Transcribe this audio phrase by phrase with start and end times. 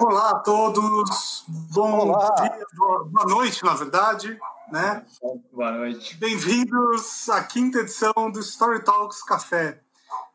[0.00, 2.34] Olá a todos, bom Olá.
[2.36, 4.40] dia, boa noite, na verdade,
[4.72, 5.04] né?
[5.52, 6.16] Boa noite.
[6.16, 9.82] Bem-vindos à quinta edição do Story Talks Café.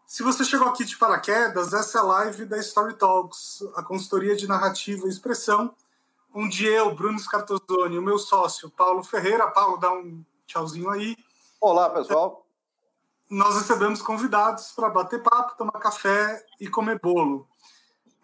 [0.06, 4.36] Se você chegou aqui de paraquedas, essa é a live da Story Talks, a consultoria
[4.36, 5.74] de narrativa e expressão,
[6.32, 11.18] onde eu, Bruno Scartozoni, e o meu sócio, Paulo Ferreira, Paulo, dá um tchauzinho aí.
[11.60, 12.46] Olá, pessoal.
[13.28, 17.48] Nós recebemos convidados para bater papo, tomar café e comer bolo.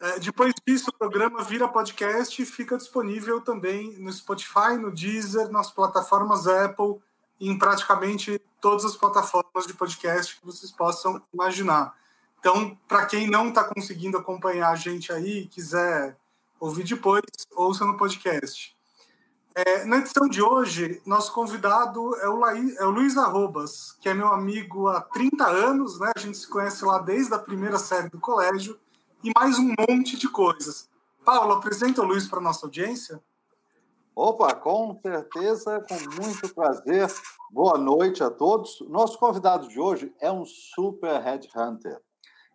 [0.01, 5.51] É, depois disso, o programa vira podcast e fica disponível também no Spotify, no Deezer,
[5.51, 6.99] nas plataformas Apple
[7.39, 11.95] em praticamente todas as plataformas de podcast que vocês possam imaginar.
[12.39, 16.17] Então, para quem não está conseguindo acompanhar a gente aí, quiser
[16.59, 17.21] ouvir depois,
[17.55, 18.75] ouça no podcast.
[19.53, 24.09] É, na edição de hoje, nosso convidado é o, Laí, é o Luiz Arrobas, que
[24.09, 26.11] é meu amigo há 30 anos, né?
[26.15, 28.79] A gente se conhece lá desde a primeira série do colégio
[29.23, 30.89] e mais um monte de coisas.
[31.23, 33.21] Paulo, apresenta o Luiz para nossa audiência.
[34.15, 37.07] Opa, com certeza, com muito prazer.
[37.51, 38.81] Boa noite a todos.
[38.89, 42.01] Nosso convidado de hoje é um super headhunter.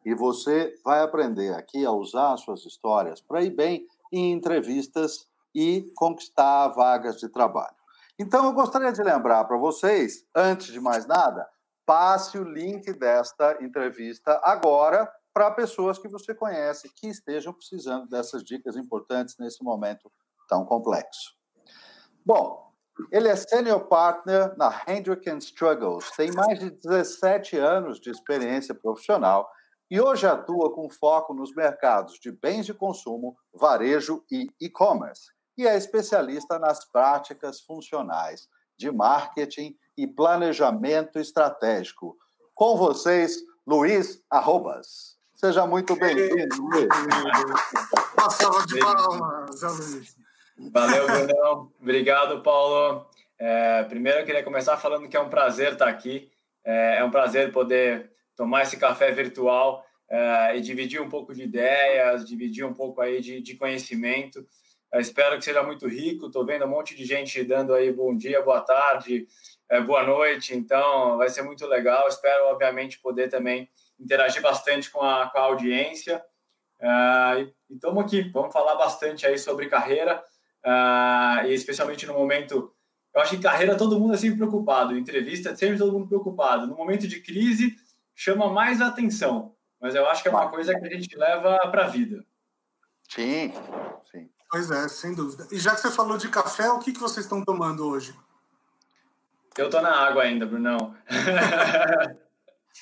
[0.05, 5.93] E você vai aprender aqui a usar suas histórias para ir bem em entrevistas e
[5.95, 7.77] conquistar vagas de trabalho.
[8.19, 11.49] Então, eu gostaria de lembrar para vocês, antes de mais nada,
[11.85, 18.43] passe o link desta entrevista agora para pessoas que você conhece que estejam precisando dessas
[18.43, 20.11] dicas importantes nesse momento
[20.49, 21.35] tão complexo.
[22.25, 22.73] Bom,
[23.13, 29.47] ele é senior partner na Hendrick Struggles, tem mais de 17 anos de experiência profissional
[29.91, 35.31] e hoje atua com foco nos mercados de bens de consumo, varejo e e-commerce.
[35.59, 38.49] E é especialista nas práticas funcionais
[38.79, 42.17] de marketing e planejamento estratégico.
[42.55, 45.16] Com vocês, Luiz Arrobas.
[45.37, 46.89] Seja muito bem-vindo, Luiz.
[48.19, 50.17] Uma salva de palmas, Luiz.
[50.73, 51.73] Valeu, Brunão.
[51.79, 53.07] Obrigado, Paulo.
[53.39, 56.33] É, primeiro, eu queria começar falando que é um prazer estar aqui.
[56.65, 61.43] É, é um prazer poder tomar esse café virtual é, e dividir um pouco de
[61.43, 64.43] ideias, dividir um pouco aí de, de conhecimento.
[64.91, 66.29] Eu espero que seja muito rico.
[66.29, 69.27] Estou vendo um monte de gente dando aí bom dia, boa tarde,
[69.69, 70.57] é, boa noite.
[70.57, 72.09] Então, vai ser muito legal.
[72.09, 73.69] Espero, obviamente, poder também
[73.99, 76.23] interagir bastante com a, com a audiência.
[76.81, 80.23] Uh, e estamos aqui, vamos falar bastante aí sobre carreira,
[80.65, 82.73] uh, e especialmente no momento.
[83.15, 86.67] Eu acho que carreira todo mundo é sempre preocupado, entrevista é sempre todo mundo preocupado.
[86.67, 87.75] No momento de crise,
[88.15, 91.85] chama mais atenção, mas eu acho que é uma coisa que a gente leva para
[91.85, 92.23] a vida.
[93.09, 93.53] Sim,
[94.11, 94.29] sim.
[94.51, 95.47] Pois é, sem dúvida.
[95.51, 98.15] E já que você falou de café, o que, que vocês estão tomando hoje?
[99.57, 100.95] Eu tô na água ainda, Brunão.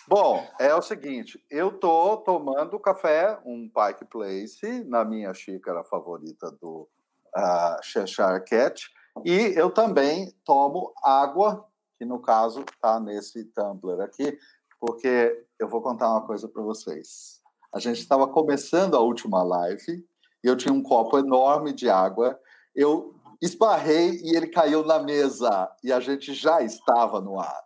[0.09, 6.51] Bom, é o seguinte, eu tô tomando café, um Pike Place, na minha xícara favorita
[6.61, 6.89] do
[7.37, 8.91] uh, Cheshire Cat,
[9.25, 11.67] e eu também tomo água,
[11.99, 14.39] que no caso está nesse tumbler aqui,
[14.79, 17.41] porque eu vou contar uma coisa para vocês.
[17.73, 20.07] A gente estava começando a última live
[20.43, 22.39] e eu tinha um copo enorme de água.
[22.75, 27.65] Eu esbarrei e ele caiu na mesa e a gente já estava no ar.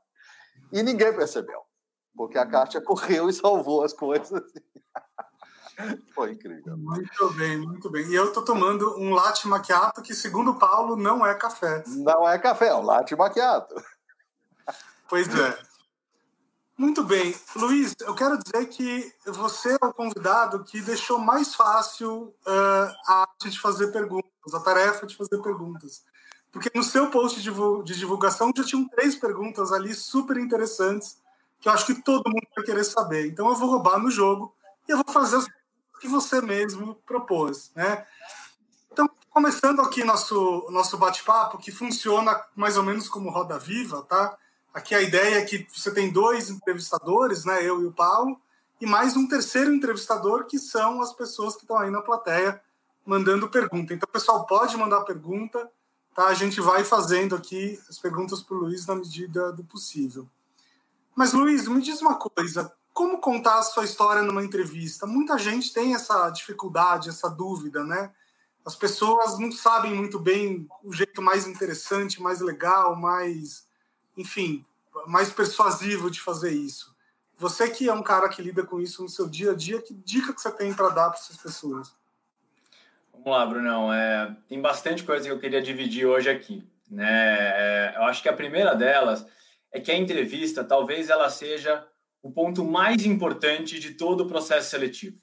[0.73, 1.68] E ninguém percebeu
[2.19, 4.43] porque a Kátia correu e salvou as coisas.
[6.13, 6.77] Foi incrível.
[6.77, 8.05] Muito bem, muito bem.
[8.09, 11.85] E eu estou tomando um latte macchiato que, segundo o Paulo, não é café.
[11.87, 13.77] Não é café, é um latte macchiato.
[15.09, 15.57] Pois é.
[16.77, 17.33] Muito bem.
[17.55, 23.21] Luiz, eu quero dizer que você é o convidado que deixou mais fácil uh, a
[23.21, 26.03] arte de fazer perguntas, a tarefa de fazer perguntas.
[26.51, 31.19] Porque no seu post de divulgação já tinham três perguntas ali super interessantes
[31.61, 33.27] que eu acho que todo mundo vai querer saber.
[33.27, 34.55] Então eu vou roubar no jogo
[34.89, 38.07] e eu vou fazer o que você mesmo propôs, né?
[38.93, 44.37] Então, começando aqui nosso nosso bate-papo, que funciona mais ou menos como roda viva, tá?
[44.73, 48.41] Aqui a ideia é que você tem dois entrevistadores, né, eu e o Paulo,
[48.81, 52.61] e mais um terceiro entrevistador, que são as pessoas que estão aí na plateia
[53.05, 53.93] mandando pergunta.
[53.93, 55.69] Então, pessoal pode mandar pergunta,
[56.15, 56.27] tá?
[56.27, 60.29] A gente vai fazendo aqui as perguntas para o Luiz na medida do possível.
[61.19, 65.05] Mas, Luiz, me diz uma coisa: como contar a sua história numa entrevista?
[65.05, 68.13] Muita gente tem essa dificuldade, essa dúvida, né?
[68.65, 73.67] As pessoas não sabem muito bem o jeito mais interessante, mais legal, mais,
[74.17, 74.65] enfim,
[75.09, 76.95] mais persuasivo de fazer isso.
[77.37, 79.93] Você que é um cara que lida com isso no seu dia a dia, que
[79.93, 81.93] dica que você tem para dar para essas pessoas?
[83.13, 83.93] Vamos lá, Brunão.
[83.93, 86.65] É, tem bastante coisa que eu queria dividir hoje aqui.
[86.89, 87.09] Né?
[87.11, 89.27] É, eu acho que a primeira delas
[89.73, 91.87] é que a entrevista talvez ela seja
[92.23, 95.19] o ponto mais importante de todo o processo seletivo.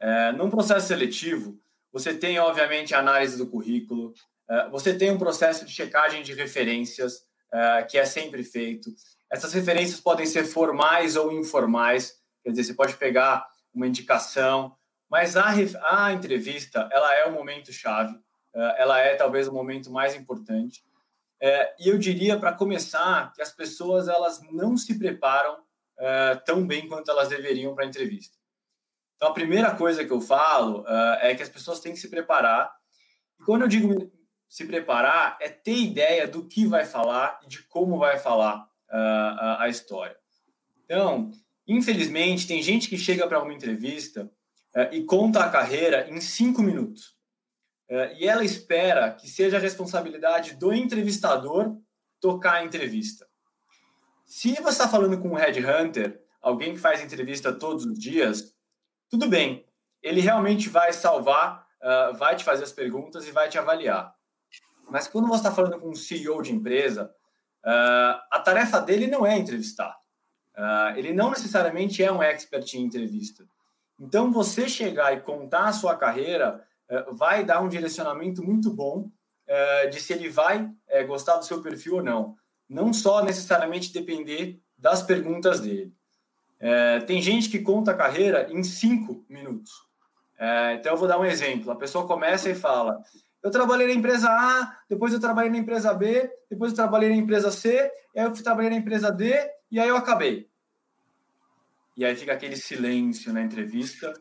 [0.00, 1.58] É, num processo seletivo,
[1.92, 4.12] você tem, obviamente, a análise do currículo,
[4.50, 7.20] uh, você tem um processo de checagem de referências,
[7.50, 8.90] uh, que é sempre feito.
[9.32, 14.76] Essas referências podem ser formais ou informais, quer dizer, você pode pegar uma indicação,
[15.08, 15.46] mas a,
[15.88, 20.84] a entrevista, ela é o momento chave, uh, ela é talvez o momento mais importante.
[21.40, 25.58] E eu diria, para começar, que as pessoas elas não se preparam
[26.44, 28.36] tão bem quanto elas deveriam para a entrevista.
[29.16, 32.08] Então, a primeira coisa que eu falo uh, é que as pessoas têm que se
[32.08, 32.70] preparar.
[33.40, 34.12] E quando eu digo
[34.46, 39.58] se preparar, é ter ideia do que vai falar e de como vai falar uh,
[39.58, 40.16] a, história.
[40.84, 41.30] Então,
[41.66, 44.30] infelizmente, tem gente que chega para uma entrevista
[44.76, 47.15] uh, e conta a carreira em cinco minutos.
[47.88, 51.76] E ela espera que seja a responsabilidade do entrevistador
[52.20, 53.26] tocar a entrevista.
[54.24, 58.52] Se você está falando com um headhunter, alguém que faz entrevista todos os dias,
[59.08, 59.64] tudo bem,
[60.02, 64.12] ele realmente vai salvar, uh, vai te fazer as perguntas e vai te avaliar.
[64.90, 67.12] Mas quando você está falando com um CEO de empresa,
[67.64, 69.96] uh, a tarefa dele não é entrevistar.
[70.56, 73.44] Uh, ele não necessariamente é um expert em entrevista.
[73.98, 76.66] Então, você chegar e contar a sua carreira
[77.12, 79.10] vai dar um direcionamento muito bom
[79.90, 80.70] de se ele vai
[81.06, 82.36] gostar do seu perfil ou não.
[82.68, 85.92] Não só necessariamente depender das perguntas dele.
[87.06, 89.72] Tem gente que conta a carreira em cinco minutos.
[90.78, 91.70] Então, eu vou dar um exemplo.
[91.70, 93.00] A pessoa começa e fala:
[93.42, 97.16] Eu trabalhei na empresa A, depois eu trabalhei na empresa B, depois eu trabalhei na
[97.16, 99.32] empresa C, aí eu trabalhei na empresa D,
[99.70, 100.48] e aí eu acabei.
[101.96, 104.12] E aí fica aquele silêncio na entrevista.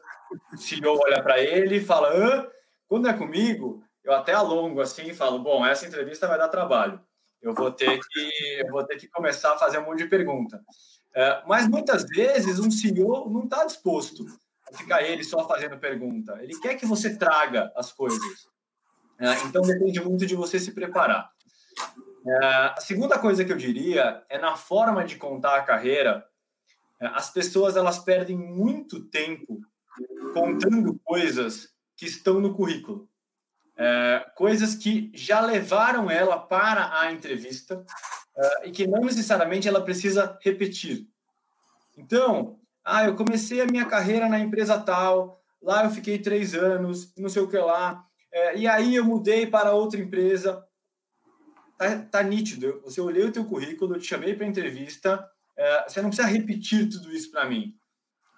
[0.54, 2.48] O CEO olha para ele e fala: Hã?
[2.96, 6.98] Quando é comigo, eu até alongo assim e falo: Bom, essa entrevista vai dar trabalho.
[7.42, 8.32] Eu vou ter que,
[8.66, 10.64] eu vou ter que começar a fazer um monte de pergunta.
[11.14, 14.26] É, mas muitas vezes um CEO não está disposto
[14.72, 16.40] a ficar ele só fazendo pergunta.
[16.42, 18.48] Ele quer que você traga as coisas.
[19.20, 21.30] É, então depende muito de você se preparar.
[22.26, 22.46] É,
[22.78, 26.26] a segunda coisa que eu diria é na forma de contar a carreira.
[27.02, 29.60] As pessoas elas perdem muito tempo
[30.34, 33.10] contando coisas que estão no currículo.
[33.78, 37.86] É, coisas que já levaram ela para a entrevista
[38.36, 41.08] uh, e que não necessariamente ela precisa repetir.
[41.98, 47.14] Então, ah, eu comecei a minha carreira na empresa tal, lá eu fiquei três anos,
[47.18, 50.62] não sei o que lá, é, e aí eu mudei para outra empresa.
[51.78, 52.82] Tá, tá nítido.
[52.84, 55.26] Você olhei o teu currículo, eu te chamei para entrevista,
[55.58, 57.74] é, você não precisa repetir tudo isso para mim.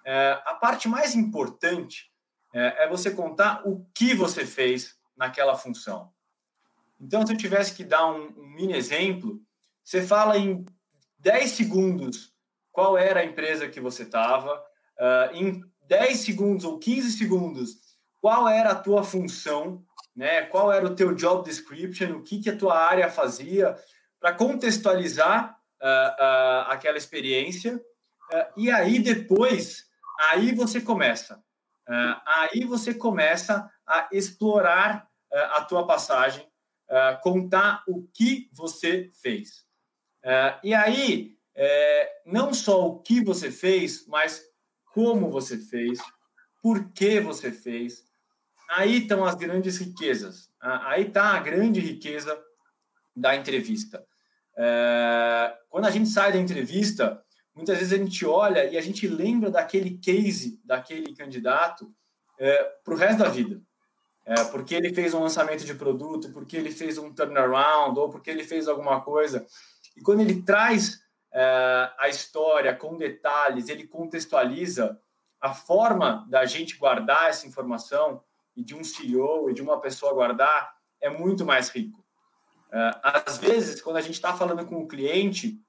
[0.06, 2.10] É, a parte mais importante
[2.52, 6.12] é, é você contar o que você fez naquela função.
[7.00, 9.40] Então, se eu tivesse que dar um, um mini exemplo,
[9.84, 10.64] você fala em
[11.18, 12.32] 10 segundos
[12.72, 17.76] qual era a empresa que você estava, uh, em 10 segundos ou 15 segundos,
[18.20, 19.84] qual era a tua função,
[20.14, 20.42] né?
[20.42, 23.76] qual era o teu job description, o que, que a tua área fazia,
[24.20, 27.80] para contextualizar uh, uh, aquela experiência.
[28.56, 29.86] e aí, depois,
[30.30, 31.42] aí você começa.
[32.26, 36.46] Aí você começa a explorar a tua passagem,
[37.22, 39.66] contar o que você fez.
[40.62, 44.40] E aí, é, não só o que você fez, mas
[44.94, 45.98] como você fez,
[46.62, 48.04] por que você fez.
[48.70, 50.50] Aí estão as grandes riquezas.
[50.60, 52.40] Aí está a grande riqueza
[53.14, 54.06] da entrevista.
[54.56, 57.22] É, quando a gente sai da entrevista,
[57.58, 61.92] muitas vezes a gente olha e a gente lembra daquele case, daquele candidato,
[62.38, 63.60] é, para o resto da vida.
[64.24, 68.30] É, porque ele fez um lançamento de produto, porque ele fez um turnaround, ou porque
[68.30, 69.44] ele fez alguma coisa.
[69.96, 71.00] E quando ele traz
[71.32, 74.96] é, a história com detalhes, ele contextualiza
[75.40, 78.22] a forma da gente guardar essa informação
[78.56, 82.04] e de um CEO e de uma pessoa guardar é muito mais rico.
[82.70, 85.60] É, às vezes, quando a gente está falando com o cliente,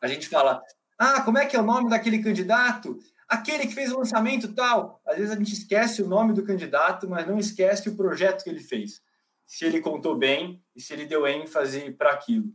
[0.00, 0.62] a gente fala:
[1.02, 2.98] Ah, como é que é o nome daquele candidato?
[3.26, 5.00] Aquele que fez o lançamento tal.
[5.06, 8.50] Às vezes a gente esquece o nome do candidato, mas não esquece o projeto que
[8.50, 9.00] ele fez.
[9.46, 12.52] Se ele contou bem e se ele deu ênfase para aquilo.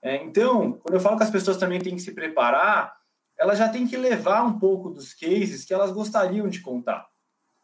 [0.00, 2.96] É, então, quando eu falo que as pessoas também têm que se preparar,
[3.36, 7.08] elas já têm que levar um pouco dos cases que elas gostariam de contar.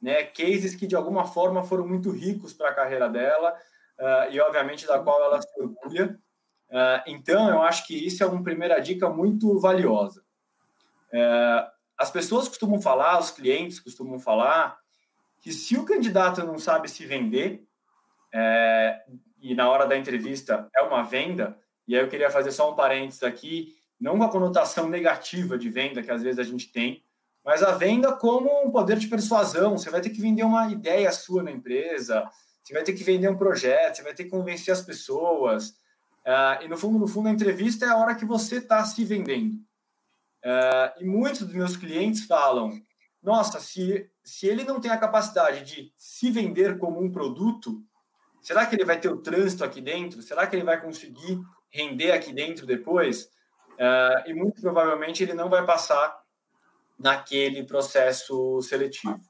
[0.02, 0.25] Né?
[0.25, 3.56] Cases que, de alguma forma, foram muito ricos para a carreira dela
[4.00, 6.18] uh, e, obviamente, da qual ela se orgulha.
[6.70, 10.23] Uh, então, eu acho que isso é uma primeira dica muito valiosa.
[11.12, 14.78] Uh, as pessoas costumam falar, os clientes costumam falar,
[15.40, 17.64] que se o candidato não sabe se vender,
[18.35, 19.00] é,
[19.40, 21.58] e na hora da entrevista é uma venda,
[21.88, 26.02] e aí eu queria fazer só um parênteses aqui, não uma conotação negativa de venda
[26.02, 27.02] que às vezes a gente tem,
[27.44, 29.78] mas a venda como um poder de persuasão.
[29.78, 32.28] Você vai ter que vender uma ideia sua na empresa,
[32.62, 35.75] você vai ter que vender um projeto, você vai ter que convencer as pessoas.
[36.26, 39.04] Uh, e no fundo, no fundo, a entrevista é a hora que você está se
[39.04, 39.54] vendendo.
[40.45, 42.73] Uh, e muitos dos meus clientes falam:
[43.23, 47.80] nossa, se, se ele não tem a capacidade de se vender como um produto,
[48.42, 50.21] será que ele vai ter o trânsito aqui dentro?
[50.21, 51.40] Será que ele vai conseguir
[51.71, 53.30] render aqui dentro depois?
[53.75, 56.18] Uh, e muito provavelmente ele não vai passar
[56.99, 59.21] naquele processo seletivo.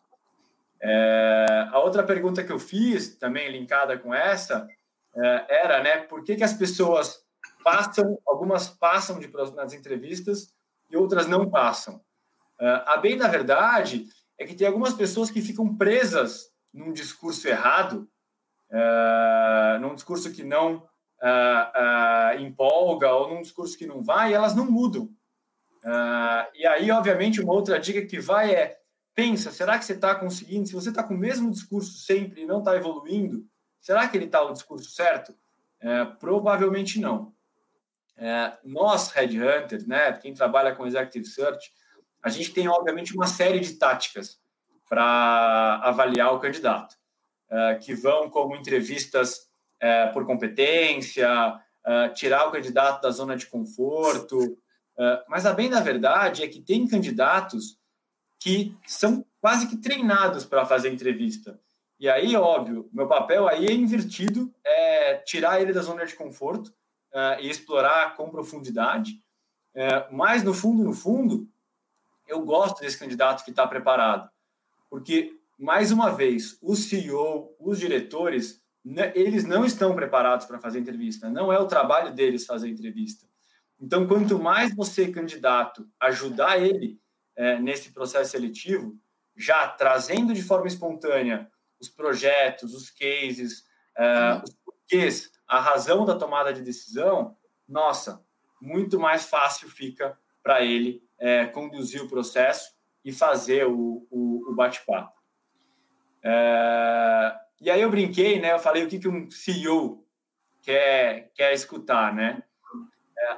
[0.80, 4.68] É, a outra pergunta que eu fiz, também linkada com essa,
[5.48, 7.20] era, né, por que, que as pessoas
[7.64, 10.54] passam, algumas passam de, nas entrevistas
[10.90, 12.00] e outras não passam?
[12.60, 14.06] É, a bem da verdade
[14.38, 18.08] é que tem algumas pessoas que ficam presas num discurso errado,
[18.70, 20.86] é, num discurso que não
[21.22, 21.70] é,
[22.36, 25.10] é, empolga ou num discurso que não vai, e elas não mudam.
[26.54, 28.76] E aí, obviamente, uma outra dica que vai é
[29.14, 30.66] pensa, será que você está conseguindo?
[30.66, 33.46] Se você está com o mesmo discurso sempre e não está evoluindo,
[33.86, 35.30] será que ele está o discurso certo?
[35.80, 37.34] Uh, provavelmente não.
[38.16, 41.70] Uh, nós, Headhunters, né, quem trabalha com Executive Search,
[42.22, 44.40] a gente tem, obviamente, uma série de táticas
[44.88, 46.96] para avaliar o candidato,
[47.50, 49.46] uh, que vão como entrevistas
[50.14, 51.28] por competência,
[52.14, 54.56] tirar o candidato da zona de conforto,
[54.96, 57.78] Uh, mas a bem da verdade é que tem candidatos
[58.40, 61.60] que são quase que treinados para fazer entrevista.
[61.98, 66.68] E aí, óbvio, meu papel aí é invertido, é tirar ele da zona de conforto
[67.12, 69.12] uh, e explorar com profundidade.
[69.74, 71.48] Uh, mas, no fundo, no fundo,
[72.26, 74.28] eu gosto desse candidato que está preparado.
[74.90, 80.80] Porque, mais uma vez, o CEO, os diretores, né, eles não estão preparados para fazer
[80.80, 81.30] entrevista.
[81.30, 83.26] Não é o trabalho deles fazer entrevista.
[83.80, 87.00] Então, quanto mais você, candidato, ajudar ele
[87.34, 88.98] é, nesse processo seletivo,
[89.34, 93.64] já trazendo de forma espontânea os projetos, os cases,
[93.96, 97.36] é, os porquês, a razão da tomada de decisão,
[97.68, 98.24] nossa,
[98.60, 104.54] muito mais fácil fica para ele é, conduzir o processo e fazer o, o, o
[104.54, 105.16] bate-papo.
[106.22, 108.52] É, e aí eu brinquei, né?
[108.52, 110.04] Eu falei o que, que um CEO
[110.62, 112.42] quer, quer escutar, né?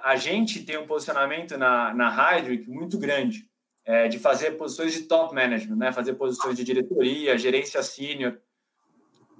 [0.02, 3.48] a gente tem um posicionamento na, na Hydric muito grande,
[3.88, 5.90] é, de fazer posições de top management, né?
[5.90, 8.38] fazer posições de diretoria, gerência sênior.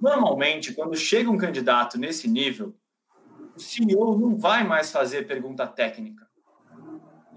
[0.01, 2.75] Normalmente, quando chega um candidato nesse nível,
[3.55, 6.27] o CEO não vai mais fazer pergunta técnica.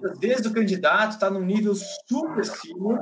[0.03, 1.75] Às vezes o candidato está num nível
[2.09, 2.99] super senior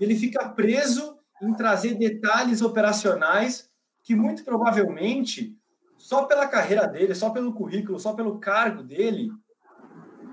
[0.00, 3.70] e ele fica preso em trazer detalhes operacionais
[4.02, 5.54] que muito provavelmente
[5.98, 9.30] só pela carreira dele, só pelo currículo, só pelo cargo dele,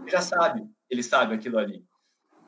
[0.08, 1.86] já sabe, ele sabe aquilo ali.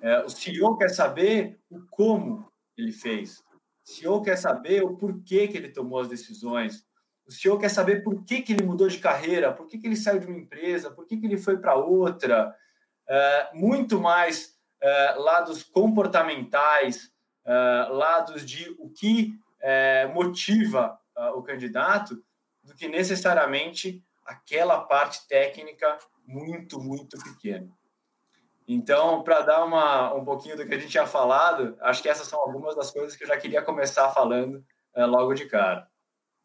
[0.05, 2.47] É, o CEO quer saber o como
[2.77, 3.39] ele fez.
[3.83, 6.85] O CEO quer saber o porquê que ele tomou as decisões.
[7.25, 9.95] O CEO quer saber por que, que ele mudou de carreira, por que, que ele
[9.95, 12.55] saiu de uma empresa, por que, que ele foi para outra.
[13.07, 17.12] É, muito mais é, lados comportamentais,
[17.43, 17.53] é,
[17.89, 22.24] lados de o que é, motiva é, o candidato,
[22.63, 25.97] do que necessariamente aquela parte técnica
[26.27, 27.67] muito, muito pequena.
[28.67, 32.27] Então, para dar uma, um pouquinho do que a gente tinha falado, acho que essas
[32.27, 34.63] são algumas das coisas que eu já queria começar falando
[34.95, 35.88] é, logo de cara.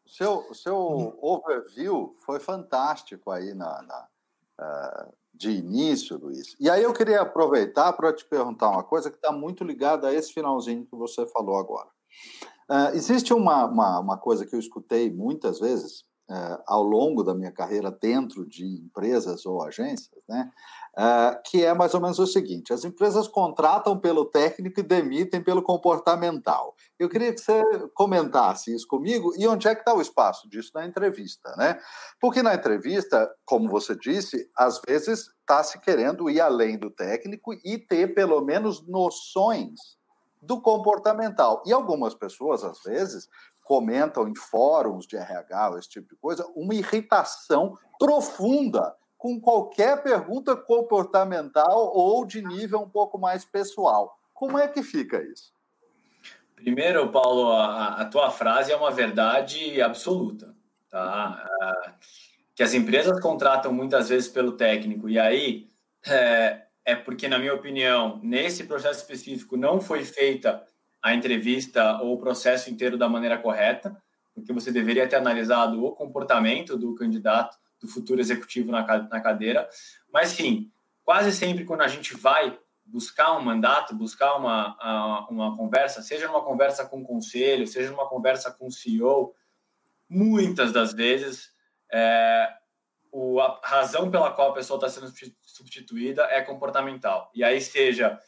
[0.05, 1.17] O seu, seu uhum.
[1.21, 4.07] overview foi fantástico aí na, na
[4.59, 6.55] uh, de início, Luiz.
[6.59, 10.13] E aí eu queria aproveitar para te perguntar uma coisa que está muito ligada a
[10.13, 11.89] esse finalzinho que você falou agora.
[12.69, 17.33] Uh, existe uma, uma, uma coisa que eu escutei muitas vezes, uh, ao longo da
[17.33, 20.51] minha carreira dentro de empresas ou agências, né?
[20.97, 25.41] Uh, que é mais ou menos o seguinte: as empresas contratam pelo técnico e demitem
[25.41, 26.75] pelo comportamental.
[26.99, 30.71] Eu queria que você comentasse isso comigo e onde é que está o espaço disso
[30.75, 31.79] na entrevista, né?
[32.19, 37.53] Porque na entrevista, como você disse, às vezes está se querendo ir além do técnico
[37.63, 39.79] e ter pelo menos noções
[40.41, 41.63] do comportamental.
[41.65, 43.29] E algumas pessoas, às vezes,
[43.63, 50.55] comentam em fóruns de RH, esse tipo de coisa, uma irritação profunda com qualquer pergunta
[50.55, 54.17] comportamental ou de nível um pouco mais pessoal.
[54.33, 55.53] Como é que fica isso?
[56.55, 60.55] Primeiro, Paulo, a, a tua frase é uma verdade absoluta,
[60.89, 61.47] tá?
[62.55, 65.69] que as empresas contratam muitas vezes pelo técnico e aí
[66.07, 70.65] é, é porque, na minha opinião, nesse processo específico não foi feita
[70.99, 73.95] a entrevista ou o processo inteiro da maneira correta,
[74.33, 79.67] porque você deveria ter analisado o comportamento do candidato, do futuro executivo na, na cadeira.
[80.13, 80.71] Mas, sim,
[81.03, 86.43] quase sempre quando a gente vai buscar um mandato, buscar uma, uma conversa, seja numa
[86.43, 89.33] conversa com o conselho, seja numa conversa com o CEO,
[90.09, 91.51] muitas das vezes
[91.91, 92.49] é,
[93.11, 95.11] o, a razão pela qual a pessoa está sendo
[95.43, 97.31] substituída é comportamental.
[97.33, 98.19] E aí, seja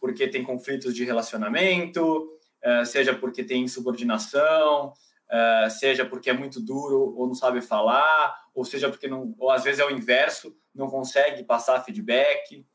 [0.00, 2.28] porque tem conflitos de relacionamento,
[2.60, 4.92] é, seja porque tem insubordinação,
[5.30, 9.50] é, seja porque é muito duro ou não sabe falar, ou seja porque não, ou
[9.50, 12.66] às vezes é o inverso, não consegue passar feedback.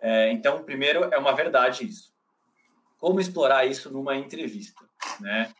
[0.00, 2.12] É, então, primeiro, é uma verdade isso.
[2.98, 4.82] Como explorar isso numa entrevista,
[5.20, 5.52] né?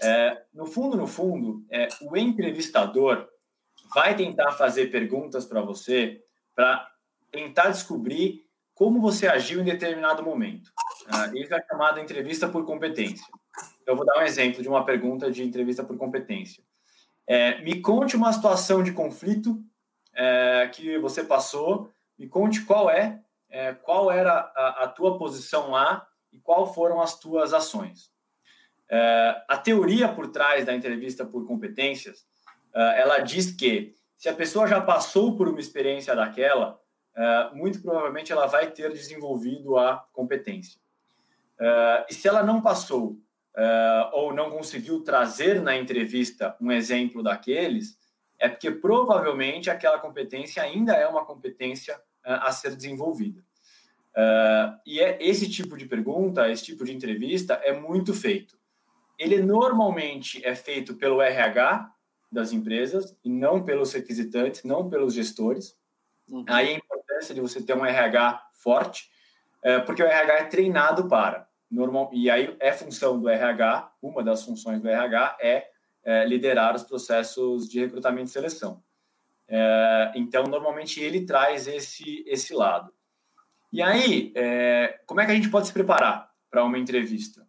[0.00, 3.28] É, no fundo, no fundo, é, o entrevistador
[3.94, 6.22] vai tentar fazer perguntas para você
[6.54, 6.88] para
[7.30, 10.70] tentar descobrir como você agiu em determinado momento.
[11.06, 13.26] Uh, isso é chamado entrevista por competência.
[13.86, 16.62] Eu vou dar um exemplo de uma pergunta de entrevista por competência.
[17.26, 19.62] É, me conte uma situação de conflito
[20.14, 25.70] é, que você passou, me conte qual é é, qual era a, a, tua posição
[25.70, 28.10] lá e qual foram as tuas ações.
[28.90, 32.26] É, a teoria por trás da entrevista por competências,
[32.74, 36.80] é, ela diz que se a pessoa já passou por uma experiência daquela,
[37.14, 40.82] é, muito provavelmente ela vai ter desenvolvido a competência.
[42.08, 43.16] E se ela não passou
[44.12, 47.96] ou não conseguiu trazer na entrevista um exemplo daqueles,
[48.38, 53.44] é porque provavelmente aquela competência ainda é uma competência a ser desenvolvida.
[54.14, 58.56] Uh, e é esse tipo de pergunta, esse tipo de entrevista é muito feito.
[59.18, 61.90] Ele normalmente é feito pelo RH
[62.30, 65.76] das empresas e não pelos requisitantes, não pelos gestores.
[66.28, 66.44] Uhum.
[66.48, 69.10] Aí a importância de você ter um RH forte,
[69.64, 71.48] uh, porque o RH é treinado para.
[71.74, 75.68] Normal, e aí é função do RH, uma das funções do RH é,
[76.04, 78.82] é liderar os processos de recrutamento e seleção.
[79.48, 82.92] É, então, normalmente ele traz esse, esse lado.
[83.72, 87.46] E aí, é, como é que a gente pode se preparar para uma entrevista?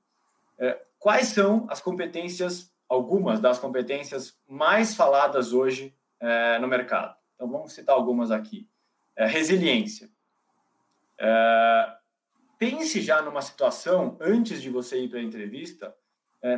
[0.58, 7.16] É, quais são as competências, algumas das competências mais faladas hoje é, no mercado?
[7.36, 8.68] Então, vamos citar algumas aqui.
[9.16, 10.10] É, resiliência.
[11.20, 11.95] É,
[12.70, 15.96] pense já numa situação, antes de você ir para a entrevista,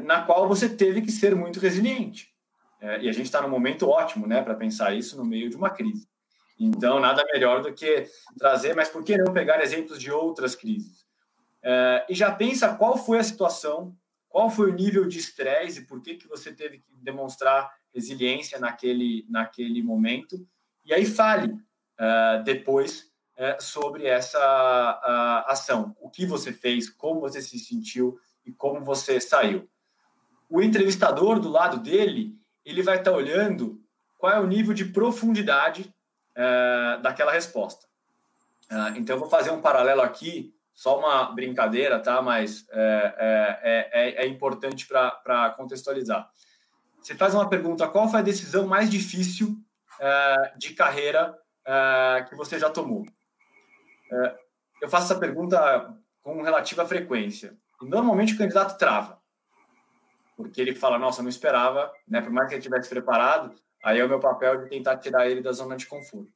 [0.04, 2.34] na qual você teve que ser muito resiliente.
[2.80, 5.56] É, e a gente está num momento ótimo né, para pensar isso no meio de
[5.56, 6.08] uma crise.
[6.60, 8.06] Então, nada melhor do que
[8.38, 11.06] trazer, mas por que não pegar exemplos de outras crises?
[11.63, 13.96] É, e já pensa qual foi a situação,
[14.30, 19.26] qual foi o nível de estresse por que, que você teve que demonstrar resiliência naquele,
[19.30, 20.48] naquele momento.
[20.86, 25.95] E aí fale uh, depois uh, sobre essa uh, ação.
[26.00, 29.69] O que você fez, como você se sentiu e como você saiu.
[30.50, 33.82] O entrevistador do lado dele, ele vai estar tá olhando
[34.17, 35.93] qual é o nível de profundidade
[36.36, 37.88] é, daquela resposta.
[38.69, 42.21] É, então, eu vou fazer um paralelo aqui, só uma brincadeira, tá?
[42.21, 46.30] Mas é, é, é, é importante para contextualizar.
[47.02, 49.58] Você faz uma pergunta: qual foi a decisão mais difícil
[50.00, 51.38] é, de carreira
[52.30, 53.06] que você já tomou?
[54.82, 57.58] Eu faço essa pergunta com relativa frequência.
[57.82, 59.17] E normalmente o candidato trava
[60.38, 62.22] porque ele fala, nossa, eu não esperava, né?
[62.22, 65.41] Por mais que ele tivesse preparado, aí é o meu papel de tentar tirar ele
[65.41, 66.32] da zona de conforto.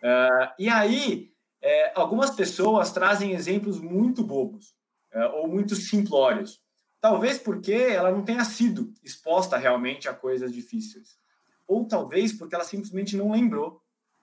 [0.00, 4.76] Uh, e aí, é, algumas pessoas trazem exemplos muito bobos
[5.12, 6.62] é, ou muito simplórios.
[7.00, 11.18] Talvez porque ela não tenha sido exposta realmente a coisas difíceis.
[11.66, 13.82] Ou talvez porque ela simplesmente não lembrou,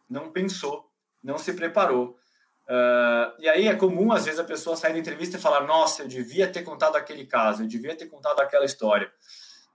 [0.10, 0.90] não pensou,
[1.22, 2.18] não se preparou.
[2.72, 6.04] Uh, e aí é comum, às vezes, a pessoa sair da entrevista e falar: Nossa,
[6.04, 9.12] eu devia ter contado aquele caso, eu devia ter contado aquela história.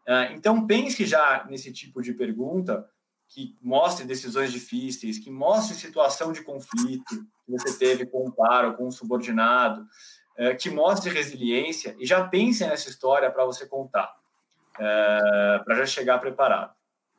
[0.09, 2.89] Uh, então, pense já nesse tipo de pergunta
[3.29, 7.05] que mostre decisões difíceis, que mostre situação de conflito
[7.45, 9.83] que você teve com um par ou com um subordinado,
[10.39, 14.11] uh, que mostre resiliência e já pense nessa história para você contar,
[14.73, 16.73] para já chegar preparado.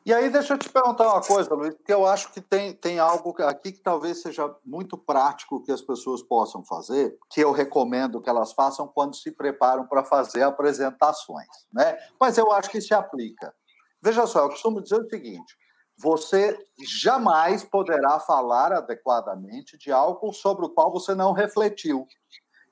[0.07, 2.97] E aí, deixa eu te perguntar uma coisa, Luiz, que eu acho que tem, tem
[2.97, 8.21] algo aqui que talvez seja muito prático que as pessoas possam fazer, que eu recomendo
[8.21, 11.49] que elas façam quando se preparam para fazer apresentações.
[11.73, 11.97] Né?
[12.17, 13.53] Mas eu acho que se aplica.
[14.01, 15.57] Veja só, eu costumo dizer o seguinte:
[15.97, 16.57] você
[17.03, 22.07] jamais poderá falar adequadamente de algo sobre o qual você não refletiu.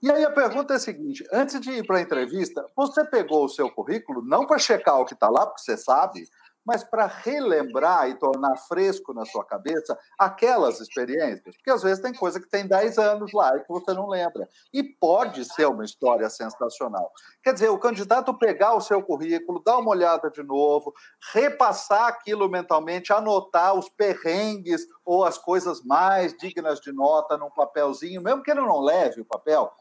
[0.01, 3.43] E aí a pergunta é a seguinte: antes de ir para a entrevista, você pegou
[3.43, 6.27] o seu currículo não para checar o que está lá, porque você sabe,
[6.65, 11.55] mas para relembrar e tornar fresco na sua cabeça aquelas experiências.
[11.55, 14.49] Porque às vezes tem coisa que tem 10 anos lá e que você não lembra.
[14.73, 17.11] E pode ser uma história sensacional.
[17.43, 20.93] Quer dizer, o candidato pegar o seu currículo, dar uma olhada de novo,
[21.31, 28.21] repassar aquilo mentalmente, anotar os perrengues ou as coisas mais dignas de nota num papelzinho,
[28.21, 29.71] mesmo que ele não leve o papel,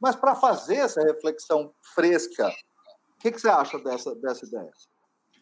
[0.00, 4.70] Mas para fazer essa reflexão fresca, o que, que, você acha dessa, dessa ideia?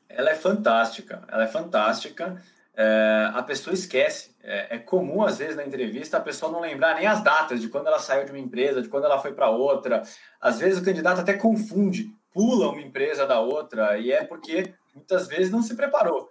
[0.09, 2.43] Ela é fantástica, ela é fantástica.
[2.75, 4.37] É, a pessoa esquece.
[4.43, 7.69] É, é, comum, às vezes, na entrevista, a pessoa não lembrar nem as datas de
[7.69, 10.03] quando ela saiu de uma empresa, de quando ela foi para outra.
[10.41, 15.27] Às vezes, o candidato até confunde, pula uma empresa da outra, e é porque muitas
[15.27, 16.31] vezes não se preparou.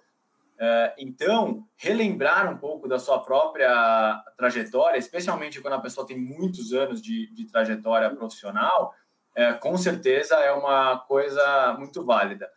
[0.60, 6.74] É, então, relembrar um pouco da sua própria trajetória, especialmente quando a pessoa tem muitos
[6.74, 8.94] anos de, de trajetória profissional,
[9.36, 12.50] é, com certeza é uma coisa muito válida.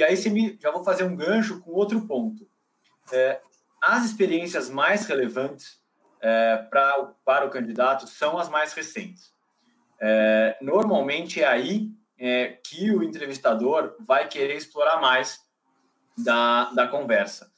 [0.00, 2.48] E aí, me, já vou fazer um gancho com outro ponto.
[3.12, 3.38] É,
[3.82, 5.78] as experiências mais relevantes
[6.22, 9.34] é, pra, para o candidato são as mais recentes.
[10.00, 15.38] É, normalmente é aí é, que o entrevistador vai querer explorar mais
[16.16, 17.52] da, da conversa.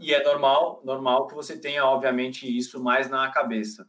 [0.00, 3.88] E é normal, normal que você tenha, obviamente, isso mais na cabeça.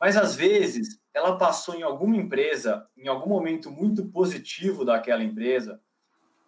[0.00, 5.80] Mas, às vezes, ela passou em alguma empresa, em algum momento muito positivo daquela empresa,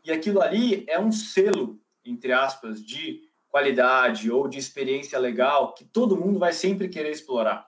[0.06, 5.84] e aquilo ali é um selo, entre aspas, de qualidade ou de experiência legal que
[5.84, 7.66] todo mundo vai sempre querer explorar.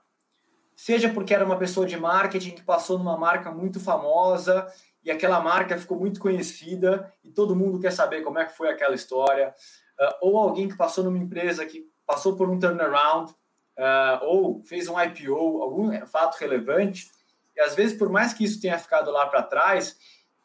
[0.77, 4.72] Seja porque era uma pessoa de marketing que passou numa marca muito famosa
[5.03, 8.68] e aquela marca ficou muito conhecida e todo mundo quer saber como é que foi
[8.68, 9.53] aquela história,
[9.98, 14.87] uh, ou alguém que passou numa empresa que passou por um turnaround, uh, ou fez
[14.87, 17.11] um IPO, algum fato relevante,
[17.57, 19.96] e às vezes, por mais que isso tenha ficado lá para trás,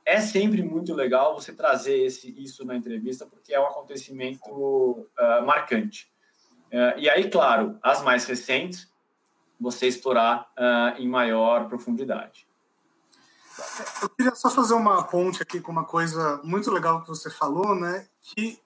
[0.05, 5.45] é sempre muito legal você trazer esse, isso na entrevista, porque é um acontecimento uh,
[5.45, 6.11] marcante.
[6.97, 8.91] e aí, claro, as mais recentes,
[9.59, 10.51] você explorar
[10.97, 12.47] em maior profundidade.
[14.01, 17.75] Eu queria só fazer uma ponte aqui com uma coisa muito legal que você falou,
[17.75, 18.07] né?
[18.21, 18.59] Que,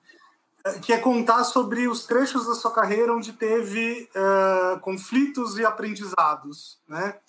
[0.82, 6.80] que é contar sobre os trechos da sua carreira onde teve uh, conflitos e aprendizados,
[6.88, 7.20] né?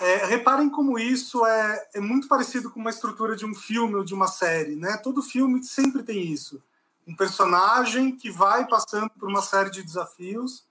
[0.00, 4.04] É, reparem como isso é, é muito parecido com uma estrutura de um filme ou
[4.04, 4.96] de uma série, né?
[4.98, 6.62] Todo filme sempre tem isso.
[7.06, 10.66] Um personagem que vai passando por uma série de desafios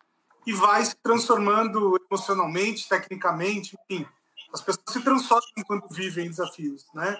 [0.45, 4.07] e vai se transformando emocionalmente, tecnicamente, enfim
[4.53, 7.17] as pessoas se transformam enquanto vivem desafios, né?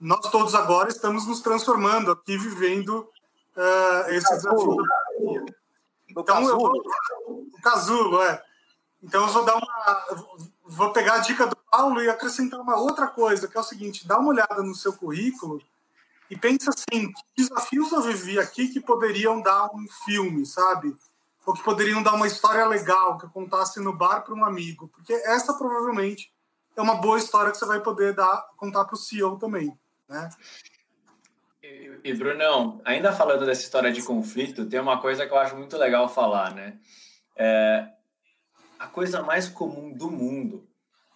[0.00, 3.00] Nós todos agora estamos nos transformando aqui, vivendo
[3.56, 4.76] uh, esse desafio.
[6.08, 6.72] Então, eu vou,
[7.26, 8.42] o casulo, é.
[9.02, 10.04] Então, eu vou dar uma.
[10.64, 14.06] Vou pegar a dica do Paulo e acrescentar uma outra coisa, que é o seguinte:
[14.06, 15.62] dá uma olhada no seu currículo
[16.30, 20.94] e pensa assim: que desafios eu vivi aqui que poderiam dar um filme, sabe?
[21.46, 24.88] Ou que poderiam dar uma história legal que eu contasse no bar para um amigo.
[24.88, 26.30] Porque essa provavelmente
[26.76, 29.76] é uma boa história que você vai poder dar, contar para o CEO também,
[30.08, 30.28] né?
[31.62, 35.56] E, e, Brunão, ainda falando dessa história de conflito, tem uma coisa que eu acho
[35.56, 36.78] muito legal falar, né?
[37.34, 37.88] É,
[38.78, 40.68] a coisa mais comum do mundo.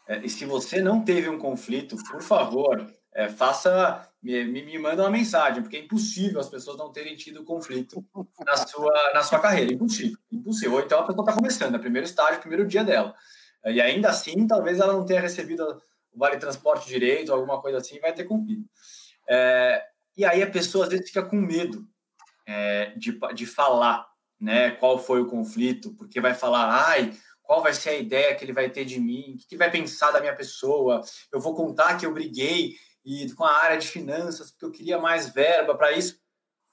[0.06, 5.02] É, e se você não teve um conflito, por favor, é, faça, me, me manda
[5.02, 8.04] uma mensagem, porque é impossível as pessoas não terem tido conflito
[8.44, 9.72] na sua, na sua carreira.
[9.72, 10.74] Impossível, impossível.
[10.74, 13.14] Ou então a pessoa está começando, é primeiro estágio, primeiro dia dela.
[13.64, 15.62] E ainda assim, talvez ela não tenha recebido
[16.12, 18.64] o vale transporte direito, alguma coisa assim, vai ter cumprido.
[19.28, 19.82] É,
[20.16, 21.86] e aí a pessoa às vezes fica com medo
[22.46, 24.06] é, de, de falar
[24.40, 27.12] né, qual foi o conflito, porque vai falar, ai,
[27.52, 29.70] qual vai ser a ideia que ele vai ter de mim, o que, que vai
[29.70, 33.86] pensar da minha pessoa, eu vou contar que eu briguei e com a área de
[33.86, 36.18] finanças, porque eu queria mais verba para isso.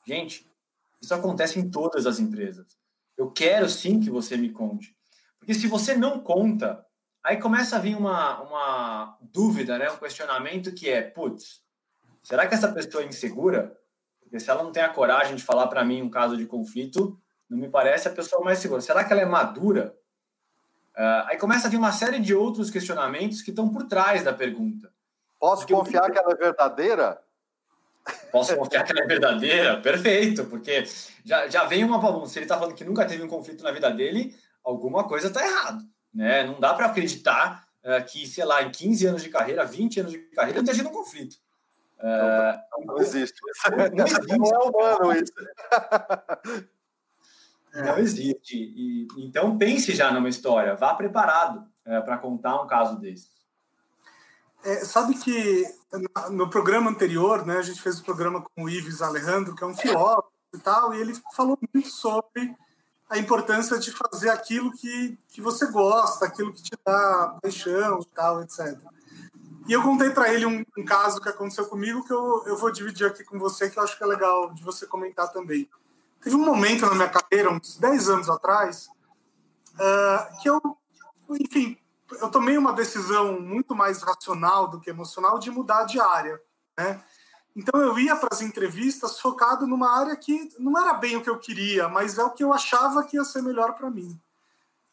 [0.08, 0.50] Gente,
[1.02, 2.65] isso acontece em todas as empresas.
[3.18, 4.96] Eu quero sim que você me conte.
[5.38, 6.82] Porque se você não conta,
[7.26, 9.92] aí começa a vir uma, uma dúvida, né?
[9.92, 11.62] um questionamento que é, putz,
[12.24, 13.78] será que essa pessoa é insegura?
[14.22, 17.20] Porque se ela não tem a coragem de falar para mim um caso de conflito,
[17.50, 18.80] não me parece a pessoa mais segura.
[18.80, 19.98] Será que ela é madura?
[20.99, 24.33] Uh, aí começa a vir uma série de outros questionamentos que estão por trás da
[24.33, 24.91] pergunta.
[25.39, 26.12] Posso porque confiar eu...
[26.12, 27.21] que ela é verdadeira?
[28.29, 29.79] Posso confiar que ela é verdadeira?
[29.79, 30.83] Perfeito, porque
[31.23, 32.27] já, já vem uma.
[32.27, 35.41] Se ele está falando que nunca teve um conflito na vida dele, alguma coisa está
[35.41, 35.85] errado.
[36.13, 36.43] Né?
[36.43, 40.12] Não dá para acreditar uh, que, sei lá, em 15 anos de carreira, 20 anos
[40.12, 41.38] de carreira, esteja no conflito.
[41.97, 43.39] Uh, não, não, existe.
[43.95, 44.38] Não, existe.
[44.38, 45.31] não é humano isso.
[47.73, 48.55] Não existe.
[48.55, 53.27] E, então pense já numa história, vá preparado é, para contar um caso desse.
[54.63, 55.65] É, sabe que
[56.32, 59.63] no programa anterior, né, a gente fez o um programa com o Ives Alejandro, que
[59.63, 62.55] é um filósofo e tal, e ele falou muito sobre
[63.10, 68.05] a importância de fazer aquilo que, que você gosta, aquilo que te dá paixão e
[68.13, 68.77] tal, etc.
[69.67, 72.71] E eu contei para ele um, um, caso que aconteceu comigo que eu, eu vou
[72.71, 75.69] dividir aqui com você, que eu acho que é legal de você comentar também.
[76.21, 78.89] Teve um momento na minha carreira, uns 10 anos atrás,
[79.75, 80.62] uh, que eu,
[81.29, 81.77] enfim,
[82.19, 86.41] eu tomei uma decisão muito mais racional do que emocional de mudar de área,
[86.77, 87.01] né?
[87.55, 91.29] Então eu ia para as entrevistas focado numa área que não era bem o que
[91.29, 94.19] eu queria, mas é o que eu achava que ia ser melhor para mim.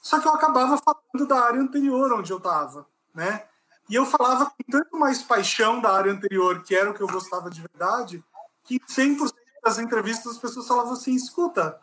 [0.01, 3.45] Só que eu acabava falando da área anterior onde eu estava, né?
[3.89, 7.07] E eu falava com tanto mais paixão da área anterior, que era o que eu
[7.07, 8.25] gostava de verdade,
[8.65, 9.33] que 100%
[9.67, 11.79] das entrevistas as pessoas falavam assim: escuta,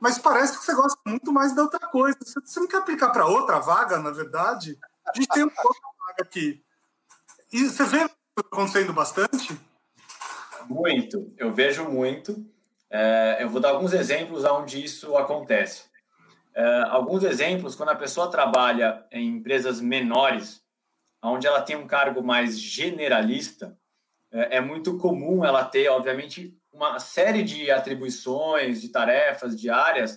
[0.00, 2.16] mas parece que você gosta muito mais da outra coisa.
[2.22, 4.78] Você não quer aplicar para outra vaga, na verdade?
[5.06, 6.62] A gente tem uma outra vaga aqui.
[7.52, 8.08] E você vê
[8.38, 9.58] acontecendo bastante?
[10.68, 12.46] Muito, eu vejo muito.
[12.88, 15.84] É, eu vou dar alguns exemplos onde isso acontece.
[16.54, 20.62] É, alguns exemplos, quando a pessoa trabalha em empresas menores,
[21.22, 23.76] onde ela tem um cargo mais generalista,
[24.30, 30.16] é, é muito comum ela ter, obviamente, uma série de atribuições, de tarefas, de áreas,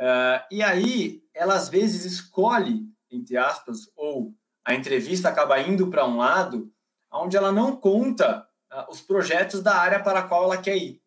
[0.00, 6.04] uh, e aí ela às vezes escolhe, entre aspas, ou a entrevista acaba indo para
[6.04, 6.70] um lado
[7.12, 11.00] onde ela não conta uh, os projetos da área para a qual ela quer ir.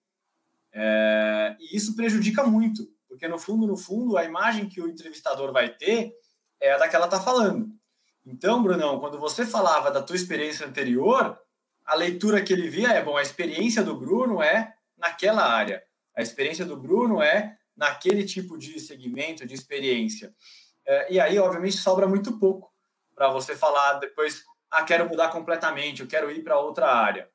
[0.71, 5.51] É, e isso prejudica muito, porque no fundo, no fundo, a imagem que o entrevistador
[5.51, 6.13] vai ter
[6.61, 7.67] é a da que ela está falando.
[8.25, 11.37] Então, Brunão, quando você falava da tua experiência anterior,
[11.83, 15.83] a leitura que ele via é, bom, a experiência do Bruno é naquela área.
[16.15, 20.33] A experiência do Bruno é naquele tipo de segmento, de experiência.
[20.85, 22.73] É, e aí, obviamente, sobra muito pouco
[23.15, 27.29] para você falar depois, ah, quero mudar completamente, eu quero ir para outra área.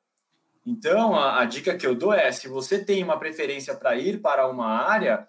[0.65, 4.21] Então, a, a, dica que eu dou é: se você tem uma preferência para ir
[4.21, 5.27] para uma área,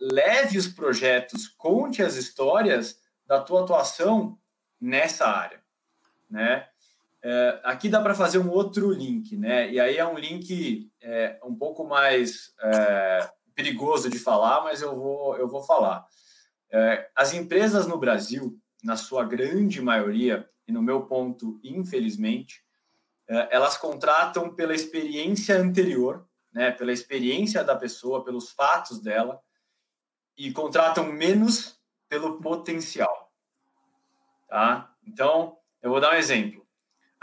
[0.00, 4.38] leve os projetos, conte as histórias da tua atuação
[4.80, 5.62] nessa área,
[6.28, 6.68] né?
[7.26, 9.70] É, aqui dá para fazer um outro link, né?
[9.72, 14.94] E aí é um link é, um pouco mais é, perigoso de falar, mas eu
[14.94, 16.06] vou, eu vou falar.
[16.70, 22.62] É, as empresas no Brasil, na sua grande maioria, e no meu ponto, infelizmente,
[23.26, 26.72] é, elas contratam pela experiência anterior, né?
[26.72, 29.40] Pela experiência da pessoa, pelos fatos dela,
[30.36, 33.32] e contratam menos pelo potencial,
[34.46, 34.94] tá?
[35.06, 36.63] Então, eu vou dar um exemplo.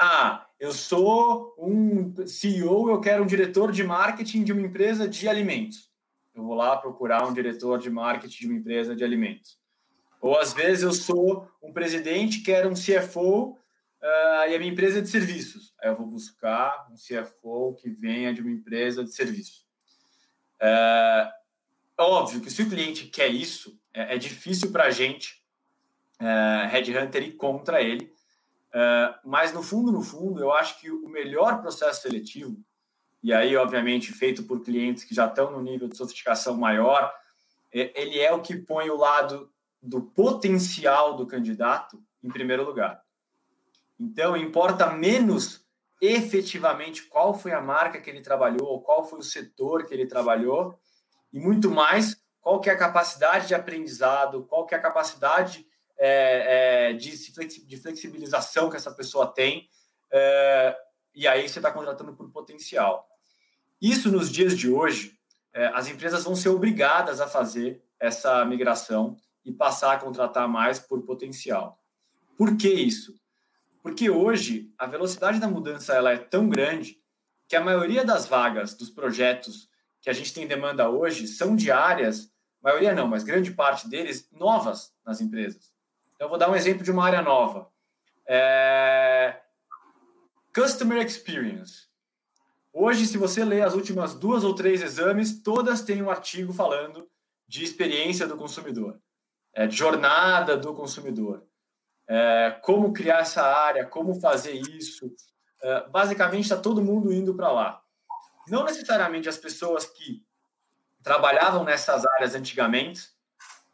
[0.03, 5.29] Ah, eu sou um CEO, eu quero um diretor de marketing de uma empresa de
[5.29, 5.91] alimentos.
[6.33, 9.59] Eu vou lá procurar um diretor de marketing de uma empresa de alimentos.
[10.19, 13.57] Ou às vezes eu sou um presidente, quero um CFO uh,
[14.01, 15.71] ah, e a minha empresa é de serviços.
[15.79, 19.67] Aí eu vou buscar um CFO que venha de uma empresa de serviços.
[20.59, 21.29] Uh,
[21.99, 25.43] óbvio que se o cliente quer isso, é, é difícil para a gente,
[26.19, 28.11] uh, Headhunter, ir contra ele,
[28.73, 32.57] Uh, mas no fundo, no fundo, eu acho que o melhor processo seletivo,
[33.21, 37.13] e aí, obviamente, feito por clientes que já estão no nível de sofisticação maior,
[37.71, 43.01] ele é o que põe o lado do potencial do candidato em primeiro lugar.
[43.99, 45.65] Então, importa menos
[46.01, 50.79] efetivamente qual foi a marca que ele trabalhou, qual foi o setor que ele trabalhou,
[51.31, 55.65] e muito mais qual que é a capacidade de aprendizado, qual que é a capacidade
[55.97, 57.11] é, é, de,
[57.65, 59.69] de, flexibilização que essa pessoa tem,
[60.11, 60.75] é,
[61.13, 63.07] e aí você está contratando por potencial.
[63.81, 65.17] Isso nos dias de hoje,
[65.53, 70.79] é, as empresas vão ser obrigadas a fazer essa migração e passar a contratar mais
[70.79, 71.79] por potencial.
[72.37, 73.15] Por que isso?
[73.81, 77.01] Porque hoje a velocidade da mudança ela é tão grande
[77.47, 79.69] que a maioria das vagas dos projetos
[80.01, 84.93] que a gente tem demanda hoje são diárias, maioria não, mas grande parte deles novas
[85.05, 85.70] nas empresas.
[86.21, 87.67] Então, eu vou dar um exemplo de uma área nova.
[88.27, 89.41] É...
[90.53, 91.87] Customer Experience.
[92.71, 97.09] Hoje, se você ler as últimas duas ou três exames, todas têm um artigo falando
[97.47, 99.01] de experiência do consumidor,
[99.51, 101.43] é, jornada do consumidor,
[102.07, 105.11] é, como criar essa área, como fazer isso.
[105.59, 107.81] É, basicamente, está todo mundo indo para lá.
[108.47, 110.23] Não necessariamente as pessoas que
[111.01, 113.09] trabalhavam nessas áreas antigamente,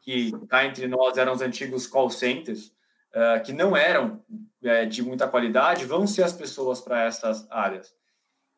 [0.07, 2.67] que cá entre nós eram os antigos call centers,
[3.13, 7.93] uh, que não eram uh, de muita qualidade, vão ser as pessoas para essas áreas.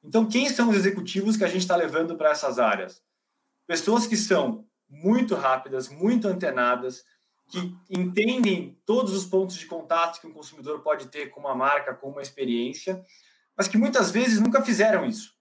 [0.03, 3.01] Então, quem são os executivos que a gente está levando para essas áreas?
[3.65, 7.03] Pessoas que são muito rápidas, muito antenadas,
[7.47, 11.95] que entendem todos os pontos de contato que um consumidor pode ter com uma marca,
[11.95, 13.03] com uma experiência,
[13.57, 15.33] mas que muitas vezes nunca fizeram isso.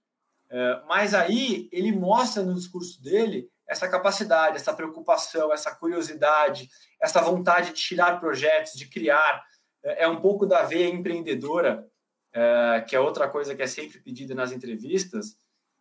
[0.46, 7.20] Uh, mas aí ele mostra no discurso dele essa capacidade, essa preocupação, essa curiosidade, essa
[7.20, 9.44] vontade de tirar projetos, de criar.
[9.84, 11.86] É, é um pouco da veia empreendedora,
[12.32, 15.36] é, que é outra coisa que é sempre pedida nas entrevistas.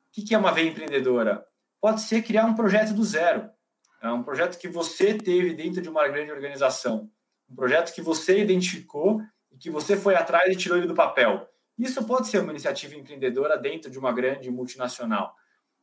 [0.10, 1.46] O que é uma veia empreendedora?
[1.80, 3.50] Pode ser criar um projeto do zero.
[4.02, 7.10] É um projeto que você teve dentro de uma grande organização.
[7.50, 9.22] um projeto que você identificou
[9.52, 11.48] e que você foi atrás e tirou ele do papel.
[11.78, 15.34] Isso pode ser uma iniciativa empreendedora dentro de uma grande multinacional.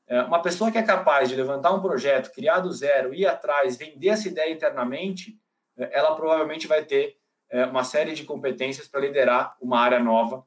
[0.06, 3.76] É, uma pessoa que é capaz de levantar um projeto, criar do zero, ir atrás,
[3.76, 5.38] vender essa ideia internamente,
[5.76, 7.16] é, ela provavelmente vai ter
[7.50, 10.46] é, uma série de competências para liderar uma área nova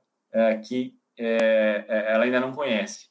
[0.67, 3.07] que ela ainda não conhece.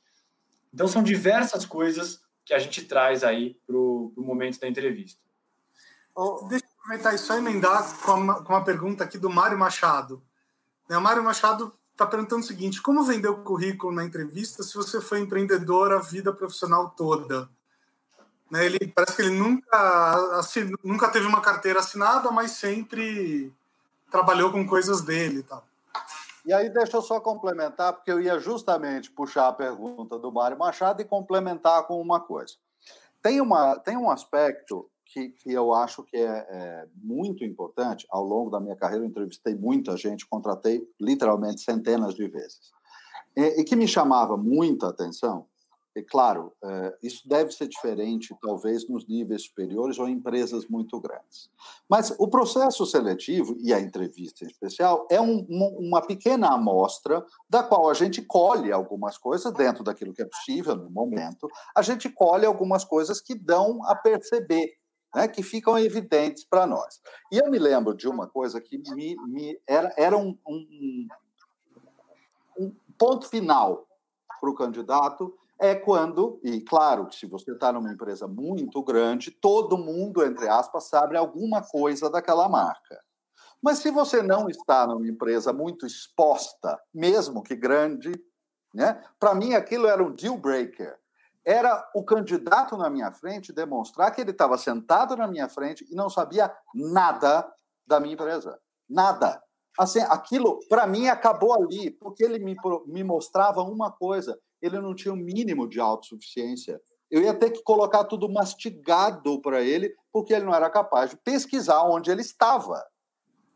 [0.72, 5.24] Então, são diversas coisas que a gente traz aí para o momento da entrevista.
[6.14, 9.58] Oh, deixa eu aproveitar e só emendar com uma, com uma pergunta aqui do Mário
[9.58, 10.22] Machado.
[10.88, 15.00] O Mário Machado está perguntando o seguinte: como vender o currículo na entrevista se você
[15.00, 17.48] foi empreendedor a vida profissional toda?
[18.48, 23.52] Né, ele parece que ele nunca, assim, nunca teve uma carteira assinada, mas sempre
[24.08, 25.66] trabalhou com coisas dele tal.
[26.44, 30.56] E aí, deixa eu só complementar, porque eu ia justamente puxar a pergunta do Mário
[30.56, 32.54] Machado e complementar com uma coisa.
[33.20, 38.06] Tem, uma, tem um aspecto que, que eu acho que é, é, muito importante.
[38.10, 42.70] Ao longo da minha carreira, eu entrevistei muita gente, contratei literalmente centenas de vezes.
[43.34, 45.46] E, e que me chamava muita atenção,
[45.96, 51.00] e claro, é, isso deve ser diferente, talvez, nos níveis superiores ou em empresas muito
[51.00, 51.50] grandes.
[51.88, 57.62] Mas o processo seletivo, e a entrevista em especial, é um, uma pequena amostra da
[57.62, 62.10] qual a gente colhe algumas coisas dentro daquilo que é possível no momento, a gente
[62.10, 64.75] colhe algumas coisas que dão a perceber
[65.14, 67.00] né, que ficam evidentes para nós.
[67.32, 71.08] E eu me lembro de uma coisa que me, me era, era um, um,
[72.58, 73.86] um ponto final
[74.40, 79.30] para o candidato é quando, e claro que se você está numa empresa muito grande,
[79.30, 83.00] todo mundo, entre aspas, sabe alguma coisa daquela marca.
[83.62, 88.12] Mas se você não está numa empresa muito exposta, mesmo que grande,
[88.74, 90.98] né, para mim aquilo era um deal breaker
[91.46, 95.94] era o candidato na minha frente demonstrar que ele estava sentado na minha frente e
[95.94, 97.48] não sabia nada
[97.86, 98.58] da minha empresa.
[98.88, 99.40] Nada.
[99.78, 102.56] Assim, aquilo, para mim, acabou ali, porque ele me,
[102.86, 106.80] me mostrava uma coisa: ele não tinha o um mínimo de autossuficiência.
[107.08, 111.16] Eu ia ter que colocar tudo mastigado para ele, porque ele não era capaz de
[111.16, 112.84] pesquisar onde ele estava.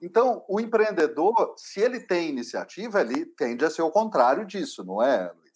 [0.00, 5.02] Então, o empreendedor, se ele tem iniciativa, ele tende a ser o contrário disso, não
[5.02, 5.50] é, Luiz?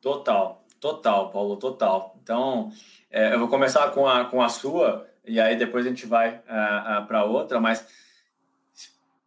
[0.00, 0.61] Total.
[0.82, 2.18] Total, Paulo, total.
[2.20, 2.72] Então,
[3.08, 6.42] é, eu vou começar com a, com a sua, e aí depois a gente vai
[6.44, 7.86] é, é, para outra, mas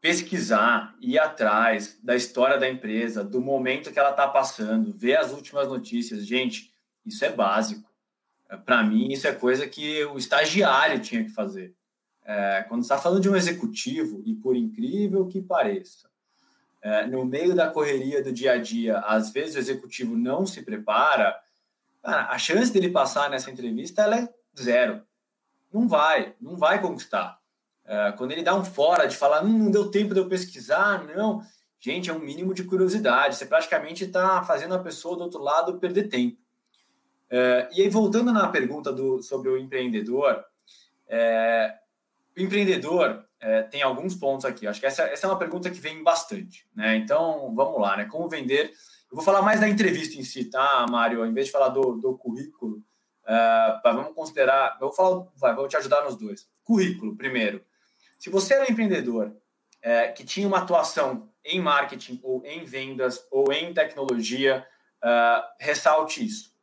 [0.02, 5.32] pesquisar, ir atrás da história da empresa, do momento que ela está passando, ver as
[5.32, 6.28] últimas notícias.
[6.28, 6.74] Gente,
[7.06, 7.90] isso é básico.
[8.50, 11.74] É, para mim, isso é coisa que o estagiário tinha que fazer.
[12.26, 16.10] É, quando está falando de um executivo, e por incrível que pareça,
[16.82, 20.62] é, no meio da correria do dia a dia, às vezes o executivo não se
[20.62, 21.45] prepara,
[22.06, 25.02] cara, a chance dele passar nessa entrevista ela é zero.
[25.74, 27.40] Não vai, não vai conquistar.
[27.86, 31.04] É, quando ele dá um fora de falar, hum, não deu tempo de eu pesquisar,
[31.06, 31.42] não.
[31.80, 33.36] Gente, é um mínimo de curiosidade.
[33.36, 36.38] Você praticamente está fazendo a pessoa do outro lado perder tempo.
[37.30, 40.44] É, e aí, voltando na pergunta do, sobre o empreendedor,
[41.08, 41.76] é,
[42.36, 44.66] o empreendedor é, tem alguns pontos aqui.
[44.66, 46.68] Acho que essa, essa é uma pergunta que vem bastante.
[46.76, 46.96] Né?
[46.96, 48.06] Então, vamos lá, né?
[48.06, 48.72] Como vender
[49.12, 51.26] eu vou falar mais da entrevista em si, tá, Mário?
[51.26, 52.84] Em vez de falar do, do currículo,
[53.24, 54.78] uh, vamos considerar.
[54.82, 56.48] Eu vou, falar, vai, vou te ajudar nos dois.
[56.64, 57.64] Currículo, primeiro.
[58.20, 63.26] Se você era um empreendedor uh, que tinha uma atuação em marketing, ou em vendas,
[63.32, 64.66] ou em tecnologia,
[65.04, 66.54] uh, ressalte isso.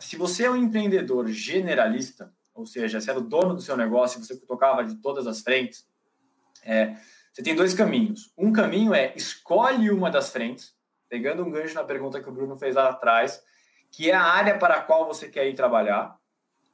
[0.00, 4.22] se você é um empreendedor generalista, ou seja, se era o dono do seu negócio,
[4.22, 5.86] você tocava de todas as frentes,
[7.32, 8.30] você tem dois caminhos.
[8.36, 10.74] Um caminho é escolhe uma das frentes,
[11.12, 13.44] pegando um gancho na pergunta que o Bruno fez lá atrás,
[13.90, 16.16] que é a área para a qual você quer ir trabalhar,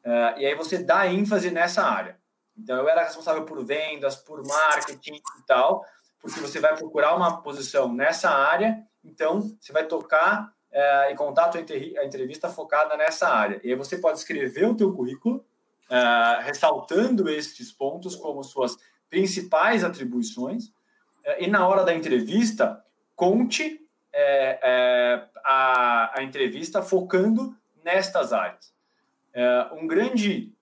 [0.05, 2.17] uh, e aí você dá ênfase nessa área.
[2.57, 5.85] Então, eu era responsável por vendas, por marketing e tal,
[6.21, 11.51] porque você vai procurar uma posição nessa área, então você vai tocar uh, e contar
[11.57, 13.61] a entrevista focada nessa área.
[13.65, 15.45] E aí você pode escrever o teu currículo,
[15.91, 18.77] uh, ressaltando estes pontos como suas
[19.11, 20.71] principais atribuições,
[21.41, 22.85] e na hora da entrevista,
[23.17, 28.75] conte é, é, a, a, entrevista focando nestas áreas.
[29.33, 30.53] É, um grande.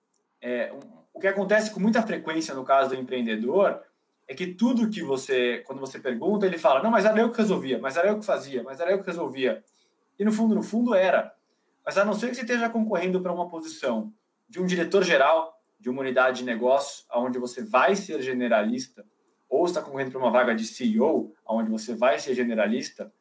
[0.40, 3.80] É, um, o que acontece com muita frequência no caso do empreendedor
[4.28, 7.38] é que tudo que você, quando você pergunta, ele fala: não, mas era eu que
[7.38, 9.64] resolvia, mas era eu que fazia, mas era eu que resolvia.
[10.18, 11.34] E no fundo, no fundo era.
[11.84, 14.12] Mas a não ser que você esteja concorrendo para uma posição
[14.49, 19.05] de um diretor geral de uma unidade de negócio, onde você vai ser generalista,
[19.49, 23.12] ou está concorrendo para uma vaga de CEO, onde você vai ser generalista,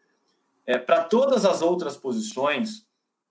[0.65, 2.85] é, para todas as outras posições,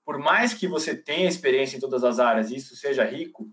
[0.04, 3.48] por mais que você tenha experiência em todas as áreas e isso seja rico,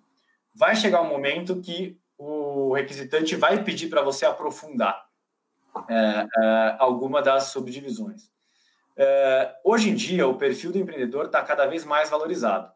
[0.54, 5.06] vai chegar um momento que o requisitante vai pedir para você aprofundar
[5.90, 8.30] é, é, alguma das subdivisões.
[8.96, 12.72] É, hoje em dia, o perfil do empreendedor está cada vez mais valorizado.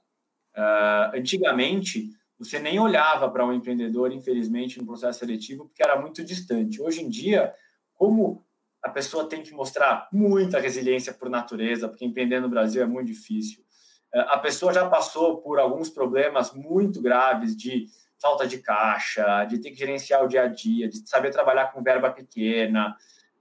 [0.56, 6.24] É, antigamente, você nem olhava para um empreendedor, infelizmente, no processo seletivo, porque era muito
[6.24, 6.82] distante.
[6.82, 7.54] Hoje em dia,
[7.94, 8.45] como
[8.86, 13.08] a pessoa tem que mostrar muita resiliência por natureza, porque empreender no Brasil é muito
[13.08, 13.66] difícil.
[14.14, 17.88] É, a pessoa já passou por alguns problemas muito graves de
[18.22, 21.82] falta de caixa, de ter que gerenciar o dia a dia, de saber trabalhar com
[21.82, 22.96] verba pequena,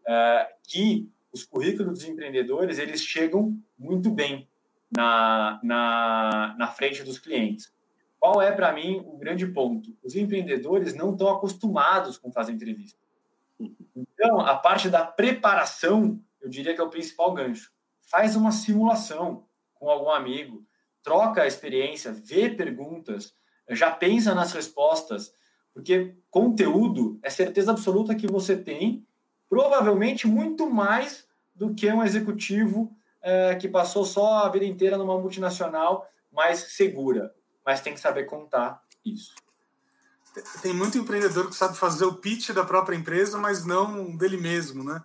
[0.08, 4.48] é, que os currículos dos empreendedores eles chegam muito bem
[4.90, 7.70] na, na, na frente dos clientes.
[8.18, 9.94] Qual é, para mim, o grande ponto?
[10.02, 13.03] Os empreendedores não estão acostumados com fazer entrevista.
[13.94, 17.70] Então, a parte da preparação, eu diria que é o principal gancho.
[18.02, 20.64] Faz uma simulação com algum amigo,
[21.02, 23.34] troca a experiência, vê perguntas,
[23.70, 25.32] já pensa nas respostas,
[25.72, 29.06] porque conteúdo é certeza absoluta que você tem,
[29.48, 35.18] provavelmente muito mais do que um executivo é, que passou só a vida inteira numa
[35.18, 37.34] multinacional mais segura,
[37.64, 39.34] mas tem que saber contar isso.
[40.60, 44.82] Tem muito empreendedor que sabe fazer o pitch da própria empresa, mas não dele mesmo,
[44.82, 45.02] né?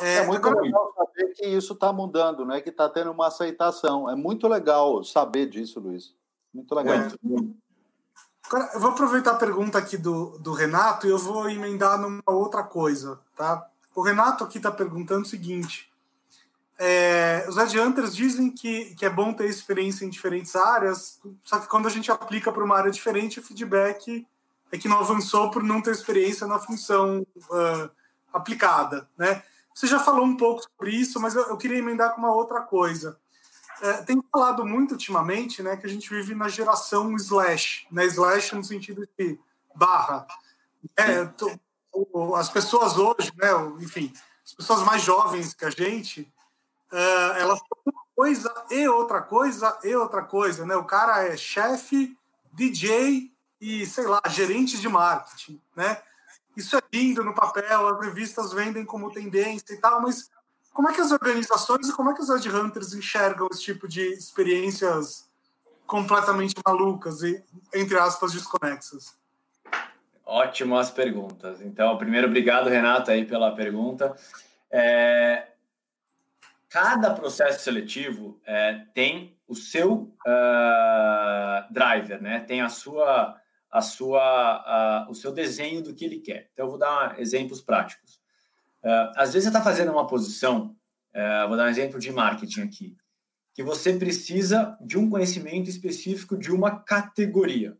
[0.00, 0.62] É, é muito agora...
[0.62, 2.60] legal saber que isso está mudando, né?
[2.60, 4.10] Que está tendo uma aceitação.
[4.10, 6.14] É muito legal saber disso, Luiz.
[6.52, 7.08] Muito legal.
[7.22, 7.56] Muito.
[8.46, 12.22] Agora, eu vou aproveitar a pergunta aqui do, do Renato e eu vou emendar numa
[12.26, 13.68] outra coisa, tá?
[13.94, 15.90] O Renato aqui está perguntando o seguinte:
[16.78, 21.68] é, os headhunters dizem que, que é bom ter experiência em diferentes áreas, só que
[21.68, 24.26] quando a gente aplica para uma área diferente, o feedback
[24.70, 27.90] é que não avançou por não ter experiência na função uh,
[28.32, 29.42] aplicada, né?
[29.74, 32.62] Você já falou um pouco sobre isso, mas eu, eu queria emendar com uma outra
[32.62, 33.18] coisa.
[33.82, 38.54] É, tem falado muito ultimamente, né, que a gente vive na geração slash, né, slash
[38.54, 39.38] no sentido de
[39.74, 40.26] barra.
[40.96, 43.50] É, tô, as pessoas hoje, né,
[43.80, 44.12] enfim,
[44.42, 46.26] as pessoas mais jovens que a gente,
[46.92, 50.76] uh, elas uma coisa e outra coisa e outra coisa, né?
[50.76, 52.16] O cara é chefe,
[52.52, 53.30] DJ
[53.60, 56.00] e sei lá, gerente de marketing, né?
[56.56, 60.30] Isso é lindo no papel, as revistas vendem como tendência e tal, mas
[60.72, 64.02] como é que as organizações e como é que os headhunters enxergam esse tipo de
[64.12, 65.28] experiências
[65.86, 69.16] completamente malucas e, entre aspas, desconexas?
[70.24, 71.60] Ótimas perguntas.
[71.60, 74.14] Então, primeiro, obrigado, Renato, aí pela pergunta.
[74.70, 75.46] É,
[76.76, 82.40] cada processo seletivo é, tem o seu uh, driver, né?
[82.40, 86.48] Tem a sua a sua, o seu desenho do que ele quer.
[86.52, 88.14] Então, eu vou dar exemplos práticos.
[88.82, 90.74] Uh, às vezes você está fazendo uma posição,
[91.14, 92.96] uh, vou dar um exemplo de marketing aqui,
[93.52, 97.76] que você precisa de um conhecimento específico de uma categoria.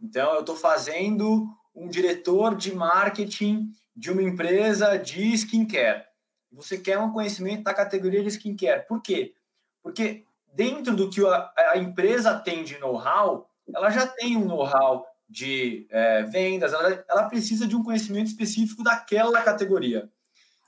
[0.00, 6.09] Então, eu estou fazendo um diretor de marketing de uma empresa de skincare.
[6.52, 8.86] Você quer um conhecimento da categoria de skincare.
[8.86, 9.34] Por quê?
[9.82, 15.86] Porque dentro do que a, empresa tem de know-how, ela já tem um know-how de
[15.90, 20.10] é, vendas, ela, ela precisa de um conhecimento específico daquela categoria.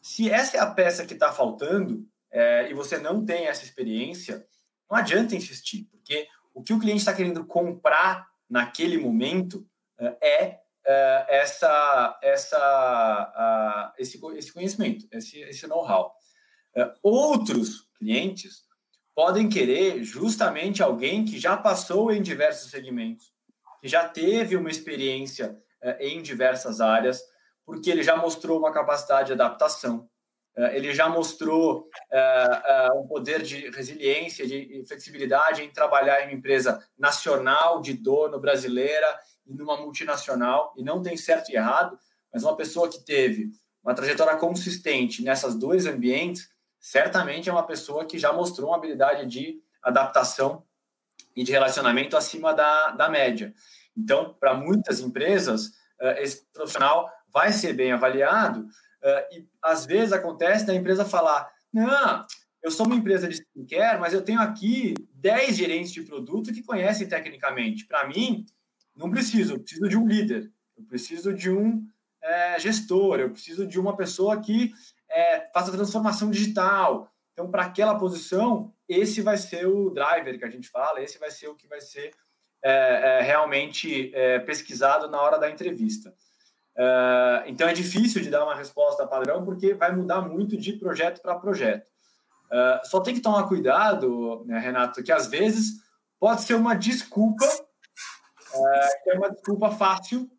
[0.00, 4.46] Se essa é a peça que está faltando é, e você não tem essa experiência,
[4.88, 9.66] não adianta insistir, porque o que o cliente está querendo comprar naquele momento
[9.98, 16.12] é, é essa, essa, esse, esse conhecimento, esse, esse know-how.
[16.74, 18.62] É, outros clientes
[19.14, 23.32] podem querer justamente alguém que já passou em diversos segmentos,
[23.80, 27.22] que já teve uma experiência é, em diversas áreas,
[27.64, 30.08] porque ele já mostrou uma capacidade de adaptação,
[30.56, 36.34] é, ele já mostrou é, um poder de resiliência, de flexibilidade em trabalhar em uma
[36.34, 39.06] empresa nacional, de dono brasileira
[39.46, 41.98] e numa multinacional, e não tem certo e errado,
[42.32, 43.50] mas uma pessoa que teve
[43.82, 46.48] uma trajetória consistente nessas dois ambientes,
[46.80, 50.64] certamente é uma pessoa que já mostrou uma habilidade de adaptação
[51.34, 53.54] e de relacionamento acima da, da média.
[53.96, 58.66] Então, para muitas empresas, eh, esse profissional vai ser bem avaliado
[59.02, 62.26] eh, e às vezes acontece da empresa falar: não,
[62.62, 66.62] eu sou uma empresa de skincare, mas eu tenho aqui 10 gerentes de produto que
[66.62, 67.86] conhecem tecnicamente.
[67.86, 68.46] Para mim,
[68.94, 71.86] não preciso, eu preciso de um líder, eu preciso de um
[72.22, 74.72] é, gestor, eu preciso de uma pessoa que
[75.10, 77.10] é, faça transformação digital.
[77.32, 81.30] Então, para aquela posição, esse vai ser o driver que a gente fala, esse vai
[81.30, 82.12] ser o que vai ser
[82.62, 86.14] é, é, realmente é, pesquisado na hora da entrevista.
[86.76, 91.20] É, então, é difícil de dar uma resposta padrão, porque vai mudar muito de projeto
[91.20, 91.90] para projeto.
[92.84, 95.80] Só tem que tomar cuidado, né, Renato, que às vezes
[96.20, 97.46] pode ser uma desculpa
[98.54, 100.30] é, é uma desculpa fácil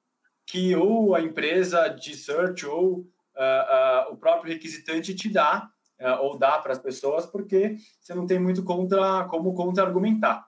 [0.45, 6.24] que ou a empresa de search ou uh, uh, o próprio requisitante te dá uh,
[6.24, 10.45] ou dá para as pessoas porque você não tem muito contra como contra-argumentar.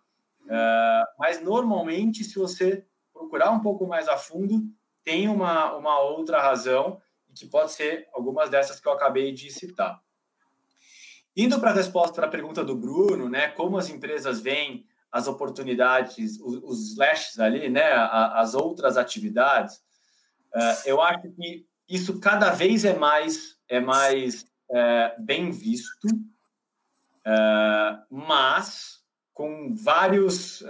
[1.18, 4.64] mas normalmente, se você procurar um pouco mais a fundo,
[5.04, 7.02] tem uma, uma outra razão
[7.34, 10.00] que pode ser algumas dessas que eu acabei de citar.
[11.36, 14.86] Indo para a resposta para a pergunta do Bruno, né, como as empresas veem
[15.16, 17.90] as oportunidades, os, os ali, né,
[18.34, 19.78] as outras atividades,
[20.54, 26.06] uh, eu acho que isso cada vez é mais é mais uh, bem visto,
[27.26, 29.02] uh, mas
[29.34, 30.64] com vários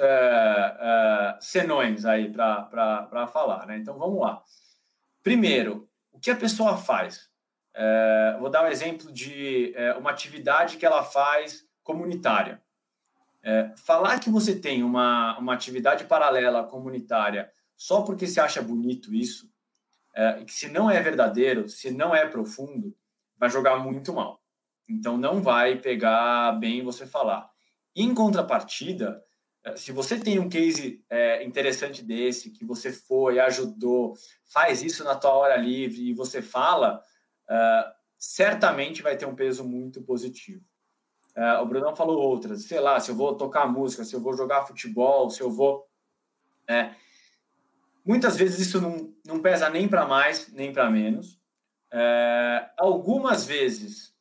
[1.40, 3.78] senões aí para falar, né?
[3.78, 4.42] Então vamos lá.
[5.22, 7.30] Primeiro, o que a pessoa faz?
[8.40, 12.60] vou dar um exemplo de uma atividade que ela faz comunitária.
[13.48, 19.14] É, falar que você tem uma, uma atividade paralela comunitária só porque se acha bonito
[19.14, 19.48] isso,
[20.16, 22.98] é, que se não é verdadeiro, se não é profundo,
[23.38, 24.42] vai jogar muito mal.
[24.90, 27.48] Então não vai pegar bem você falar.
[27.96, 29.24] Em contrapartida,
[29.64, 34.16] é, se você tem um case é, interessante desse, que você foi, ajudou,
[34.46, 37.00] faz isso na tua hora livre e você fala,
[37.48, 40.64] é, certamente vai ter um peso muito positivo.
[41.36, 44.36] É, o Brunão falou outras, sei lá, se eu vou tocar música, se eu vou
[44.36, 45.86] jogar futebol, se eu vou.
[46.68, 46.92] É,
[48.06, 51.38] muitas vezes isso não, não pesa nem para mais, nem para menos.
[51.92, 54.16] É, algumas vezes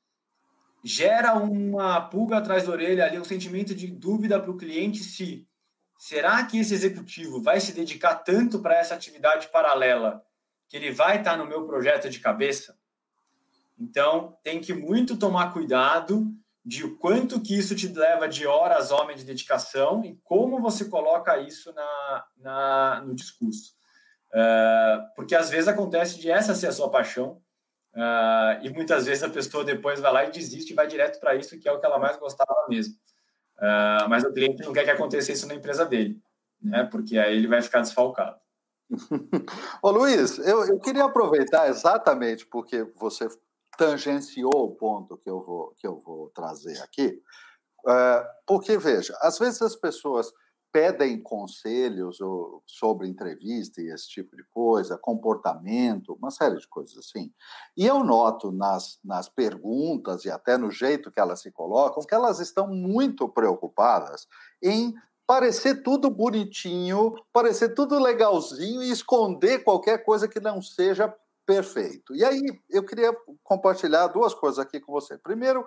[0.82, 5.48] gera uma pulga atrás da orelha ali, um sentimento de dúvida para o cliente se
[5.96, 10.22] será que esse executivo vai se dedicar tanto para essa atividade paralela
[10.68, 12.76] que ele vai estar tá no meu projeto de cabeça?
[13.78, 16.30] Então, tem que muito tomar cuidado
[16.64, 20.86] de o quanto que isso te leva de horas homem de dedicação e como você
[20.86, 23.74] coloca isso na, na no discurso.
[24.30, 27.40] Uh, porque às vezes acontece de essa ser a sua paixão
[27.94, 31.36] uh, e muitas vezes a pessoa depois vai lá e desiste e vai direto para
[31.36, 32.94] isso, que é o que ela mais gostava mesmo.
[33.58, 36.18] Uh, mas o cliente não quer que aconteça isso na empresa dele,
[36.60, 36.82] né?
[36.90, 38.36] porque aí ele vai ficar desfalcado.
[39.82, 43.28] Ô Luiz, eu, eu queria aproveitar exatamente porque você
[43.76, 47.20] tangenciou o ponto que eu vou, que eu vou trazer aqui,
[47.86, 50.32] é, porque, veja, às vezes as pessoas
[50.74, 52.18] pedem conselhos
[52.66, 57.32] sobre entrevista e esse tipo de coisa, comportamento, uma série de coisas assim.
[57.76, 62.12] E eu noto nas, nas perguntas e até no jeito que elas se colocam que
[62.12, 64.26] elas estão muito preocupadas
[64.60, 64.92] em
[65.24, 71.14] parecer tudo bonitinho, parecer tudo legalzinho e esconder qualquer coisa que não seja
[71.46, 72.14] Perfeito.
[72.14, 72.40] E aí
[72.70, 75.18] eu queria compartilhar duas coisas aqui com você.
[75.18, 75.66] Primeiro,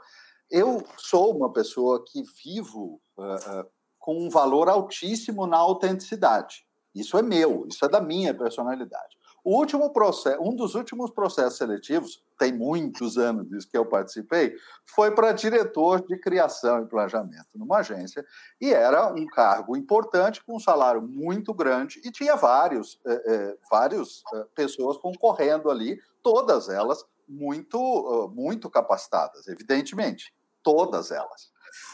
[0.50, 3.70] eu sou uma pessoa que vivo uh, uh,
[4.00, 6.66] com um valor altíssimo na autenticidade.
[6.96, 9.18] Isso é meu, isso é da minha personalidade.
[9.44, 14.56] O último processo, um dos últimos processos seletivos, tem muitos anos disso que eu participei,
[14.86, 18.26] foi para diretor de criação e planejamento numa agência,
[18.60, 23.58] e era um cargo importante, com um salário muito grande, e tinha vários, é, é,
[23.70, 30.34] vários é, pessoas concorrendo ali, todas elas muito, muito capacitadas, evidentemente,
[30.64, 31.52] todas elas.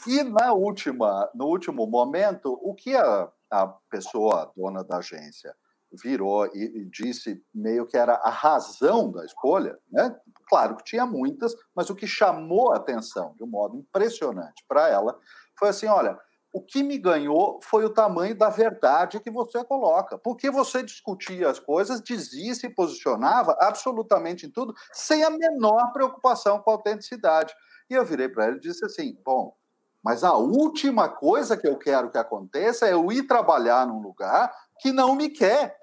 [0.07, 5.55] E na última, no último momento, o que a, a pessoa, dona da agência,
[6.01, 10.15] virou e, disse meio que era a razão da escolha, né?
[10.47, 14.89] Claro que tinha muitas, mas o que chamou a atenção de um modo impressionante para
[14.89, 15.17] ela
[15.57, 16.17] foi assim: olha,
[16.53, 20.19] o que me ganhou foi o tamanho da verdade que você coloca.
[20.19, 25.91] Porque você discutia as coisas, dizia e se posicionava absolutamente em tudo, sem a menor
[25.91, 27.53] preocupação com a autenticidade.
[27.89, 29.55] E eu virei para ele e disse assim: bom,
[30.03, 34.53] mas a última coisa que eu quero que aconteça é eu ir trabalhar num lugar
[34.79, 35.75] que não me quer.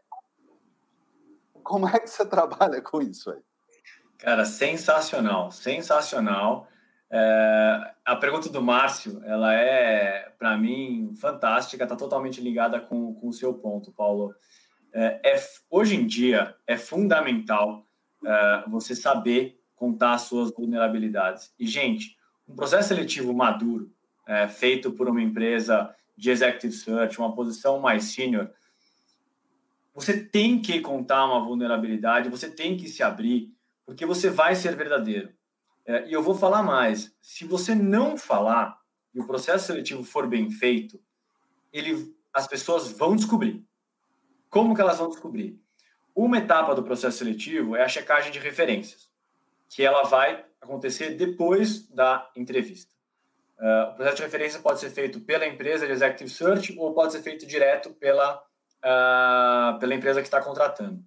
[1.63, 3.41] Como é que você trabalha com isso aí?
[4.19, 6.69] Cara, sensacional, sensacional.
[7.11, 13.29] É, a pergunta do Márcio, ela é, para mim, fantástica, está totalmente ligada com, com
[13.29, 14.35] o seu ponto, Paulo.
[14.93, 15.37] É, é
[15.71, 17.87] hoje em dia, é fundamental
[18.25, 21.53] é, você saber contar as suas vulnerabilidades.
[21.59, 23.91] E, gente, um processo seletivo maduro,
[24.27, 28.51] é, feito por uma empresa de executive search, uma posição mais senior,
[29.95, 33.53] você tem que contar uma vulnerabilidade, você tem que se abrir,
[33.85, 35.33] porque você vai ser verdadeiro.
[35.85, 38.79] É, e eu vou falar mais: se você não falar
[39.13, 41.01] e o processo seletivo for bem feito,
[41.73, 43.65] ele, as pessoas vão descobrir.
[44.49, 45.61] Como que elas vão descobrir?
[46.15, 49.11] Uma etapa do processo seletivo é a checagem de referências,
[49.69, 52.93] que ela vai acontecer depois da entrevista.
[53.59, 57.13] Uh, o processo de referência pode ser feito pela empresa de Executive Search ou pode
[57.13, 58.43] ser feito direto pela
[58.85, 61.03] uh, pela empresa que está contratando.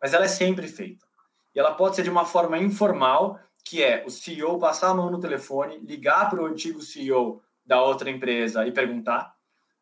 [0.00, 1.06] Mas ela é sempre feita.
[1.54, 5.10] E ela pode ser de uma forma informal, que é o CEO passar a mão
[5.10, 9.34] no telefone, ligar para o antigo CEO da outra empresa e perguntar,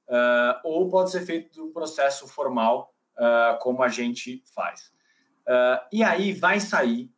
[0.08, 4.92] uh, ou pode ser feito um processo formal, uh, como a gente faz.
[5.46, 7.10] Uh, e aí vai sair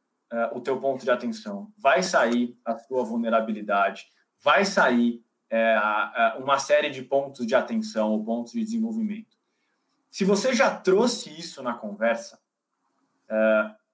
[0.53, 4.09] o teu ponto de atenção, vai sair a tua vulnerabilidade,
[4.45, 5.25] vai sair
[6.39, 9.38] uma série de pontos de atenção ou pontos de desenvolvimento.
[10.19, 12.41] Se você já trouxe isso na conversa,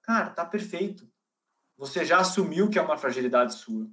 [0.01, 1.07] cara, tá perfeito.
[1.77, 3.85] Você já assumiu que é uma fragilidade sua.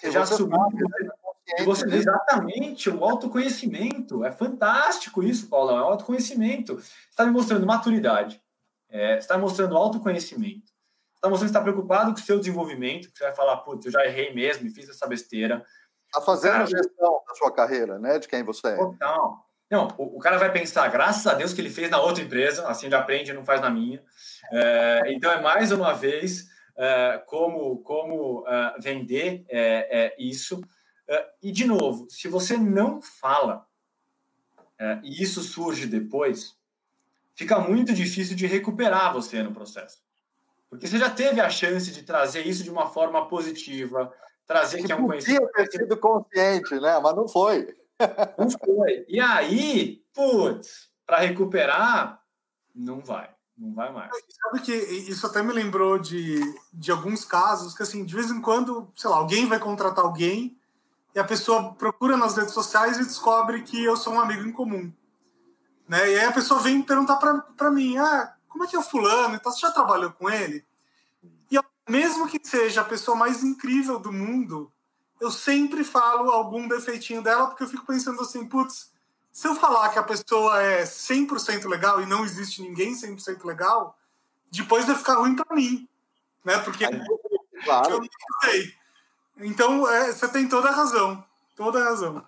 [0.00, 4.24] Você já assumiu que você você, exatamente, o autoconhecimento.
[4.24, 5.76] É fantástico isso, Paulão.
[5.76, 6.76] É o autoconhecimento.
[6.76, 8.42] Você está me mostrando maturidade.
[8.88, 10.72] É, você está mostrando autoconhecimento.
[10.72, 13.84] Você está mostrando que está preocupado com o seu desenvolvimento, que você vai falar, putz,
[13.84, 15.62] eu já errei mesmo e fiz essa besteira.
[16.06, 18.18] Está fazendo cara, a gestão da sua carreira, né?
[18.18, 18.76] De quem você é.
[18.76, 19.45] Total.
[19.70, 22.66] Não, o, o, cara vai pensar, graças a Deus que ele fez na outra empresa,
[22.68, 24.02] assim ele aprende e não faz na minha.
[24.52, 30.60] É, então, é mais uma vez é, como, como uh, vender é, isso
[31.40, 33.64] e, de novo, se você não fala,
[35.04, 36.56] e isso surge depois,
[37.32, 40.02] fica muito difícil de recuperar você no processo.
[40.68, 44.12] Porque você já teve a chance de trazer isso de uma forma positiva,
[44.44, 45.48] trazer que, que é um conhecimento.
[45.52, 46.98] ter sido consciente, né?
[46.98, 47.76] Mas não foi.
[48.38, 49.04] Não foi.
[49.08, 52.20] E aí, putz, para recuperar,
[52.74, 53.30] não vai.
[53.56, 54.10] Não vai mais.
[54.10, 56.40] Sabe que isso até me lembrou de,
[56.72, 60.58] de alguns casos que, assim, de vez em quando, sei lá, alguém vai contratar alguém
[61.14, 64.52] e a pessoa procura nas redes sociais e descobre que eu sou um amigo em
[64.52, 64.92] comum.
[65.88, 66.10] Né?
[66.10, 69.34] E aí a pessoa vem perguntar para mim, ah, como é que é o fulano?
[69.34, 70.62] Então, você já trabalhou com ele?
[71.50, 74.70] E mesmo que seja a pessoa mais incrível do mundo,
[75.20, 78.90] eu sempre falo algum defeitinho dela, porque eu fico pensando assim, putz,
[79.32, 83.98] se eu falar que a pessoa é 100% legal e não existe ninguém 100% legal,
[84.50, 85.88] depois vai ficar ruim para mim,
[86.44, 86.58] né?
[86.58, 86.86] Porque
[87.64, 87.90] claro.
[87.90, 88.08] eu não
[88.44, 88.74] sei.
[89.38, 91.22] Então, é, você tem toda a razão.
[91.54, 92.24] Toda a razão.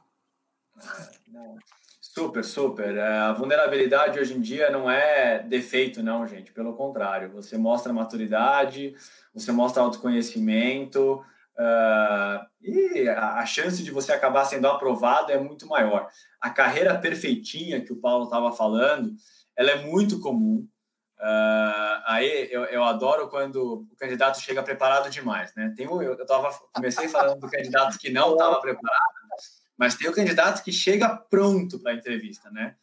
[2.00, 2.96] Super, super.
[2.96, 6.52] É, a vulnerabilidade hoje em dia não é defeito, não, gente.
[6.52, 8.94] Pelo contrário, você mostra maturidade,
[9.32, 11.24] você mostra autoconhecimento
[11.58, 16.08] uh, e a chance de você acabar sendo aprovado é muito maior.
[16.40, 19.14] A carreira perfeitinha que o Paulo estava falando,
[19.56, 20.66] ela é muito comum.
[21.18, 25.74] Uh, aí eu, eu adoro quando o candidato chega preparado demais, né?
[25.76, 29.14] Tem eu, eu tava, comecei falando do candidato que não estava preparado,
[29.76, 32.76] mas tem o candidato que chega pronto para a entrevista, né?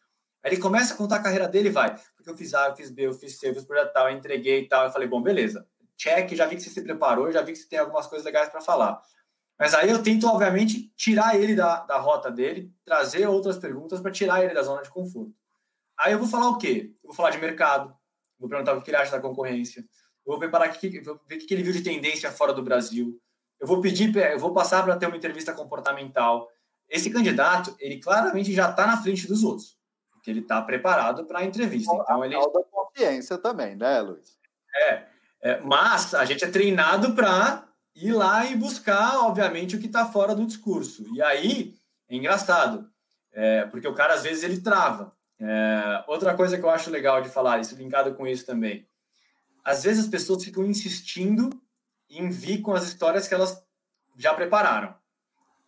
[0.43, 2.76] Aí ele começa a contar a carreira dele e vai, porque eu fiz A, eu
[2.76, 4.86] fiz B, eu fiz C, eu fiz projeto tal, eu entreguei e tal.
[4.86, 5.65] Eu falei, bom, beleza,
[5.98, 8.50] check, já vi que você se preparou, já vi que você tem algumas coisas legais
[8.50, 9.02] para falar.
[9.58, 14.12] Mas aí eu tento, obviamente, tirar ele da, da rota dele, trazer outras perguntas para
[14.12, 15.34] tirar ele da zona de conforto.
[15.98, 16.91] Aí eu vou falar o quê?
[17.04, 17.96] Eu vou falar de mercado,
[18.38, 19.86] vou perguntar o que ele acha da concorrência,
[20.26, 23.18] vou preparar que, vou ver o que ele viu de tendência fora do Brasil,
[23.60, 26.50] eu vou pedir, eu vou passar para ter uma entrevista comportamental.
[26.89, 29.78] Esse candidato, ele claramente já está na frente dos outros,
[30.12, 31.93] porque ele está preparado para a entrevista.
[31.93, 32.36] Então, ele...
[32.36, 34.38] da consciência também, né, Luiz?
[34.89, 35.08] É,
[35.46, 40.04] é mas a gente é treinado para ir lá e buscar, obviamente, o que está
[40.08, 41.06] fora do discurso.
[41.14, 41.76] E aí,
[42.10, 42.89] é engraçado,
[43.32, 45.16] é, porque o cara, às vezes, ele trava.
[45.39, 48.88] É, outra coisa que eu acho legal de falar, isso linkado com isso também.
[49.64, 51.52] Às vezes as pessoas ficam insistindo
[52.10, 53.64] em vir com as histórias que elas
[54.18, 54.96] já prepararam.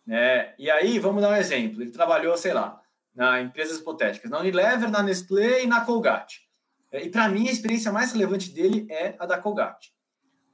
[0.04, 0.54] Né?
[0.58, 1.82] E aí, vamos dar um exemplo.
[1.82, 2.82] Ele trabalhou, sei lá,
[3.14, 6.47] na empresas hipotéticas, na Unilever, na Nestlé e na Colgate.
[6.90, 9.94] É, e para mim, a experiência mais relevante dele é a da Colgate.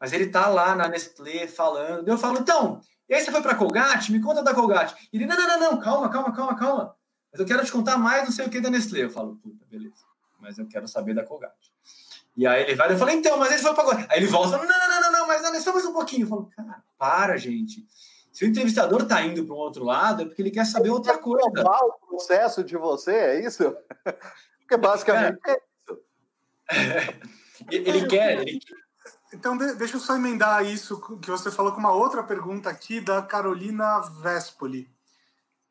[0.01, 2.09] Mas ele tá lá na Nestlé falando.
[2.09, 4.13] Eu falo, então, e aí você foi para Colgate?
[4.13, 5.09] Me conta da Colgate.
[5.13, 6.97] Ele, não, não, não, não, calma, calma, calma, calma
[7.35, 9.03] mas eu quero te contar mais não sei o que da Nestlé.
[9.03, 10.05] Eu falo, puta, beleza,
[10.39, 11.73] mas eu quero saber da Colgate.
[12.37, 14.65] E aí ele vai, eu falo, então, mas ele foi para Aí ele volta, não,
[14.65, 16.23] não, não, não, não, mas não, só mais um pouquinho.
[16.23, 17.85] Eu falo, cara, para, gente.
[18.33, 21.19] Se o entrevistador tá indo para um outro lado, é porque ele quer saber outra
[21.19, 21.45] coisa.
[21.49, 23.77] o processo de você, é isso?
[24.61, 25.63] Porque basicamente é, é.
[27.71, 28.61] ele quer, ele
[29.33, 33.21] Então, deixa eu só emendar isso que você falou com uma outra pergunta aqui da
[33.23, 34.89] Carolina Vespoli.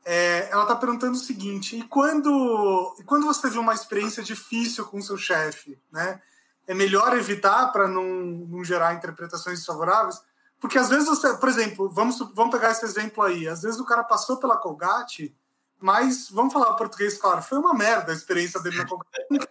[0.06, 4.86] É, ela está perguntando o seguinte: e quando, e quando você teve uma experiência difícil
[4.86, 6.22] com seu chefe, né?
[6.68, 10.22] É melhor evitar para não, não gerar interpretações desfavoráveis?
[10.60, 13.48] Porque às vezes você, por exemplo, vamos, vamos pegar esse exemplo aí.
[13.48, 15.36] Às vezes o cara passou pela Colgate,
[15.78, 19.50] mas vamos falar português, claro, foi uma merda a experiência dele na Colgate.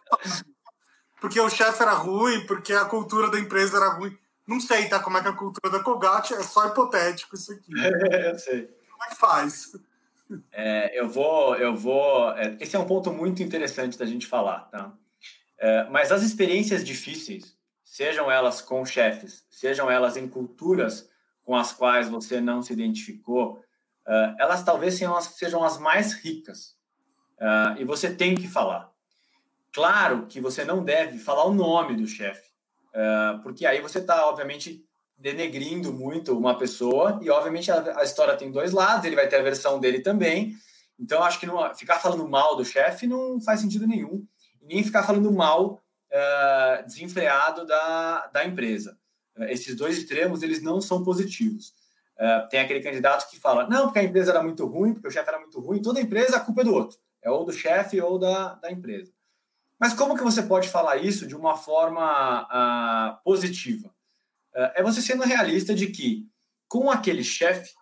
[1.22, 4.18] Porque o chefe era ruim, porque a cultura da empresa era ruim.
[4.44, 4.98] Não sei, tá?
[4.98, 7.70] Como é que é a cultura da Colgate é só hipotético isso aqui.
[8.12, 8.68] É, eu sei.
[8.90, 9.72] Como é que faz?
[10.50, 12.32] É, eu vou, eu vou.
[12.32, 14.92] É, esse é um ponto muito interessante da gente falar, tá?
[15.58, 21.08] É, mas as experiências difíceis, sejam elas com chefes, sejam elas em culturas
[21.44, 23.62] com as quais você não se identificou,
[24.06, 26.76] uh, elas talvez sejam as, sejam as mais ricas.
[27.76, 28.91] E você tem que falar.
[29.72, 32.50] Claro que você não deve falar o nome do chefe,
[32.94, 34.84] uh, porque aí você está, obviamente,
[35.16, 39.42] denegrindo muito uma pessoa, e obviamente a, história tem dois lados, ele vai ter a
[39.42, 40.54] versão dele também.
[40.98, 44.26] Então, acho que não, ficar falando mal do chefe não faz sentido nenhum,
[44.60, 45.82] nem ficar falando mal
[46.84, 48.98] desenfreado da, da empresa.
[49.38, 51.74] Eh, esses dois extremos eles não são positivos.
[52.18, 55.10] Uh, tem aquele candidato que fala, não, porque a empresa era muito ruim, porque o
[55.10, 58.00] chefe era muito ruim, toda empresa a culpa é do outro, é ou do chefe
[58.00, 59.10] ou da, da empresa.
[59.82, 63.88] Mas como que você pode falar isso de uma forma uh, positiva?
[64.54, 66.24] Uh, é você sendo realista de que
[66.68, 67.74] com aquele chefe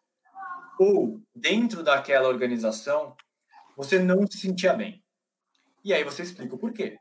[0.78, 3.14] ou dentro daquela organização,
[3.76, 5.04] você não se sentia bem.
[5.84, 6.96] E aí você explica o porquê.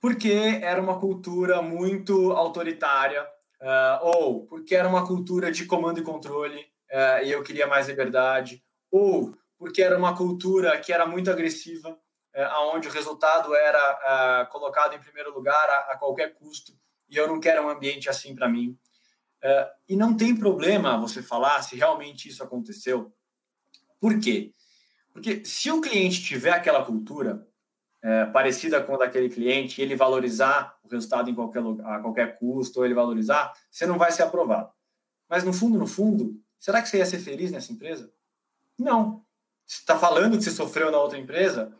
[0.00, 6.02] Porque era uma cultura muito autoritária, uh, ou porque era uma cultura de comando e
[6.02, 11.30] controle uh, e eu queria mais liberdade, ou porque era uma cultura que era muito
[11.30, 11.96] agressiva,
[12.34, 16.72] uh, aonde o resultado era uh, colocado em primeiro lugar a, a, qualquer custo,
[17.08, 18.78] e eu não quero um ambiente assim para mim.
[19.88, 23.12] e não tem problema você falar se realmente isso aconteceu.
[24.00, 24.52] Por quê?
[25.12, 27.48] Porque se o cliente tiver aquela cultura,
[28.02, 32.38] é, parecida com a daquele cliente, ele valorizar o resultado em qualquer lugar, a qualquer
[32.38, 34.70] custo, ou ele valorizar, você não vai ser aprovado.
[35.28, 38.12] Mas no fundo, no fundo, será que você ia ser feliz nessa empresa?
[38.78, 39.24] Não.
[39.66, 41.76] Você está falando que você sofreu na outra empresa?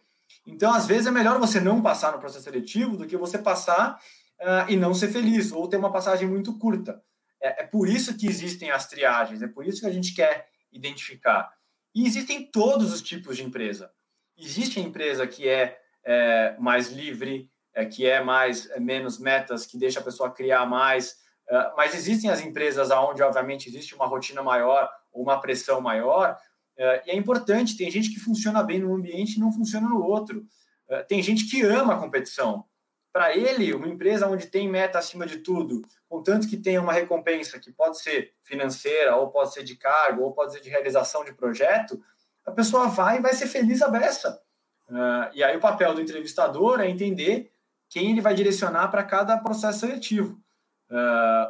[0.47, 3.99] Então, às vezes, é melhor você não passar no processo seletivo do que você passar
[4.41, 7.03] uh, e não ser feliz, ou ter uma passagem muito curta.
[7.41, 10.49] É, é por isso que existem as triagens, é por isso que a gente quer
[10.73, 11.51] identificar.
[11.95, 13.91] E existem todos os tipos de empresa.
[14.37, 19.67] Existe a empresa que é é, mais livre, é, que é mais é, menos metas,
[19.67, 21.17] que deixa a pessoa criar mais.
[21.49, 26.39] É, mas existem as empresas onde, obviamente, existe uma rotina maior, uma pressão maior,
[26.79, 27.77] e é importante.
[27.77, 30.47] Tem gente que funciona bem num ambiente e não funciona no outro.
[30.89, 32.65] É, tem gente que ama a competição.
[33.13, 37.59] Para ele, uma empresa onde tem meta acima de tudo, contanto que tenha uma recompensa
[37.59, 41.33] que pode ser financeira, ou pode ser de cargo, ou pode ser de realização de
[41.33, 42.01] projeto,
[42.45, 44.41] a pessoa vai e vai ser feliz a beça.
[44.89, 47.51] Uh, e aí o papel do entrevistador é entender
[47.89, 50.41] quem ele vai direcionar para cada processo seletivo.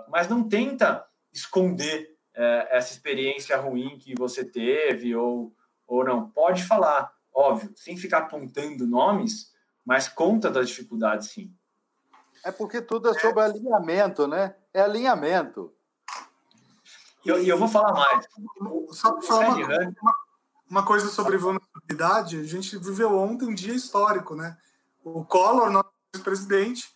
[0.08, 5.52] Mas não tenta esconder uh, essa experiência ruim que você teve ou,
[5.86, 6.30] ou não.
[6.30, 9.52] Pode falar, óbvio, sem ficar apontando nomes,
[9.84, 11.52] mas conta das dificuldades, sim.
[12.44, 14.54] É porque tudo é sobre alinhamento, né?
[14.72, 15.72] É alinhamento.
[17.24, 18.28] E eu, eu, vou falar mais.
[18.90, 20.14] Só, só uma, uma,
[20.70, 24.56] uma coisa sobre vulnerabilidade, a gente viveu ontem um dia histórico, né?
[25.02, 25.90] O Collor, nosso
[26.22, 26.94] presidente,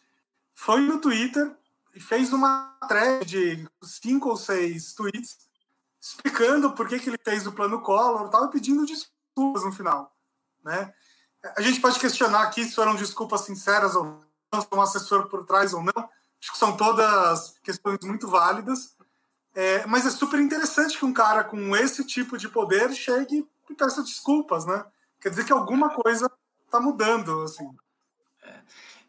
[0.53, 1.53] foi no Twitter
[2.01, 5.39] fez uma thread de cinco ou seis tweets
[6.01, 10.13] explicando por que, que ele fez o plano Collor tal, e pedindo desculpas no final,
[10.65, 10.93] né?
[11.57, 14.21] A gente pode questionar aqui se foram desculpas sinceras ou
[14.53, 16.09] não, se um assessor por trás ou não.
[16.41, 18.97] Acho que são todas questões muito válidas.
[19.55, 23.75] É, mas é super interessante que um cara com esse tipo de poder chegue e
[23.75, 24.85] peça desculpas, né?
[25.21, 26.31] Quer dizer que alguma coisa
[26.65, 27.69] está mudando, assim.
[28.43, 28.61] É.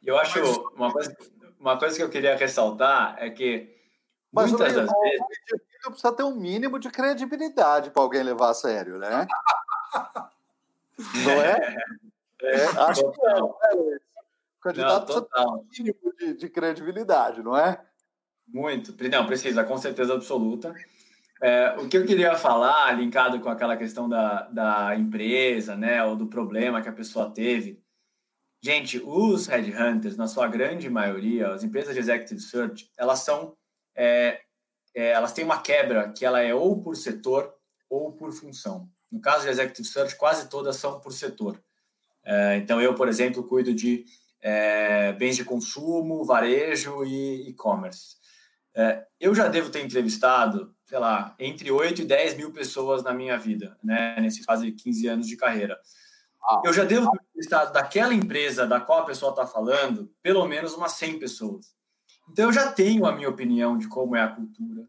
[0.04, 0.40] Eu acho
[0.76, 1.16] uma coisa,
[1.64, 3.74] uma coisa que eu queria ressaltar é que
[4.32, 5.22] Mas muitas das vezes
[5.86, 9.26] precisa ter um mínimo de credibilidade para alguém levar a sério, né?
[10.98, 11.76] Não é?
[12.44, 13.34] é acho que é.
[13.34, 17.82] Né, o candidato não, precisa ter um mínimo de, de credibilidade, não é?
[18.48, 18.96] Muito.
[19.10, 20.74] Não, precisa, com certeza absoluta.
[21.42, 26.16] É, o que eu queria falar, linkado com aquela questão da, da empresa, né, ou
[26.16, 27.83] do problema que a pessoa teve.
[28.64, 33.58] Gente, os headhunters, na sua grande maioria, as empresas de executive search, elas são,
[33.94, 34.40] é,
[34.96, 37.54] é, elas têm uma quebra que ela é ou por setor
[37.90, 38.90] ou por função.
[39.12, 41.62] No caso de executive search, quase todas são por setor.
[42.24, 44.06] É, então, eu, por exemplo, cuido de
[44.42, 48.16] é, bens de consumo, varejo e e-commerce.
[48.74, 53.14] É, eu já devo ter entrevistado sei lá, entre 8 e 10 mil pessoas na
[53.14, 55.80] minha vida, né, nesses quase 15 anos de carreira.
[56.64, 60.74] Eu já devo ter entrevistado daquela empresa da qual a pessoa está falando, pelo menos
[60.74, 61.66] umas 100 pessoas.
[62.32, 64.88] Então, eu já tenho a minha opinião de como é a cultura.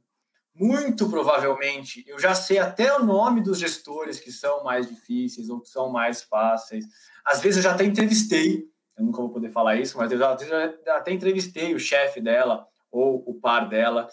[0.54, 5.60] Muito provavelmente, eu já sei até o nome dos gestores que são mais difíceis ou
[5.60, 6.84] que são mais fáceis.
[7.26, 8.64] Às vezes, eu já até entrevistei,
[8.96, 12.64] eu nunca vou poder falar isso, mas eu já, já até entrevistei o chefe dela
[12.92, 14.08] ou o par dela.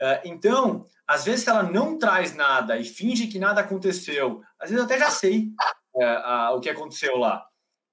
[0.00, 4.78] Uh, então, às vezes, ela não traz nada e finge que nada aconteceu, às vezes
[4.78, 5.50] eu até já sei
[6.02, 7.46] a, o que aconteceu lá.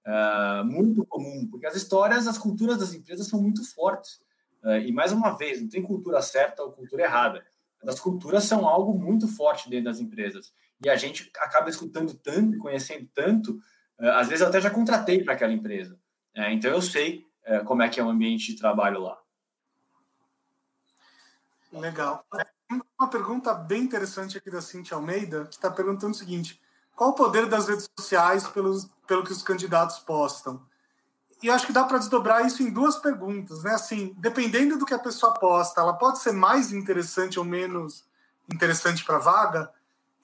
[0.06, 4.22] Uh, muito comum, porque as histórias, as culturas das empresas são muito fortes.
[4.64, 7.46] Uh, e mais uma vez, não tem cultura certa ou cultura errada.
[7.86, 10.54] As culturas são algo muito forte dentro das empresas.
[10.84, 13.54] E a gente acaba escutando tanto conhecendo tanto,
[14.00, 15.96] uh, às vezes eu até já contratei para aquela empresa.
[16.36, 17.26] Uh, então eu sei
[17.66, 19.20] como é que é o ambiente de trabalho lá.
[21.74, 22.26] Legal.
[22.98, 26.62] Uma pergunta bem interessante aqui da Cintia Almeida, que está perguntando o seguinte:
[26.96, 30.62] qual o poder das redes sociais pelos, pelo que os candidatos postam?
[31.42, 33.74] E acho que dá para desdobrar isso em duas perguntas, né?
[33.74, 38.06] Assim, dependendo do que a pessoa posta, ela pode ser mais interessante ou menos
[38.52, 39.74] interessante para a vaga.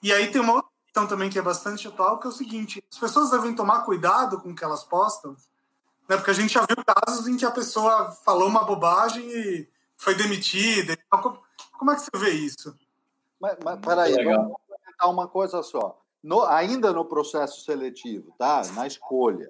[0.02, 2.82] E aí tem uma outra questão também que é bastante atual, que é o seguinte:
[2.90, 5.36] as pessoas devem tomar cuidado com o que elas postam,
[6.08, 6.16] né?
[6.16, 9.68] Porque a gente já viu casos em que a pessoa falou uma bobagem e
[9.98, 10.96] foi demitida.
[11.10, 12.74] Como é que você vê isso?
[13.38, 18.62] Mas, mas peraí, vamos comentar uma coisa só no, ainda no processo seletivo, tá?
[18.74, 19.48] na escolha.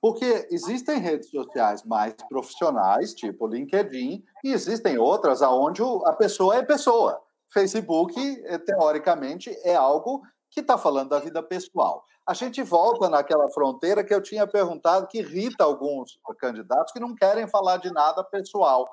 [0.00, 6.62] Porque existem redes sociais mais profissionais, tipo LinkedIn, e existem outras onde a pessoa é
[6.62, 7.22] pessoa.
[7.52, 12.04] Facebook, eh, teoricamente, é algo que está falando da vida pessoal.
[12.26, 17.14] A gente volta naquela fronteira que eu tinha perguntado, que irrita alguns candidatos que não
[17.14, 18.88] querem falar de nada pessoal.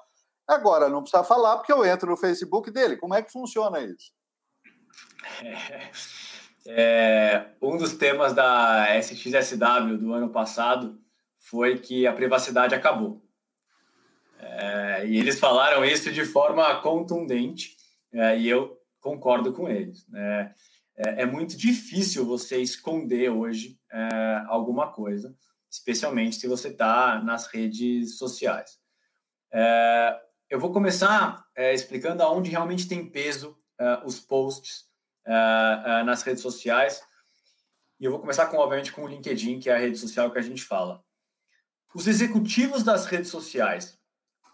[0.48, 2.98] Agora, não precisa falar, porque eu entro no Facebook dele.
[2.98, 4.12] Como é que funciona isso?
[5.44, 5.92] É.
[6.72, 11.02] É, um dos temas da SXSW do ano passado
[11.40, 13.26] foi que a privacidade acabou.
[14.38, 17.76] É, e eles falaram isso de forma contundente,
[18.14, 20.08] é, e eu concordo com eles.
[20.10, 20.54] Né?
[20.96, 25.36] É, é, muito difícil você esconder hoje é, alguma coisa,
[25.72, 28.78] especialmente se você está nas redes sociais.
[29.52, 31.44] É, eu vou começar
[31.74, 33.56] explicando aonde realmente tem peso
[34.04, 34.89] os posts
[35.26, 37.02] uh, nas redes sociais.
[38.00, 40.40] E eu vou começar, com, obviamente, com o LinkedIn, que é a rede social que
[40.40, 41.04] a gente fala.
[41.94, 44.00] Os executivos das redes sociais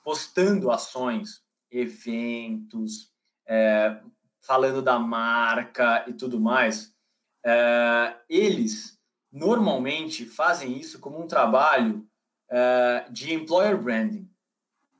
[0.03, 1.41] postando ações,
[1.71, 3.11] eventos,
[3.47, 3.99] é,
[4.39, 6.93] falando da marca e tudo mais,
[7.43, 8.99] é, eles
[9.31, 12.07] normalmente fazem isso como um trabalho
[12.49, 14.29] é, de employer branding.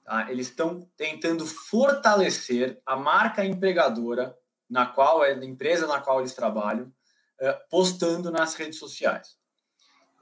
[0.04, 0.32] Tá?
[0.32, 4.36] Eles estão tentando fortalecer a marca empregadora
[4.70, 6.92] na qual é a empresa na qual eles trabalham,
[7.40, 9.38] é, postando nas redes sociais.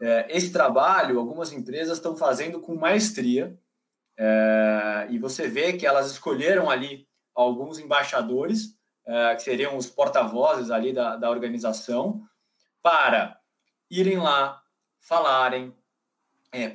[0.02, 3.58] É, esse trabalho, algumas empresas estão fazendo com maestria,
[4.18, 8.78] é, e você vê que elas escolheram ali alguns embaixadores,
[9.36, 12.22] que seriam os porta-vozes ali da, da organização,
[12.82, 13.38] para
[13.92, 14.64] irem lá,
[14.98, 15.76] falarem,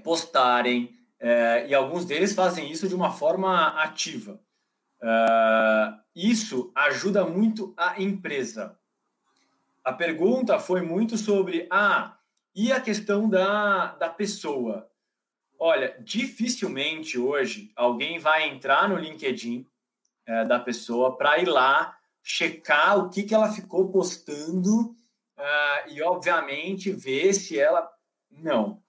[0.05, 0.95] postarem,
[1.67, 4.39] e alguns deles fazem isso de uma forma ativa.
[5.01, 8.79] Uh, isso ajuda muito a empresa.
[9.85, 12.19] A pergunta foi muito sobre ah,
[12.55, 14.91] e a questão da, da pessoa.
[15.59, 19.67] Olha, dificilmente hoje alguém vai entrar no LinkedIn
[20.27, 24.91] é, da pessoa para ir lá checar o que, que ela ficou postando
[25.39, 27.91] uh, e, obviamente, ver se ela.
[28.31, 28.83] Não.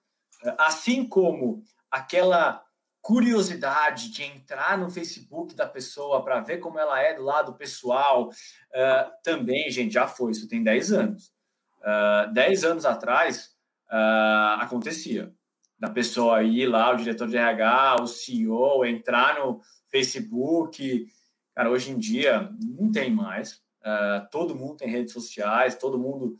[0.58, 2.62] Assim como aquela
[3.00, 8.28] curiosidade de entrar no Facebook da pessoa para ver como ela é do lado pessoal,
[8.28, 11.32] uh, também, gente, já foi, isso tem 10 anos.
[11.80, 13.50] Uh, 10 anos atrás,
[13.90, 15.32] uh, acontecia.
[15.78, 21.06] Da pessoa ir lá, o diretor de RH, o CEO, entrar no Facebook.
[21.54, 23.62] Cara, hoje em dia, não tem mais.
[23.80, 26.38] Uh, todo mundo tem redes sociais, todo mundo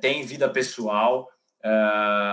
[0.00, 1.28] tem vida pessoal.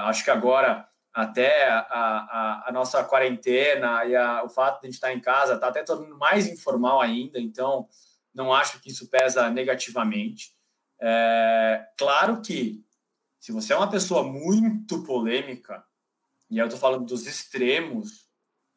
[0.06, 4.90] Acho que agora até a, a, a nossa quarentena e a, o fato de a
[4.90, 7.88] gente estar em casa está até tornando mais informal ainda, então
[8.34, 10.56] não acho que isso pesa negativamente.
[11.00, 12.84] É, claro que
[13.40, 15.84] se você é uma pessoa muito polêmica,
[16.50, 18.30] e eu estou falando dos extremos,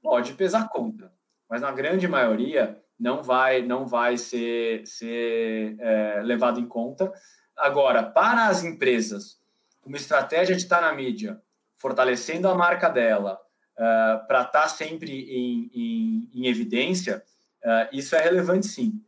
[0.03, 1.13] pode pesar contra,
[1.49, 7.13] mas na grande maioria não vai não vai ser, ser é, levado em conta.
[7.57, 9.41] Agora, para as empresas,
[9.85, 11.41] uma estratégia de estar na mídia
[11.85, 13.39] fortalecendo a marca dela
[13.75, 17.23] uh, para estar tá sempre em, em, em evidência,
[17.63, 19.05] uh, isso é relevante sim.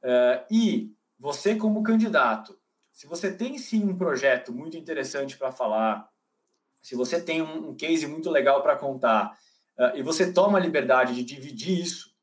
[0.00, 2.56] Uh, e você, como candidato,
[2.92, 6.08] se você tem sim um projeto muito interessante para falar,
[6.80, 9.36] se você tem um, um case muito legal para contar,
[9.94, 12.14] e você toma a liberdade de dividir isso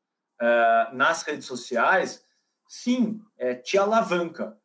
[0.92, 2.24] nas redes sociais,
[2.68, 4.56] sim, é, te alavanca.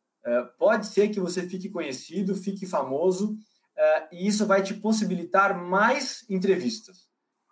[0.58, 3.36] pode ser que você fique conhecido, fique famoso,
[3.76, 7.08] uh, e isso vai te possibilitar mais entrevistas.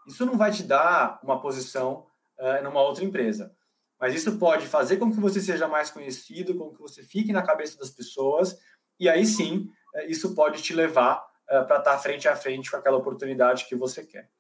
[0.07, 2.07] Isso não vai te dar uma posição
[2.39, 3.55] uh, numa outra empresa,
[4.01, 7.43] mas isso pode fazer com que você seja mais conhecido, com que você fique na
[7.43, 8.59] cabeça das pessoas,
[8.99, 11.31] e aí sim, uh, isso pode te levar
[11.67, 14.31] para estar frente a frente com aquela oportunidade que você quer.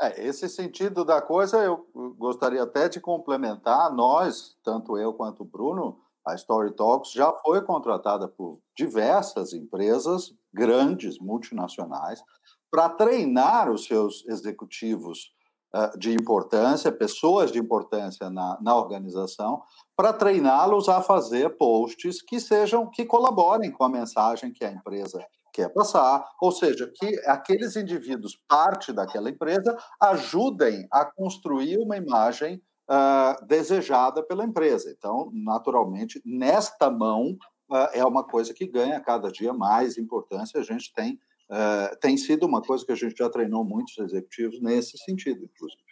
[0.00, 3.90] É, esse sentido da coisa eu gostaria até de complementar.
[3.92, 10.34] Nós, tanto eu quanto o Bruno, a Story Talks já foi contratada por diversas empresas
[10.52, 12.22] grandes, multinacionais,
[12.70, 15.32] para treinar os seus executivos
[15.74, 19.62] uh, de importância, pessoas de importância na, na organização,
[19.96, 25.24] para treiná-los a fazer posts que sejam, que colaborem com a mensagem que a empresa
[25.52, 32.62] quer passar, ou seja, que aqueles indivíduos, parte daquela empresa, ajudem a construir uma imagem
[32.88, 34.90] uh, desejada pela empresa.
[34.96, 37.36] Então, naturalmente, nesta mão,
[37.92, 40.60] é uma coisa que ganha cada dia mais importância.
[40.60, 44.60] A gente tem, uh, tem sido uma coisa que a gente já treinou muitos executivos
[44.60, 45.82] nesse sentido, inclusive.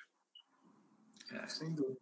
[1.33, 1.99] É, sem dúvida.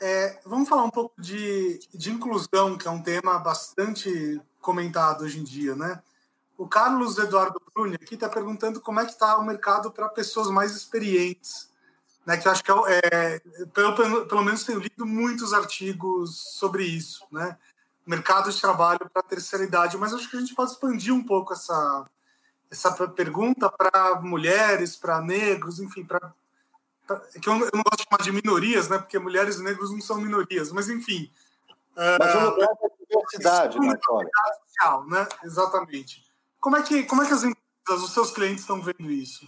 [0.00, 5.38] É, vamos falar um pouco de, de inclusão, que é um tema bastante comentado hoje
[5.38, 6.02] em dia, né?
[6.56, 10.50] O Carlos Eduardo Bruni aqui está perguntando como é que está o mercado para pessoas
[10.50, 11.70] mais experientes,
[12.26, 12.36] né?
[12.36, 13.38] Que eu acho que é, é
[13.72, 17.56] pelo, pelo, pelo menos tenho lido muitos artigos sobre isso, né?
[18.06, 21.24] Mercado de trabalho para a terceira idade, mas acho que a gente pode expandir um
[21.24, 22.06] pouco essa
[22.70, 26.34] essa pergunta para mulheres, para negros, enfim, para
[27.40, 28.98] que eu, eu, não gosto de chamar de minorias, né?
[28.98, 31.30] Porque mulheres e negros não são minorias, mas enfim.
[31.94, 35.28] Mas uh, lugar da diversidade, né, social, né?
[35.44, 36.24] Exatamente.
[36.58, 39.46] Como é que, como é que as empresas, os seus clientes estão vendo isso?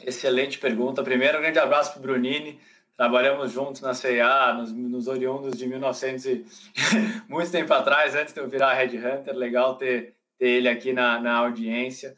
[0.00, 1.02] Excelente pergunta.
[1.02, 2.60] Primeiro, um grande abraço para o Brunini.
[2.96, 6.46] Trabalhamos juntos na CIA, nos, nos oriundos de 1900 e...
[7.28, 9.34] muito tempo atrás, antes de eu virar Red Hunter.
[9.34, 12.14] Legal ter, ter ele aqui na, na audiência.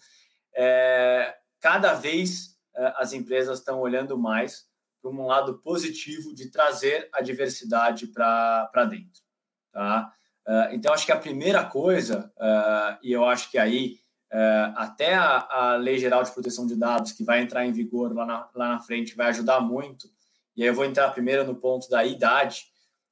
[0.55, 4.67] É, cada vez é, as empresas estão olhando mais
[5.01, 9.23] para um lado positivo de trazer a diversidade para dentro.
[9.71, 10.13] Tá?
[10.47, 13.99] Uh, então, acho que a primeira coisa, uh, e eu acho que aí
[14.33, 18.15] uh, até a, a, Lei Geral de Proteção de Dados, que vai entrar em vigor
[18.15, 20.09] lá na, lá na frente, vai ajudar muito.
[20.57, 22.65] E aí eu vou entrar primeiro no ponto da idade.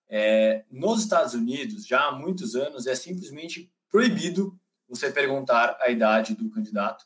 [0.09, 6.35] É, nos Estados Unidos, já há muitos anos, é simplesmente proibido você perguntar a idade
[6.35, 7.05] do candidato.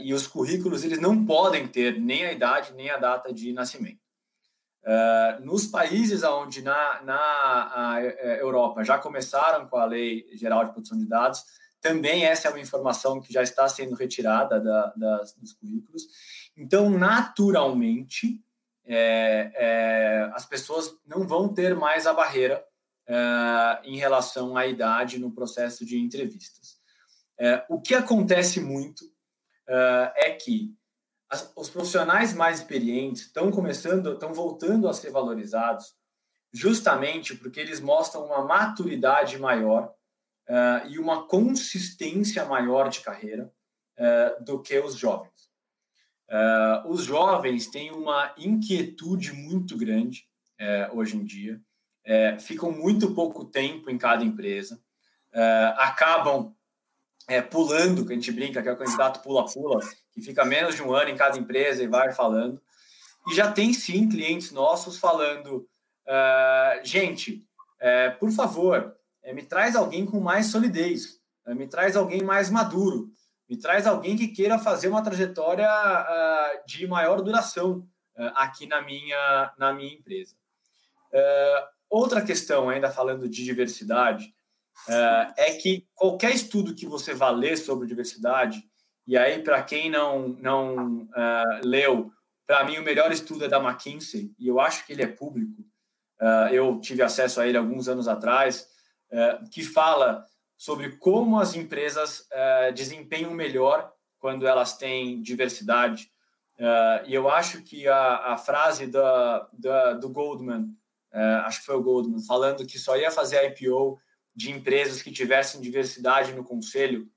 [0.00, 4.00] e os currículos eles não podem ter nem a idade nem a data de nascimento.
[4.82, 10.72] Uh, nos países onde na, na é, Europa já começaram com a Lei Geral de
[10.72, 11.44] Proteção de Dados,
[11.82, 16.02] também essa é uma informação que já está sendo retirada da, das, dos currículos.
[16.56, 18.42] Então, naturalmente,
[18.92, 22.64] é, é, as pessoas não vão ter mais a barreira
[23.06, 23.14] é,
[23.84, 26.80] em relação à idade no processo de entrevistas.
[27.38, 29.08] É, o que acontece muito
[30.16, 30.74] é que
[31.30, 35.94] as, os profissionais mais experientes estão começando, estão voltando a ser valorizados,
[36.52, 39.94] justamente porque eles mostram uma maturidade maior
[40.48, 43.52] uh, e uma consistência maior de carreira
[44.40, 45.39] do que os jovens.
[46.30, 50.28] Uh, os jovens têm uma inquietude muito grande
[50.92, 51.58] hoje em dia,
[52.38, 54.78] ficam muito pouco tempo em cada empresa,
[55.78, 56.54] acabam
[57.50, 59.80] pulando, que a gente brinca que é o candidato pula-pula,
[60.12, 62.60] que fica menos de um ano em cada empresa e vai falando.
[63.28, 65.68] E já tem sim clientes nossos falando:
[66.06, 72.22] uh, gente, uh, por favor, uh, me traz alguém com mais solidez, me traz alguém
[72.22, 73.10] mais maduro,
[73.50, 75.68] me traz alguém que queira fazer uma trajetória
[76.66, 77.84] de maior duração
[78.36, 80.36] aqui na minha, na minha empresa.
[81.88, 84.32] outra questão, ainda falando de diversidade,
[85.36, 88.62] é que qualquer estudo que você vá ler sobre diversidade,
[89.10, 92.12] e aí, para quem não, não uh, leu,
[92.46, 95.62] para mim o melhor estudo é da McKinsey, e eu acho que ele é público.
[96.20, 98.68] Uh, eu tive acesso a ele alguns anos atrás,
[99.10, 100.24] uh, que fala
[100.60, 102.28] sobre como as empresas
[102.74, 106.12] desempenham melhor quando elas têm diversidade.
[107.06, 110.68] e eu acho que a, a frase da, da, do Goldman,
[111.46, 113.98] acho que foi o Goldman, falando que só ia fazer IPO
[114.36, 117.08] de empresas que tivessem diversidade no conselho,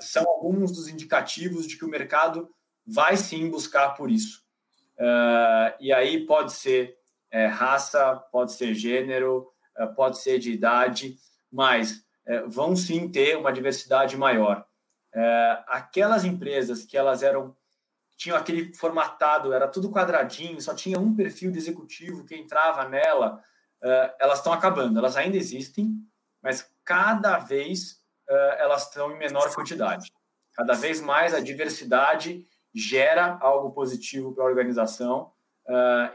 [0.00, 2.48] são alguns dos indicativos de que o mercado
[2.86, 4.42] vai sim buscar por isso.
[5.78, 6.96] E aí pode ser
[7.52, 9.46] raça, pode ser gênero,
[9.94, 11.18] pode ser de idade,
[11.52, 12.05] mas
[12.48, 14.66] vão sim ter uma diversidade maior.
[15.14, 17.56] É, aquelas empresas que elas eram
[18.16, 23.42] tinham aquele formatado, era tudo quadradinho, só tinha um perfil de executivo que entrava nela,
[24.18, 24.98] elas estão acabando.
[24.98, 25.94] Elas ainda existem,
[26.42, 28.02] mas cada vez
[28.58, 30.10] elas estão em menor quantidade.
[30.54, 35.30] Cada vez mais a diversidade gera algo positivo para a organização,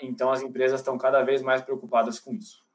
[0.01, 2.65] então as empresas estão cada vez mais preocupadas com isso.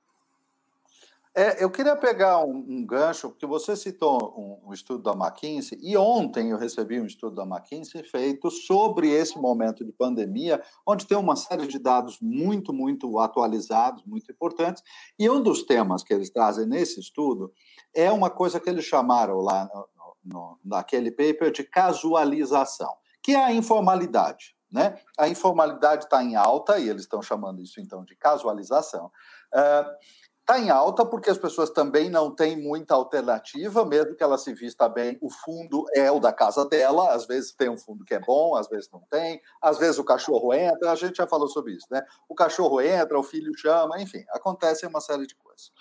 [1.38, 4.32] É, eu queria pegar um, um, gancho, porque você citou
[4.64, 9.10] um, um, estudo da McKinsey, e ontem eu recebi um estudo da McKinsey feito sobre
[9.10, 14.82] esse momento de pandemia, onde tem uma série de dados muito, muito atualizados, muito importantes,
[15.18, 17.52] e um dos temas que eles trazem nesse estudo
[17.94, 23.44] é uma coisa que eles chamaram lá no, no, naquele paper de casualização, que é
[23.44, 24.56] a informalidade.
[24.72, 24.98] Né?
[25.18, 29.12] A informalidade está em alta, e eles estão chamando isso então de casualização.
[29.54, 34.38] Uh, Está em alta porque as pessoas também não têm muita alternativa, mesmo que ela
[34.38, 38.04] se vista bem, o fundo é o da casa dela, às vezes tem um fundo
[38.04, 41.26] que é bom, às vezes não tem, às vezes o cachorro entra, a gente já
[41.26, 42.00] falou sobre isso, né?
[42.28, 45.72] O cachorro entra, o filho chama, enfim, acontece uma série de coisas.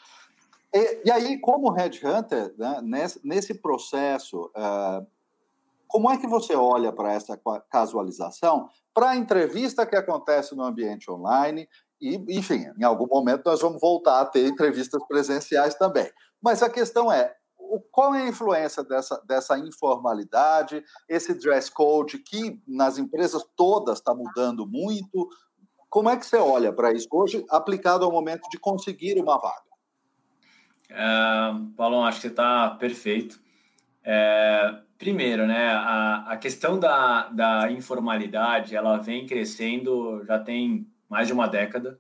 [0.74, 5.06] E, e aí, como headhunter, né, nesse, nesse processo, uh,
[5.88, 7.40] como é que você olha para essa
[7.70, 11.70] casualização, para a entrevista que acontece no ambiente online,
[12.02, 16.10] e, enfim, em algum momento nós vamos voltar a ter entrevistas presenciais também.
[16.42, 17.34] Mas a questão é,
[17.92, 24.14] qual é a influência dessa, dessa informalidade, esse dress code que nas empresas todas está
[24.14, 25.30] mudando muito?
[25.90, 29.66] Como é que você olha para isso hoje, aplicado ao momento de conseguir uma vaga?
[31.76, 33.40] Paulo, acho que está perfeito.
[34.04, 41.28] É, primeiro, né, a, a questão da, da informalidade, ela vem crescendo, já tem mais
[41.28, 42.00] de uma década.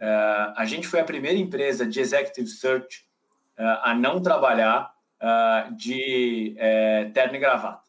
[0.00, 3.06] Uh, a gente foi a primeira empresa de executive search
[3.58, 6.56] uh, a não trabalhar uh, de
[7.14, 7.88] terno e gravata.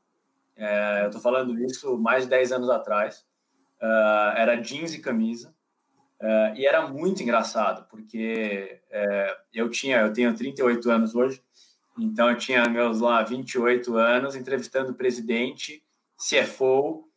[1.02, 3.26] eu estou falando isso mais de 10 anos atrás.
[4.36, 5.54] era jeans e camisa.
[6.56, 8.80] e era muito engraçado, porque
[9.54, 11.44] eu tinha, eu tenho 38 anos hoje,
[11.98, 15.84] então eu tinha meus lá 28 anos entrevistando o presidente,
[16.18, 17.10] CFO,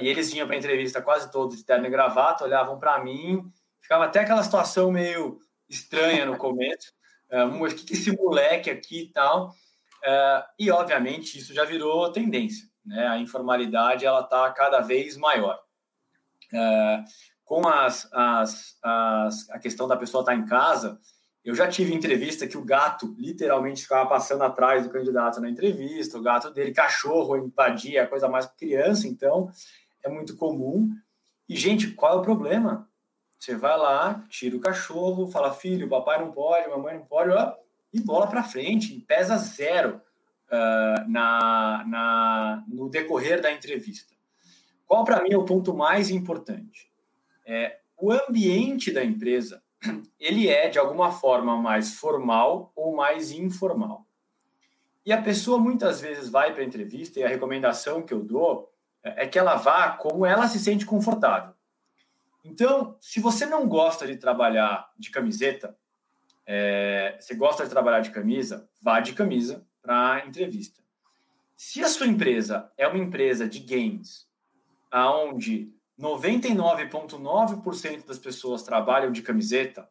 [0.00, 3.44] e eles vinham para entrevista quase todos de terno e gravata, olhavam para mim,
[3.80, 6.92] ficava até aquela situação meio estranha no começo.
[7.30, 9.50] Uh, o que, esse moleque aqui e tal?
[9.50, 12.68] Uh, e, obviamente, isso já virou tendência.
[12.84, 13.06] Né?
[13.06, 15.58] A informalidade ela está cada vez maior.
[17.44, 20.98] Com as, as, as, a questão da pessoa estar tá em casa,
[21.50, 26.16] eu já tive entrevista que o gato literalmente ficava passando atrás do candidato na entrevista,
[26.16, 29.50] o gato dele, cachorro, invadia, coisa mais criança, então
[30.00, 30.94] é muito comum.
[31.48, 32.88] E, gente, qual é o problema?
[33.36, 37.52] Você vai lá, tira o cachorro, fala, filho, papai não pode, mamãe não pode, ó,
[37.92, 40.00] e bola para frente, pesa zero
[40.46, 44.14] uh, na, na, no decorrer da entrevista.
[44.86, 46.88] Qual, para mim, é o ponto mais importante?
[47.44, 49.60] É o ambiente da empresa
[50.18, 54.06] ele é de alguma forma mais formal ou mais informal.
[55.04, 58.70] E a pessoa muitas vezes vai para a entrevista e a recomendação que eu dou
[59.02, 61.54] é que ela vá como ela se sente confortável.
[62.44, 65.76] Então, se você não gosta de trabalhar de camiseta,
[66.46, 70.80] é, você gosta de trabalhar de camisa, vá de camisa para a entrevista.
[71.56, 74.26] Se a sua empresa é uma empresa de games,
[74.90, 79.86] aonde 99,9% das pessoas trabalham de camiseta,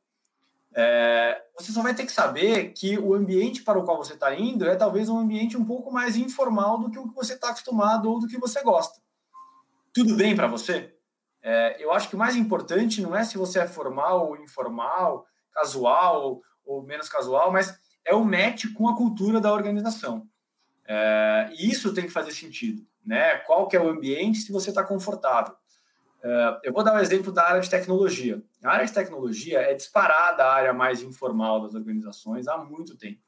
[0.74, 4.34] é, você só vai ter que saber que o ambiente para o qual você está
[4.36, 7.49] indo é talvez um ambiente um pouco mais informal do que o que você está
[7.49, 8.99] acostumado ou do que você gosta.
[9.93, 10.95] Tudo bem para você?
[11.41, 15.26] É, eu acho que o mais importante não é se você é formal ou informal,
[15.51, 20.28] casual ou, menos casual, mas é o match com a cultura da organização.
[20.88, 22.86] É, e isso tem que fazer sentido.
[23.05, 23.38] Né?
[23.39, 25.55] Qual que é o ambiente se você está confortável?
[26.24, 28.41] Uh, eu vou dar um exemplo da área de tecnologia.
[28.64, 33.22] A área de tecnologia é disparada a área mais informal das organizações há muito tempo.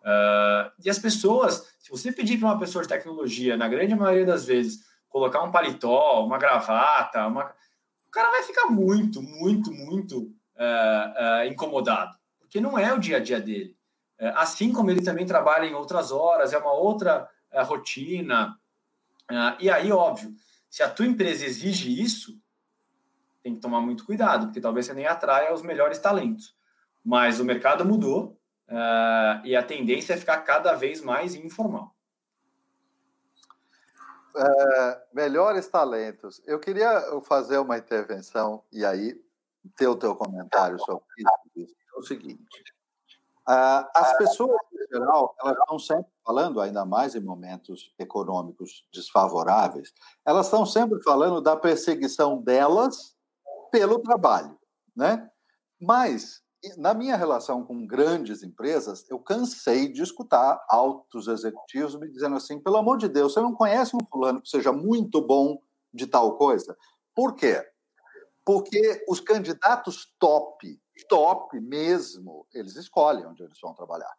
[0.00, 4.26] Uh, e as pessoas, se você pedir para uma pessoa de tecnologia, na grande maioria
[4.26, 7.44] das vezes, colocar um paletó, uma gravata, uma...
[8.06, 10.22] o cara vai ficar muito, muito, muito
[10.56, 13.76] uh, incomodado, porque não é o dia a dia dele.
[14.34, 17.28] assim como ele também trabalha em outras horas, é uma outra
[17.64, 18.58] rotina.
[19.58, 20.34] e aí, óbvio,
[20.68, 22.40] se a tua empresa exige isso,
[23.42, 26.56] tem que tomar muito cuidado, porque talvez você nem atraia os melhores talentos.
[27.04, 28.38] Mas o mercado mudou
[28.68, 31.94] uh, e a tendência é ficar cada vez mais informal.
[34.34, 36.42] Uh, melhores talentos.
[36.44, 39.18] Eu queria fazer uma intervenção e aí
[39.76, 41.06] ter o teu comentário sobre
[41.54, 41.74] isso.
[41.94, 42.74] É o seguinte:
[43.48, 44.60] uh, as pessoas
[44.90, 49.92] geral elas estão sempre falando, ainda mais em momentos econômicos desfavoráveis,
[50.24, 53.14] elas estão sempre falando da perseguição delas
[53.70, 54.58] pelo trabalho,
[54.94, 55.28] né?
[55.80, 56.42] Mas
[56.76, 62.58] na minha relação com grandes empresas, eu cansei de escutar altos executivos me dizendo assim:
[62.58, 65.60] pelo amor de Deus, você não conhece um fulano que seja muito bom
[65.92, 66.76] de tal coisa?
[67.14, 67.62] Por quê?
[68.44, 74.12] Porque os candidatos top top mesmo, eles escolhem onde eles vão trabalhar.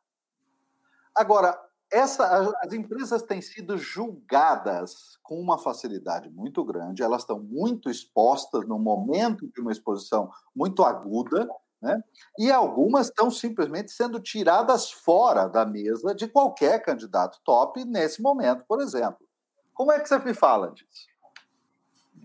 [1.17, 1.59] Agora,
[1.91, 8.67] essa, as empresas têm sido julgadas com uma facilidade muito grande, elas estão muito expostas
[8.67, 11.47] no momento de uma exposição muito aguda,
[11.81, 12.01] né?
[12.37, 18.65] e algumas estão simplesmente sendo tiradas fora da mesa de qualquer candidato top nesse momento,
[18.67, 19.27] por exemplo.
[19.73, 21.07] Como é que você me fala disso?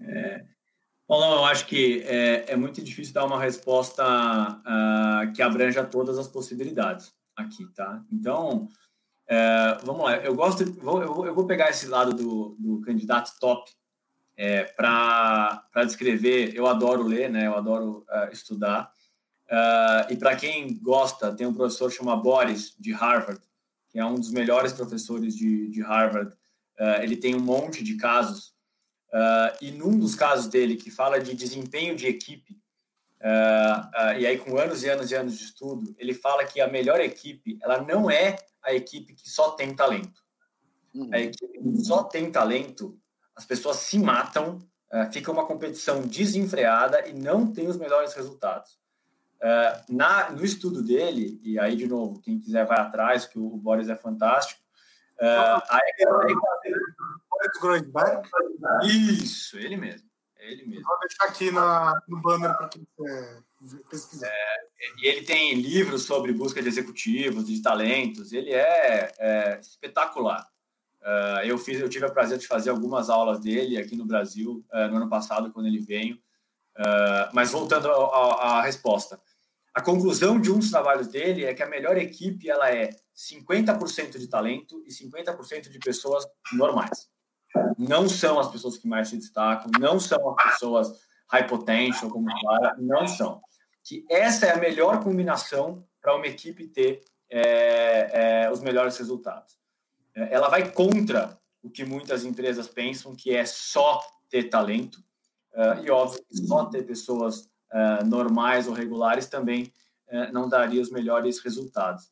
[0.00, 0.44] É,
[1.08, 6.26] eu acho que é, é, muito difícil dar uma resposta uh, que abranja todas as
[6.26, 8.02] possibilidades aqui, tá?
[8.10, 8.68] Então,
[9.32, 13.32] é, vamos lá, eu gosto, vou, eu, eu, vou, pegar esse lado do, do candidato
[13.40, 13.72] top
[14.36, 16.54] é, para descrever.
[16.54, 17.46] Eu adoro ler, né?
[17.46, 18.92] Eu adoro uh, estudar.
[19.46, 23.40] Uh, e para quem gosta, tem um professor chamado Boris de Harvard,
[23.90, 26.34] que é um dos melhores professores de, de Harvard.
[26.78, 28.52] Uh, ele tem um monte de casos
[29.60, 32.61] e num dos casos dele que fala de desempenho de equipe
[34.18, 37.00] e aí com anos e anos e anos de estudo, ele fala que a melhor
[37.00, 40.22] equipe ela não é a equipe que só tem talento.
[40.94, 41.10] Uhum.
[41.12, 42.98] A equipe que só tem talento,
[43.34, 44.58] as pessoas se matam,
[44.92, 48.78] uh, fica uma competição desenfreada e não tem os melhores resultados.
[49.38, 53.46] Uh, na, no estudo dele, e aí, de novo, quem quiser vai atrás, que o,
[53.46, 54.60] o Boris é fantástico.
[55.14, 55.92] Uh, aí,
[59.22, 60.08] isso, ele mesmo.
[60.42, 60.84] Ele mesmo.
[60.84, 62.86] Vou deixar aqui na, no banner para quem
[63.58, 64.28] quiser pesquisar.
[64.28, 64.56] É,
[64.98, 68.32] e ele tem livros sobre busca de executivos, de talentos.
[68.32, 70.46] Ele é, é espetacular.
[71.00, 74.64] Uh, eu fiz, eu tive o prazer de fazer algumas aulas dele aqui no Brasil
[74.72, 76.16] uh, no ano passado quando ele veio.
[76.78, 79.20] Uh, mas voltando à resposta,
[79.74, 84.18] a conclusão de um dos trabalhos dele é que a melhor equipe ela é 50%
[84.18, 87.10] de talento e 50% de pessoas normais.
[87.78, 91.00] Não são as pessoas que mais se destacam, não são as pessoas
[91.30, 93.40] high potential, como fala, não são
[93.84, 99.58] que essa é a melhor combinação para uma equipe ter é, é, os melhores resultados.
[100.14, 104.96] É, ela vai contra o que muitas empresas pensam, que é só ter talento,
[105.54, 109.72] uh, e óbvio que só ter pessoas uh, normais ou regulares também
[110.08, 112.10] uh, não daria os melhores resultados.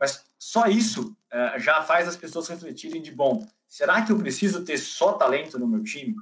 [0.00, 1.16] Mas só isso
[1.58, 5.66] já faz as pessoas refletirem de, bom, será que eu preciso ter só talento no
[5.66, 6.16] meu time?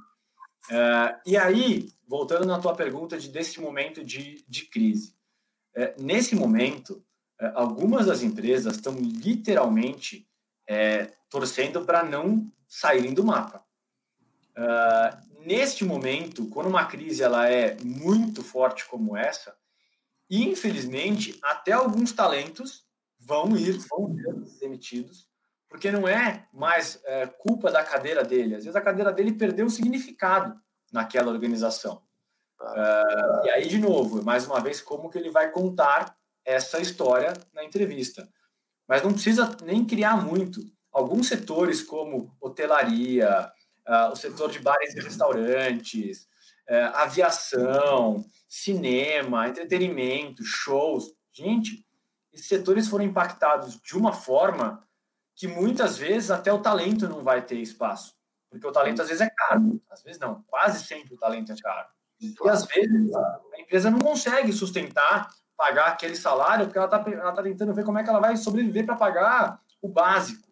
[1.25, 5.15] e aí, voltando na tua pergunta de desse momento de, de crise.
[5.73, 7.01] É, nesse momento,
[7.39, 10.27] é, algumas das empresas estão literalmente
[11.29, 13.63] torcendo para não saírem do mapa.
[14.57, 19.55] Uh, neste momento, quando uma crise ela é muito forte como essa,
[20.29, 22.85] infelizmente, até alguns talentos
[23.19, 24.13] vão ir, vão
[24.45, 25.26] ser demitidos,
[25.69, 28.55] porque não é mais é, culpa da cadeira dele.
[28.55, 30.55] Às vezes a cadeira dele perdeu o significado
[30.91, 32.01] naquela organização.
[32.59, 37.33] Uh, e aí, de novo, mais uma vez, como que ele vai contar essa história
[37.53, 38.27] na entrevista.
[38.87, 40.61] Mas não precisa nem criar muito.
[40.91, 43.51] Alguns setores, como hotelaria,
[43.87, 46.27] uh, o setor de bares e restaurantes,
[46.69, 51.13] uh, aviação, cinema, entretenimento, shows.
[51.31, 51.85] Gente,
[52.33, 54.86] esses setores foram impactados de uma forma
[55.37, 58.17] que muitas vezes até o talento não vai ter espaço.
[58.49, 61.55] Porque o talento às vezes é caro, às vezes não, quase sempre o talento é
[61.55, 61.87] caro.
[62.19, 67.43] E às vezes a empresa não consegue sustentar, pagar aquele salário, porque ela está tá
[67.43, 70.47] tentando ver como é que ela vai sobreviver para pagar o básico.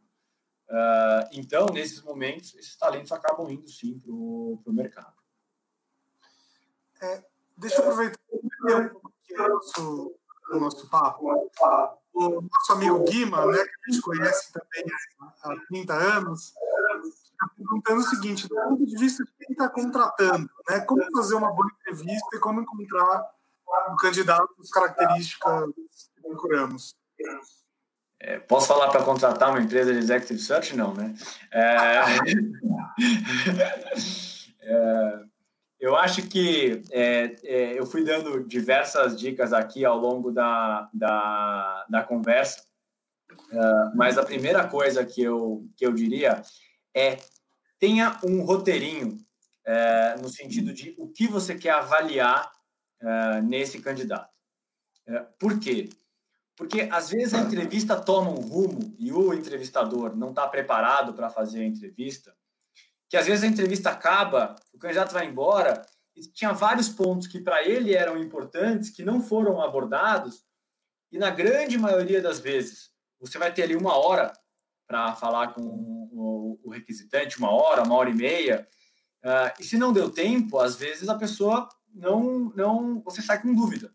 [0.69, 5.15] Uh, então, nesses momentos, esses talentos acabam indo sim para o mercado.
[7.01, 7.23] É,
[7.57, 10.15] deixa eu aproveitar o nosso,
[10.51, 11.49] o nosso papo.
[12.15, 14.85] O nosso amigo Guima, né, que a gente conhece também
[15.43, 16.53] há 30 anos,
[17.35, 20.79] está perguntando o seguinte, do ponto de vista de quem está contratando, né?
[20.81, 23.29] Como fazer uma boa entrevista e como encontrar
[23.91, 25.65] um candidato com as características
[26.15, 26.95] que procuramos?
[28.19, 30.75] É, posso falar para contratar uma empresa de executive search?
[30.75, 31.13] Não, né?
[31.51, 31.67] É,
[34.61, 35.25] é,
[35.85, 41.85] eu acho que é, é, eu fui dando diversas dicas aqui ao longo da, da,
[41.87, 42.65] da conversa,
[43.51, 43.59] é,
[43.93, 46.41] mas a primeira coisa que eu, que eu diria
[46.91, 47.17] é
[47.77, 49.19] tenha um roteirinho
[49.63, 52.51] é, no sentido de o que você quer avaliar
[52.99, 54.33] é, nesse candidato.
[55.05, 55.89] É, por quê?
[56.55, 61.29] Porque às vezes a entrevista toma um rumo e o entrevistador não está preparado para
[61.29, 62.35] fazer a entrevista,
[63.15, 65.85] que às vezes a entrevista acaba, o candidato vai embora
[66.17, 70.43] e tinha vários pontos que para ele eram importantes que não foram abordados
[71.13, 74.33] e na grande maioria das vezes você vai ter ali uma hora
[74.85, 78.67] para falar com o, requisitante, uma hora, uma hora e meia.
[79.23, 83.55] Uh, e se não deu tempo, às vezes a pessoa não, não, você sai com
[83.55, 83.93] dúvida.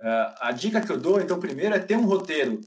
[0.00, 2.60] Uh, a dica que eu dou, então, primeiro é ter um roteiro.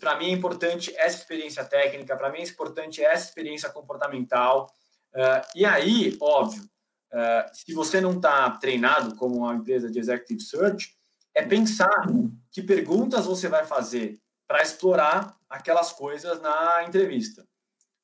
[0.00, 4.72] Para mim é importante essa experiência técnica, para mim é importante essa experiência comportamental.
[5.14, 10.40] Uh, e aí, óbvio, uh, se você não está treinado como uma empresa de executive
[10.40, 10.94] search,
[11.34, 12.06] é pensar
[12.50, 17.42] que perguntas você vai fazer para explorar aquelas coisas na entrevista.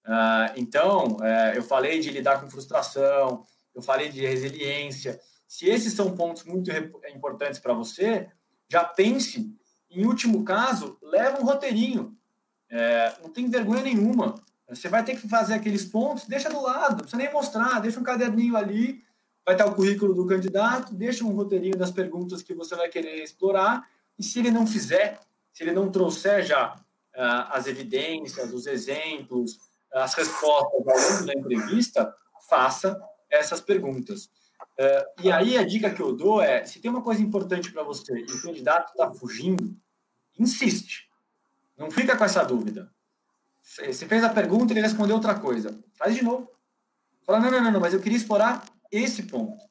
[0.06, 1.18] Uh, então,
[1.54, 3.44] eu falei de lidar com frustração,
[3.74, 5.20] eu falei de resiliência.
[5.46, 6.70] Se esses são pontos muito
[7.12, 8.30] importantes para você,
[8.70, 9.54] já pense,
[9.90, 12.16] em último caso, leva um roteirinho.
[13.22, 14.34] Não tem vergonha nenhuma.
[14.68, 17.98] Você vai ter que fazer aqueles pontos, deixa do lado, não precisa nem mostrar, deixa
[17.98, 19.02] um caderninho ali,
[19.44, 23.22] vai estar o currículo do candidato, deixa um roteirinho das perguntas que você vai querer
[23.22, 23.88] explorar,
[24.18, 25.18] e se ele não fizer,
[25.52, 29.58] se ele não trouxer já uh, as evidências, os exemplos,
[29.92, 32.14] as respostas ao longo da entrevista,
[32.48, 33.00] faça
[33.30, 34.26] essas perguntas.
[34.78, 37.82] Uh, e aí a dica que eu dou é: se tem uma coisa importante para
[37.82, 39.74] você e o candidato está fugindo,
[40.38, 41.08] insiste.
[41.76, 42.92] Não fica com essa dúvida.
[43.76, 45.78] Você fez a pergunta e ele respondeu outra coisa.
[45.94, 46.50] Faz de novo.
[47.24, 49.62] Fala: não, não, não, mas eu queria explorar esse ponto.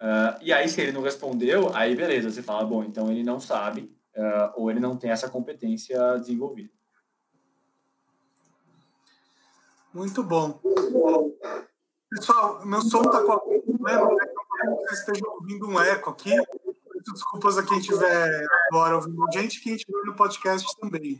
[0.00, 3.38] Uh, e aí, se ele não respondeu, aí beleza, você fala: bom, então ele não
[3.38, 6.70] sabe uh, ou ele não tem essa competência desenvolvida.
[9.94, 10.60] Muito bom.
[12.10, 14.26] Pessoal, meu som está com algum problema, né?
[14.80, 16.34] vocês estejam ouvindo um eco aqui.
[17.12, 21.18] Desculpas a quem estiver agora ouvindo gente, quem estiver no podcast também.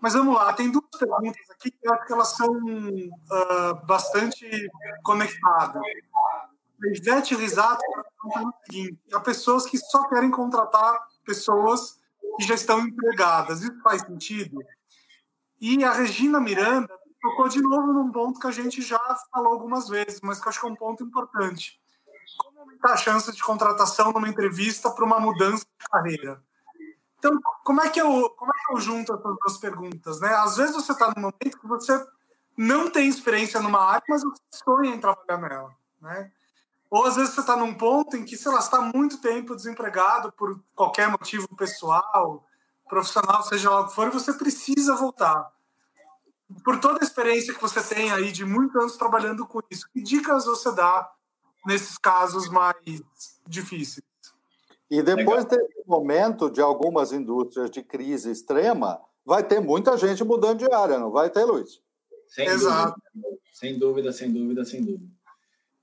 [0.00, 4.46] Mas vamos lá, tem duas perguntas aqui que eu acho que elas são uh, bastante
[5.02, 5.82] conectadas.
[6.82, 7.82] A Ivete Risato
[8.22, 11.98] pergunta o seguinte: há pessoas que só querem contratar pessoas
[12.38, 13.62] que já estão empregadas.
[13.62, 14.58] Isso faz sentido?
[15.60, 16.92] E a Regina Miranda
[17.22, 19.00] tocou de novo num ponto que a gente já
[19.32, 21.80] falou algumas vezes, mas que eu acho que é um ponto importante.
[22.36, 26.42] Como aumentar a chance de contratação numa entrevista para uma mudança de carreira?
[27.24, 30.20] Então, como é que eu, como é que eu junto essas duas perguntas?
[30.20, 30.28] Né?
[30.34, 32.06] Às vezes você está num momento que você
[32.54, 35.74] não tem experiência numa área, mas você sonha em trabalhar nela.
[36.02, 36.30] Né?
[36.90, 40.30] Ou às vezes você está num ponto em que, sei lá, está muito tempo desempregado
[40.32, 42.44] por qualquer motivo pessoal,
[42.86, 45.50] profissional, seja lá o que for, e você precisa voltar
[46.62, 50.02] por toda a experiência que você tem aí de muitos anos trabalhando com isso, que
[50.02, 51.10] dicas você dá
[51.64, 52.76] nesses casos mais
[53.48, 54.13] difíceis?
[54.94, 55.58] E depois Legal.
[55.58, 61.00] desse momento de algumas indústrias de crise extrema, vai ter muita gente mudando de área,
[61.00, 61.80] não vai ter, Luiz?
[62.28, 62.94] Sem Exato.
[63.12, 65.12] Dúvida, sem dúvida, sem dúvida, sem dúvida.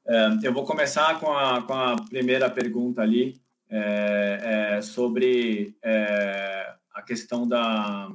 [0.07, 3.37] É, eu vou começar com a, com a primeira pergunta ali,
[3.69, 8.09] é, é, sobre é, a questão da,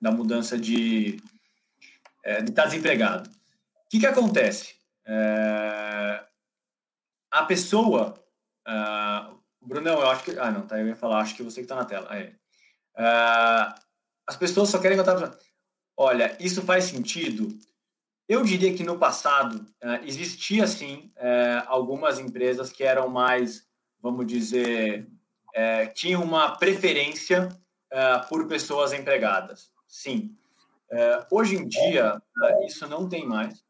[0.00, 1.22] da mudança de,
[2.24, 3.30] é, de estar desempregado.
[3.30, 4.74] O que, que acontece?
[5.06, 6.24] É,
[7.30, 8.14] a pessoa.
[9.68, 10.38] Brunão, eu acho que.
[10.38, 10.80] Ah, não, tá.
[10.80, 12.06] Eu ia falar, acho que você que está na tela.
[12.10, 12.34] Aí.
[12.96, 13.74] Uh,
[14.26, 15.38] as pessoas só querem contar.
[15.96, 17.48] Olha, isso faz sentido?
[18.28, 23.66] Eu diria que no passado uh, existia sim uh, algumas empresas que eram mais,
[24.00, 25.08] vamos dizer,
[25.48, 27.48] uh, tinham uma preferência
[28.28, 29.70] por pessoas empregadas.
[29.86, 30.36] Sim.
[31.30, 32.20] Hoje em dia,
[32.66, 33.64] isso não tem mais.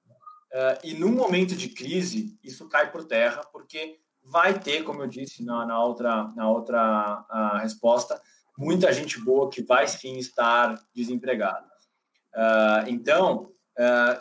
[0.82, 4.00] E num momento de crise, isso cai por terra, porque
[4.30, 8.20] vai ter, como eu disse na, na outra, na outra resposta,
[8.56, 11.66] muita gente boa que vai sim estar desempregada.
[12.86, 13.52] então,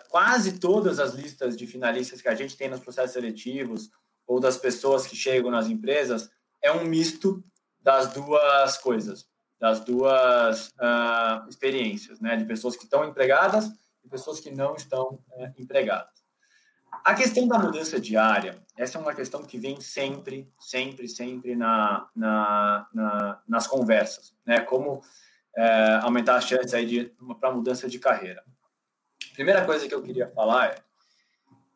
[0.09, 3.89] quase todas as listas de finalistas que a gente tem nos processos seletivos
[4.25, 6.29] ou das pessoas que chegam nas empresas
[6.61, 7.43] é um misto
[7.81, 9.27] das duas coisas
[9.59, 12.35] das duas uh, experiências, né?
[12.35, 13.71] De pessoas que estão empregadas
[14.03, 16.16] e pessoas que não estão uh, empregadas.
[17.07, 22.05] A questão da mudança diária, essa é uma questão que vem sempre, sempre, sempre na,
[22.13, 24.59] na, na nas conversas, né?
[24.59, 27.05] Como uh, aumentar as chances aí
[27.39, 28.43] para mudança de carreira.
[29.35, 30.75] Primeira coisa que eu queria falar é,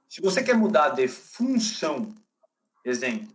[0.09, 2.13] se você quer mudar de função,
[2.83, 3.33] exemplo,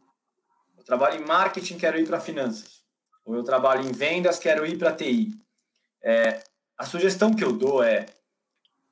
[0.77, 2.85] eu trabalho em marketing, quero ir para finanças
[3.25, 5.33] ou eu trabalho em vendas, quero ir para TI.
[6.03, 6.45] É,
[6.77, 8.05] a sugestão que eu dou é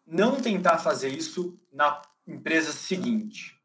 [0.06, 3.60] não tentar fazer isso na empresa seguinte.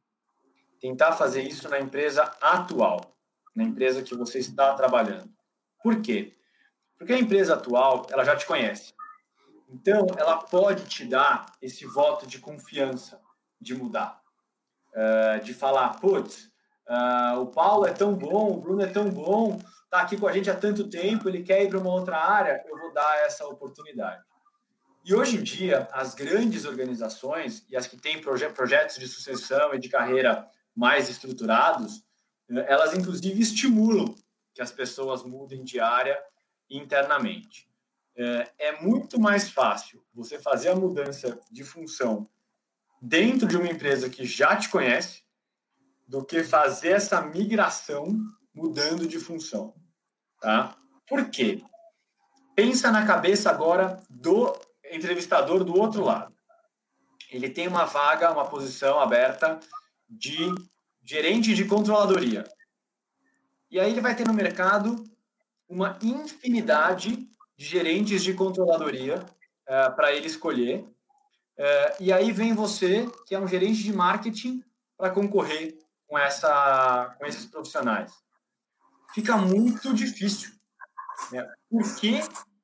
[0.79, 3.17] Tentar fazer isso na empresa atual,
[3.55, 5.29] na empresa que você está trabalhando.
[5.83, 6.37] Por quê?
[6.97, 8.93] Porque a empresa atual, ela já te conhece.
[9.69, 13.21] Então, ela pode te dar esse voto de confiança
[13.59, 14.21] de mudar.
[14.93, 16.49] Uh, de falar, putz,
[16.87, 20.31] uh, o Paulo é tão bom, o Bruno é tão bom, está aqui com a
[20.31, 23.45] gente há tanto tempo, ele quer ir para uma outra área, eu vou dar essa
[23.47, 24.23] oportunidade.
[25.03, 29.73] E hoje em dia, as grandes organizações e as que têm proje projetos de sucessão
[29.73, 32.03] e de carreira mais estruturados,
[32.49, 34.13] elas inclusive estimulam
[34.53, 36.19] que as pessoas mudem de área
[36.69, 37.69] internamente.
[38.15, 42.27] É, é muito mais fácil você fazer a mudança de função
[43.01, 45.23] dentro de uma empresa que já te conhece
[46.07, 48.17] do que fazer essa migração
[48.53, 49.73] mudando de função,
[50.41, 50.75] tá?
[51.07, 51.63] Por quê?
[52.55, 54.53] Pensa na cabeça agora do
[54.89, 56.33] entrevistador do outro lado.
[57.31, 59.59] Ele tem uma vaga, uma posição aberta
[60.09, 60.37] de
[61.03, 62.43] gerente de controladoria.
[63.69, 65.03] E aí ele vai ter no mercado
[65.67, 69.23] uma infinidade de gerentes de controladoria
[69.67, 70.79] uh, para ele escolher.
[71.57, 74.63] Uh, e aí vem você, que é um gerente de marketing,
[74.97, 78.11] para concorrer com, essa, com esses profissionais.
[79.13, 80.51] Fica muito difícil.
[81.31, 81.47] Né?
[81.69, 82.21] Por que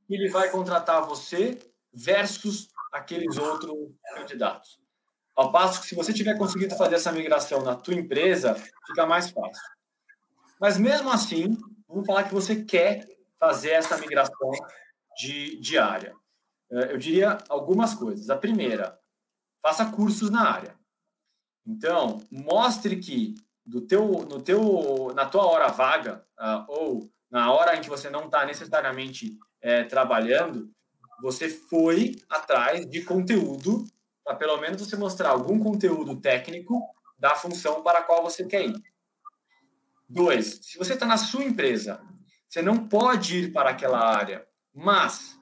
[0.09, 1.57] ele vai contratar você
[1.95, 3.73] versus aqueles outros
[4.13, 4.79] candidatos?
[5.35, 8.55] Ao passo que se você tiver conseguido fazer essa migração na tua empresa,
[8.87, 9.63] fica mais fácil.
[10.59, 11.57] Mas mesmo assim,
[11.87, 13.05] vamos falar que você quer
[13.37, 14.51] fazer essa migração
[15.17, 16.15] de, de área.
[16.71, 18.29] É, eu diria algumas coisas.
[18.29, 18.97] A primeira,
[19.61, 20.75] faça cursos na área.
[21.65, 23.35] Então, mostre que
[23.65, 28.09] do teu, no teu, na tua hora vaga uh, ou na hora em que você
[28.09, 30.71] não está necessariamente é, trabalhando,
[31.21, 33.85] você foi atrás de conteúdo
[34.23, 36.81] para pelo menos você mostrar algum conteúdo técnico
[37.17, 38.83] da função para a qual você quer ir.
[40.09, 42.01] Dois, se você está na sua empresa,
[42.49, 45.37] você não pode ir para aquela área, mas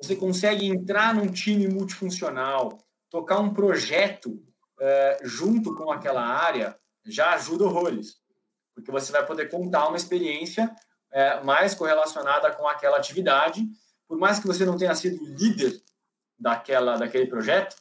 [0.00, 2.78] você consegue entrar num time multifuncional,
[3.10, 4.42] tocar um projeto
[4.80, 8.20] é, junto com aquela área, já ajuda horrores,
[8.74, 10.74] porque você vai poder contar uma experiência
[11.10, 13.66] é, mais correlacionada com aquela atividade,
[14.08, 15.80] por mais que você não tenha sido líder
[16.38, 17.76] daquela, daquele projeto,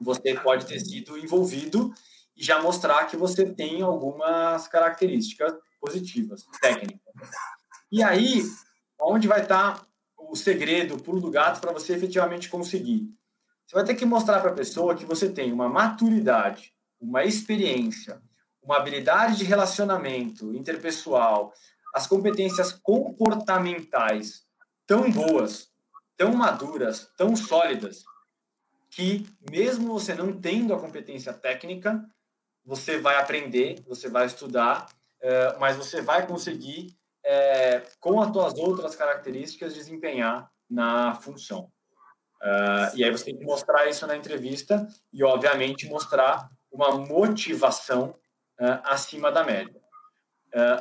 [0.00, 1.92] você pode ter sido envolvido
[2.36, 7.00] e já mostrar que você tem algumas características positivas, técnicas.
[7.90, 8.42] E aí,
[9.00, 9.86] onde vai estar
[10.18, 13.08] o segredo, o pulo do gato, para você efetivamente conseguir?
[13.66, 18.20] Você vai ter que mostrar para a pessoa que você tem uma maturidade, uma experiência,
[18.62, 21.52] uma habilidade de relacionamento interpessoal,
[21.94, 24.45] as competências comportamentais
[24.86, 25.68] tão boas,
[26.16, 28.04] tão maduras, tão sólidas,
[28.90, 32.02] que mesmo você não tendo a competência técnica,
[32.64, 34.86] você vai aprender, você vai estudar,
[35.20, 41.70] é, mas você vai conseguir, é, com as suas outras características, desempenhar na função.
[42.42, 48.18] É, e aí você tem que mostrar isso na entrevista e, obviamente, mostrar uma motivação
[48.84, 49.78] acima da média.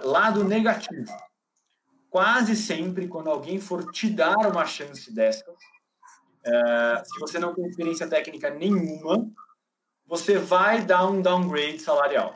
[0.03, 1.11] lado negativo.
[2.15, 5.53] Quase sempre, quando alguém for te dar uma chance dessas,
[6.45, 9.29] é, se você não tem experiência técnica nenhuma,
[10.05, 12.33] você vai dar um downgrade salarial.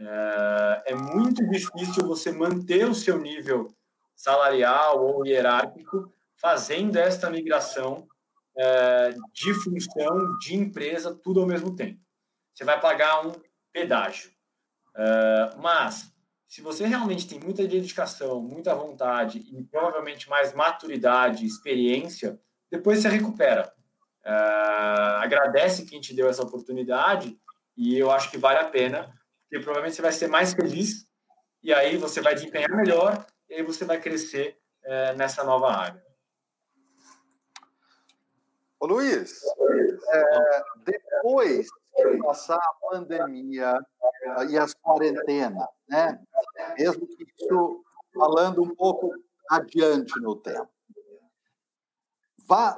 [0.00, 3.68] É, é muito difícil você manter o seu nível
[4.14, 8.08] salarial ou hierárquico fazendo esta migração
[8.56, 12.00] é, de função, de empresa, tudo ao mesmo tempo.
[12.54, 13.34] Você vai pagar um
[13.74, 14.30] pedágio.
[14.96, 16.15] É, mas,
[16.46, 22.40] se você realmente tem muita dedicação, muita vontade e provavelmente mais maturidade, experiência,
[22.70, 23.72] depois você recupera.
[24.24, 27.38] Uh, agradece quem te deu essa oportunidade
[27.76, 29.12] e eu acho que vale a pena,
[29.42, 31.06] porque provavelmente você vai ser mais feliz
[31.62, 36.06] e aí você vai desempenhar melhor e aí você vai crescer uh, nessa nova área.
[38.78, 39.40] Ô Luiz,
[40.12, 41.85] é, depois de
[42.22, 43.78] passar a pandemia
[44.50, 46.18] e as quarentenas, né?
[46.78, 47.82] mesmo que isso
[48.14, 49.10] falando um pouco
[49.50, 50.68] adiante no tempo,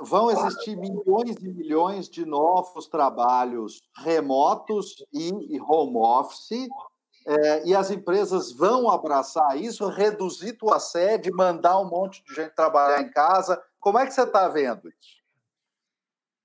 [0.03, 6.69] vão existir milhões e milhões de novos trabalhos remotos e home office,
[7.27, 12.55] é, e as empresas vão abraçar isso, reduzir tua sede, mandar um monte de gente
[12.55, 13.63] trabalhar em casa.
[13.79, 15.18] Como é que você está vendo isso?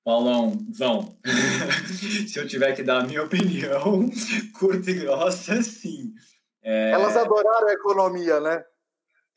[0.03, 1.15] Paulão, vão.
[2.27, 4.09] Se eu tiver que dar a minha opinião,
[4.59, 6.13] curta e grossa, sim.
[6.61, 6.91] É...
[6.91, 8.63] Elas adoraram a economia, né?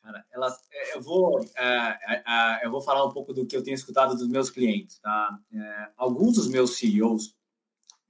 [0.02, 1.98] Cara, elas, é, eu vou, é,
[2.60, 5.36] é, eu vou falar um pouco do que eu tenho escutado dos meus clientes, tá?
[5.52, 7.34] É, alguns dos meus CEOs,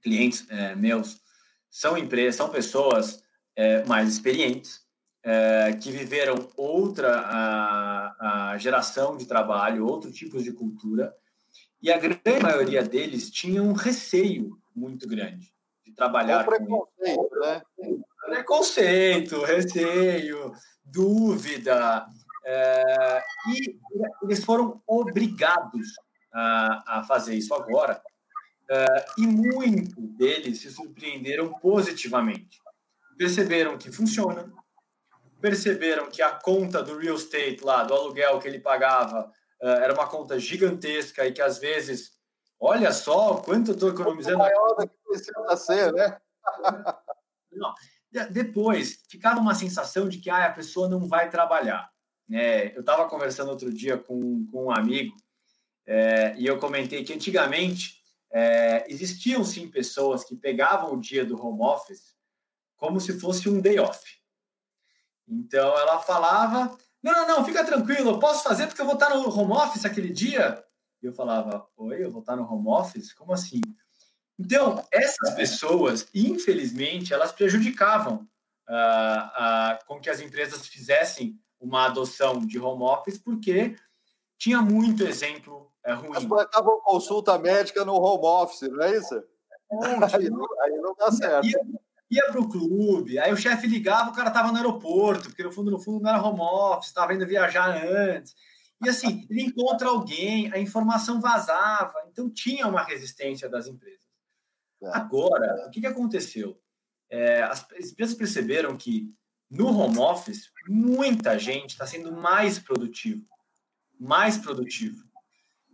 [0.01, 1.19] clientes é, meus,
[1.71, 3.23] são empresas, são pessoas
[3.55, 4.85] é, mais experientes
[5.81, 11.13] que viveram outra a, a geração de trabalho, outro tipo de cultura,
[11.81, 15.53] e a grande maioria deles tinha um receio muito grande
[15.85, 16.43] de trabalhar.
[16.43, 17.61] Com preconceito, né?
[18.25, 20.51] Preconceito, receio,
[20.83, 22.05] dúvida.
[22.45, 23.77] É, e
[24.23, 25.87] eles foram obrigados
[26.33, 28.01] a, a fazer isso agora.
[28.69, 32.59] É, e muito deles se surpreenderam positivamente.
[33.17, 34.51] Perceberam que funciona,
[35.41, 39.31] perceberam que a conta do real estate lá, do aluguel que ele pagava,
[39.61, 42.11] era uma conta gigantesca e que às vezes,
[42.59, 44.37] olha só quanto eu estou economizando.
[44.37, 46.17] maior do que precisa ser, né?
[47.51, 47.73] Não.
[48.31, 51.89] Depois, ficava uma sensação de que ah, a pessoa não vai trabalhar.
[52.31, 55.15] É, eu estava conversando outro dia com, com um amigo
[55.85, 58.01] é, e eu comentei que antigamente
[58.31, 62.13] é, existiam sim pessoas que pegavam o dia do home office
[62.75, 64.03] como se fosse um day off.
[65.27, 69.09] Então ela falava: Não, não, não, fica tranquilo, eu posso fazer porque eu vou estar
[69.09, 70.63] no home office aquele dia.
[71.01, 73.13] E eu falava: Oi, eu vou estar no home office?
[73.13, 73.61] Como assim?
[74.39, 78.27] Então, essas pessoas, infelizmente, elas prejudicavam
[78.69, 83.75] uh, uh, com que as empresas fizessem uma adoção de home office, porque
[84.37, 86.27] tinha muito exemplo uh, ruim.
[86.29, 86.47] Mas
[86.83, 89.15] consulta médica no home office, não é isso?
[90.13, 91.47] aí, não, aí não dá certo.
[91.47, 91.59] Ia,
[92.09, 95.51] ia para o clube, aí o chefe ligava, o cara estava no aeroporto, porque no
[95.51, 98.33] fundo, no fundo não era home office, estava indo viajar antes.
[98.83, 104.05] E assim, ele encontra alguém, a informação vazava, então tinha uma resistência das empresas.
[104.81, 104.89] É.
[104.93, 106.59] Agora, o que, que aconteceu?
[107.09, 109.09] É, as empresas perceberam que
[109.49, 113.25] no home office, muita gente está sendo mais produtivo.
[113.99, 115.03] Mais produtivo.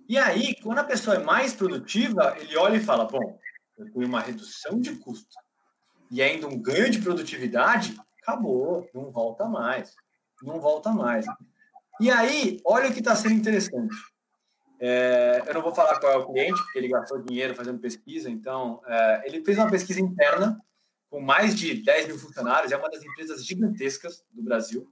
[0.07, 3.39] E aí, quando a pessoa é mais produtiva, ele olha e fala: bom,
[3.77, 5.43] eu tenho uma redução de custo
[6.14, 9.95] e ainda um ganho de produtividade, acabou, não volta mais.
[10.44, 11.26] Não volta mais.
[11.99, 13.95] E aí, olha o que está sendo interessante.
[14.80, 18.30] É, eu não vou falar qual é o cliente, porque ele gastou dinheiro fazendo pesquisa,
[18.30, 20.60] então é, ele fez uma pesquisa interna
[21.10, 24.88] com mais de 10 mil funcionários, é uma das empresas gigantescas do Brasil.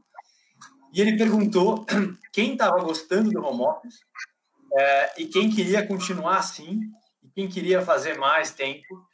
[0.92, 1.86] E ele perguntou
[2.34, 4.00] quem estava gostando do home office
[4.76, 6.80] é, e quem queria continuar assim,
[7.22, 9.11] e quem queria fazer mais tempo.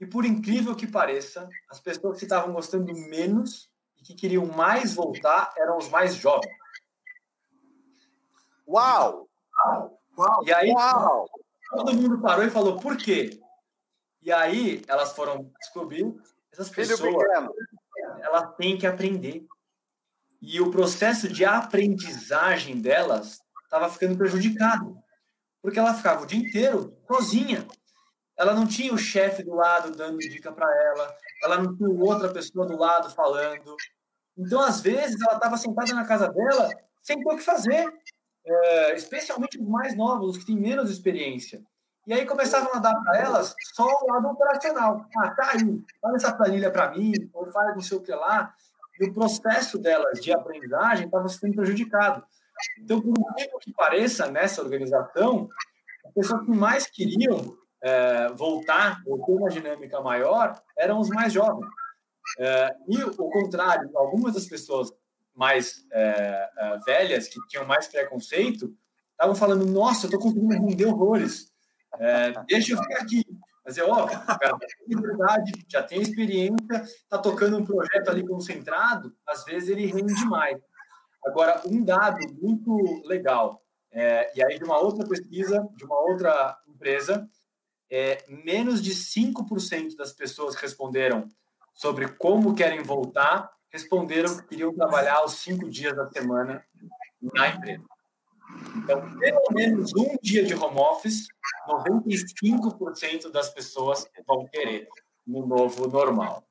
[0.00, 4.94] E por incrível que pareça, as pessoas que estavam gostando menos e que queriam mais
[4.94, 6.54] voltar eram os mais jovens.
[8.68, 9.28] Uau!
[10.18, 10.44] Uau!
[10.44, 11.26] E aí Uau!
[11.70, 13.40] todo mundo parou e falou: por quê?
[14.20, 16.14] E aí elas foram descobrir
[16.52, 17.14] essas pessoas,
[18.20, 19.46] elas têm que aprender.
[20.42, 24.98] E o processo de aprendizagem delas estava ficando prejudicado,
[25.62, 27.66] porque ela ficava o dia inteiro sozinha.
[28.38, 32.28] Ela não tinha o chefe do lado dando dica para ela, ela não tinha outra
[32.28, 33.74] pessoa do lado falando.
[34.36, 36.68] Então, às vezes, ela estava sentada na casa dela
[37.02, 37.92] sem ter o que fazer,
[38.44, 41.62] é, especialmente os mais novos, os que têm menos experiência.
[42.06, 45.06] E aí começavam a dar para elas só o lado operacional.
[45.18, 48.54] Ah, tá aí, faz essa planilha para mim, ou faz não sei o que lá.
[49.00, 52.24] E o processo delas de aprendizagem estava sendo prejudicado.
[52.78, 55.48] Então, por incrível que pareça, nessa organização,
[56.04, 61.32] as pessoas que mais queriam é, voltar ou ter uma dinâmica maior eram os mais
[61.32, 61.66] jovens.
[62.38, 64.92] É, e o contrário, algumas das pessoas
[65.34, 68.74] mais é, é velhas, que tinham mais preconceito,
[69.12, 71.54] estavam falando: Nossa, eu estou conseguindo render horrores
[71.98, 73.22] é, deixa eu ficar aqui.
[73.64, 79.12] Mas é óbvio, cara tem verdade, já tem experiência, está tocando um projeto ali concentrado,
[79.26, 80.60] às vezes ele rende mais.
[81.24, 86.56] Agora, um dado muito legal, é, e aí de uma outra pesquisa, de uma outra
[86.68, 87.28] empresa,
[87.90, 91.28] é, menos de 5% das pessoas que responderam
[91.74, 96.64] sobre como querem voltar, responderam que queriam trabalhar os cinco dias da semana
[97.20, 97.84] na empresa.
[98.76, 101.26] Então, pelo menos um dia de home office,
[101.68, 104.88] 95% das pessoas vão querer
[105.26, 106.44] no novo normal.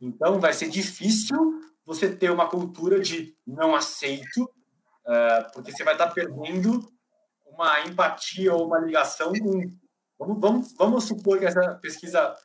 [0.00, 5.94] Então, vai ser difícil você ter uma cultura de não aceito, uh, porque você vai
[5.94, 6.90] estar perdendo
[7.46, 9.81] uma empatia ou uma ligação com.
[10.24, 12.36] Vamos, vamos, vamos supor que essa pesquisa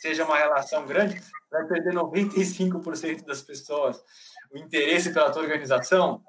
[0.00, 4.02] seja uma relação grande, vai perder 95% das pessoas
[4.52, 6.22] o interesse pela tua organização.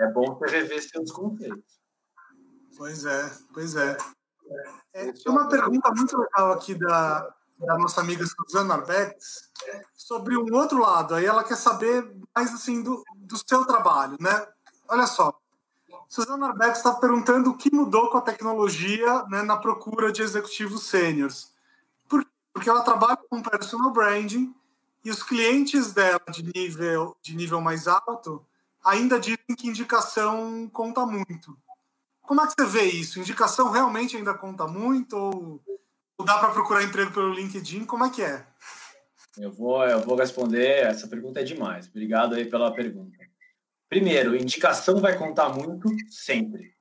[0.00, 1.80] É bom você rever seus conceitos.
[2.76, 3.96] Pois é, pois é.
[4.94, 9.50] é tem uma pergunta muito legal aqui da, da nossa amiga Suzana Arbex
[9.94, 11.14] sobre um outro lado.
[11.14, 14.46] Aí ela quer saber mais assim do, do seu trabalho, né?
[14.88, 15.41] Olha só.
[16.12, 20.82] Suzana Arbex está perguntando o que mudou com a tecnologia né, na procura de executivos
[20.82, 21.50] sêniores.
[22.06, 22.22] Por,
[22.52, 24.54] porque ela trabalha com personal branding
[25.02, 28.44] e os clientes dela de nível, de nível mais alto
[28.84, 31.56] ainda dizem que indicação conta muito.
[32.20, 33.18] Como é que você vê isso?
[33.18, 35.16] Indicação realmente ainda conta muito?
[35.16, 35.62] Ou,
[36.18, 37.86] ou dá para procurar emprego pelo LinkedIn?
[37.86, 38.44] Como é que é?
[39.38, 40.84] Eu vou, eu vou responder.
[40.84, 41.88] Essa pergunta é demais.
[41.88, 43.31] Obrigado aí pela pergunta.
[43.92, 46.74] Primeiro, indicação vai contar muito sempre.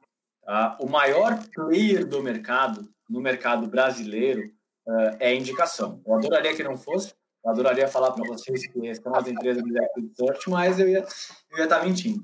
[0.46, 0.78] Tá?
[0.80, 4.50] O maior player do mercado, no mercado brasileiro,
[4.88, 6.02] uh, é indicação.
[6.08, 7.14] Eu adoraria que não fosse,
[7.44, 11.06] Eu adoraria falar para vocês que são as empresas de Search, mas eu ia,
[11.52, 12.24] eu ia estar tá mentindo.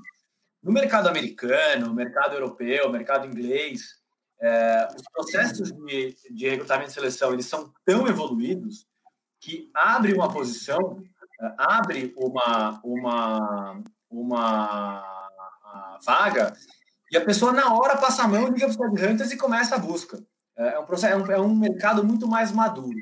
[0.64, 4.00] No mercado americano, mercado europeu, mercado inglês,
[4.40, 8.88] é, os processos de, de recrutamento e seleção eles são tão evoluídos
[9.42, 11.04] que abre uma posição,
[11.42, 15.04] é, abre uma, uma, uma
[16.06, 16.56] vaga
[17.12, 19.80] e a pessoa na hora passa a mão, liga para os headhunters e começa a
[19.80, 20.22] busca.
[20.58, 22.98] É, é um, processo, é um, é um mercado muito mais maduro.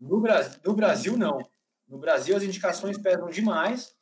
[0.00, 1.38] No Brasil, no Brasil, não.
[1.86, 3.94] No Brasil, as indicações pesam demais.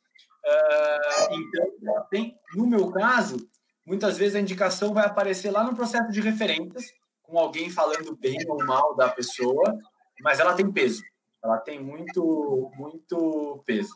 [0.43, 3.37] Uh, então, tem, no meu caso,
[3.85, 6.85] muitas vezes a indicação vai aparecer lá no processo de referências,
[7.21, 9.77] com alguém falando bem ou mal da pessoa,
[10.21, 11.03] mas ela tem peso.
[11.43, 13.93] Ela tem muito, muito peso.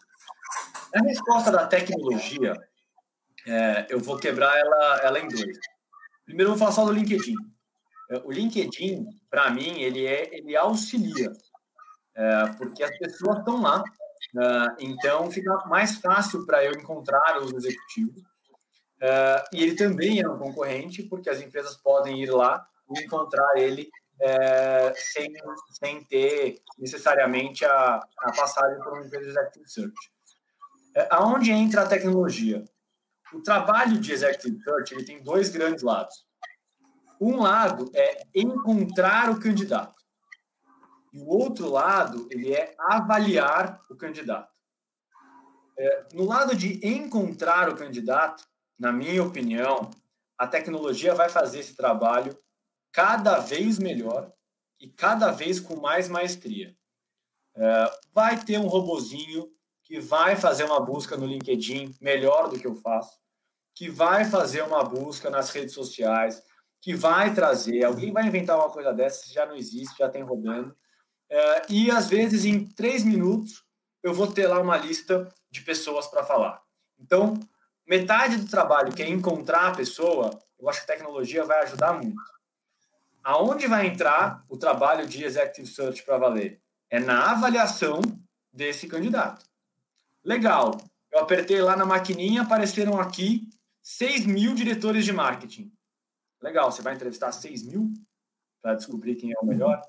[0.93, 2.55] A resposta da tecnologia,
[3.47, 5.57] é, eu vou quebrar ela, ela em dois.
[6.25, 7.35] Primeiro, eu vou falar só do LinkedIn.
[8.09, 11.31] É, o LinkedIn, para mim, ele, é, ele auxilia
[12.15, 13.83] é, porque as pessoas estão lá.
[14.37, 18.23] É, então, fica mais fácil para eu encontrar os executivos.
[19.01, 23.57] É, e ele também é um concorrente, porque as empresas podem ir lá e encontrar
[23.57, 23.89] ele
[24.21, 25.33] é, sem,
[25.71, 30.14] sem ter necessariamente a, a passagem por uma empresa de executive search.
[30.95, 32.63] É, aonde entra a tecnologia?
[33.33, 36.25] O trabalho de executive search ele tem dois grandes lados.
[37.19, 39.95] Um lado é encontrar o candidato.
[41.11, 44.53] E o outro lado, ele é avaliar o candidato.
[45.77, 48.45] É, no lado de encontrar o candidato,
[48.77, 49.89] na minha opinião,
[50.37, 52.37] a tecnologia vai fazer esse trabalho
[52.91, 54.31] cada vez melhor
[54.79, 56.75] e cada vez com mais maestria.
[57.55, 59.49] É, vai ter um robozinho
[59.85, 63.17] que vai fazer uma busca no LinkedIn melhor do que eu faço,
[63.73, 66.41] que vai fazer uma busca nas redes sociais,
[66.81, 70.75] que vai trazer, alguém vai inventar uma coisa dessa, já não existe, já tem rodando,
[71.29, 73.63] é, e às vezes em três minutos
[74.03, 76.61] eu vou ter lá uma lista de pessoas para falar.
[76.99, 77.39] Então,
[77.87, 80.29] metade do trabalho que é encontrar a pessoa,
[80.59, 82.21] eu acho que a tecnologia vai ajudar muito.
[83.23, 86.61] Aonde vai entrar o trabalho de executive search para valer?
[86.89, 87.99] É na avaliação
[88.53, 89.45] desse candidato.
[90.25, 90.75] Legal.
[91.11, 93.47] Eu apertei lá na maquininha, apareceram aqui
[93.83, 95.71] 6 mil diretores de marketing.
[96.41, 97.93] Legal, você vai entrevistar 6 mil
[98.61, 99.79] para descobrir quem é o melhor?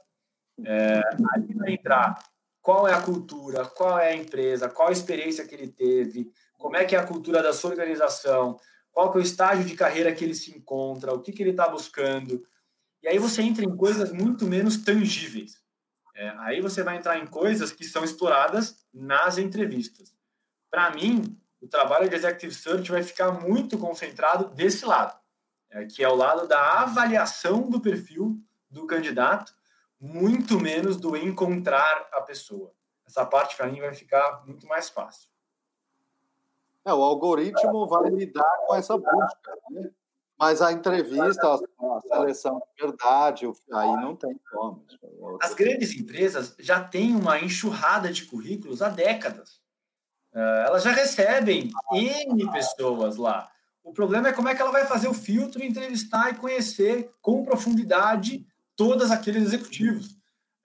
[0.64, 2.22] É, vai entrar
[2.60, 6.76] qual é a cultura, qual é a empresa, qual a experiência que ele teve, como
[6.76, 8.58] é que é a cultura da sua organização,
[8.92, 11.50] qual que é o estágio de carreira que ele se encontra, o que, que ele
[11.50, 12.42] está buscando.
[13.02, 15.62] E aí você entra em coisas muito menos tangíveis.
[16.14, 20.15] É, aí você vai entrar em coisas que são exploradas nas entrevistas.
[20.76, 25.18] Para mim, o trabalho de Executive Search vai ficar muito concentrado desse lado,
[25.70, 28.38] é, que é o lado da avaliação do perfil
[28.68, 29.54] do candidato
[29.98, 32.74] muito menos do encontrar a pessoa.
[33.06, 35.30] Essa parte para mim vai ficar muito mais fácil.
[36.84, 39.90] É, o algoritmo vai lidar com essa busca, né?
[40.38, 44.84] mas a entrevista, a seleção de verdade, aí não tem como.
[45.40, 49.64] As grandes empresas já têm uma enxurrada de currículos há décadas.
[50.36, 53.50] É, elas já recebem N pessoas lá.
[53.82, 57.42] O problema é como é que ela vai fazer o filtro, entrevistar e conhecer com
[57.42, 58.46] profundidade
[58.76, 60.10] todos aqueles executivos.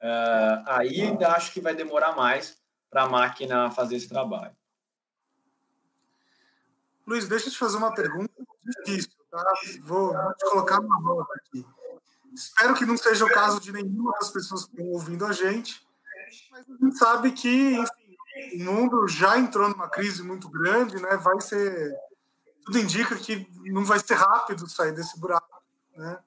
[0.02, 2.58] Uh, aí ainda acho que vai demorar mais
[2.90, 4.54] para a máquina fazer esse trabalho.
[7.08, 8.32] Luiz, deixa eu te fazer uma pergunta
[8.64, 9.44] difícil, tá?
[9.84, 11.66] Vou, te colocar uma nota aqui.
[12.34, 15.86] Espero que não seja o caso de nenhuma das pessoas que estão ouvindo a gente,
[16.50, 18.01] mas a gente sabe que, enfim,
[18.54, 21.18] o mundo já entrou numa crise muito grande, né?
[21.18, 21.92] Vai ser.
[22.66, 25.62] Tudo indica que não vai ser rápido sair desse buraco,
[25.96, 26.20] né?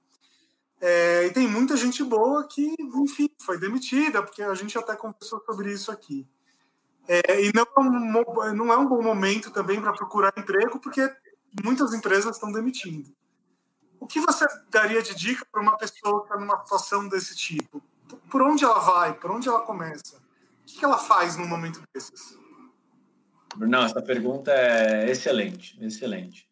[0.81, 5.43] É, e tem muita gente boa que, enfim, foi demitida, porque a gente até conversou
[5.47, 6.28] sobre isso aqui.
[7.07, 11.11] É, e não é, um, não é um bom momento também para procurar emprego, porque
[11.62, 13.15] muitas empresas estão demitindo.
[14.01, 17.82] O que você daria de dica para uma pessoa que está numa situação desse tipo?
[18.31, 19.15] Por onde ela vai?
[19.15, 20.23] Por onde ela começa?
[20.65, 22.39] O que ela faz num momento desses?
[23.57, 26.49] Não, essa pergunta é excelente, excelente.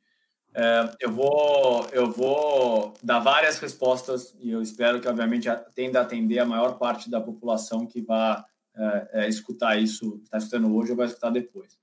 [0.54, 6.02] É, eu, vou, eu vou dar várias respostas e eu espero que, obviamente, tenda a
[6.02, 8.42] atender a maior parte da população que vai
[8.76, 11.78] é, é, escutar isso, está escutando hoje ou vai escutar depois.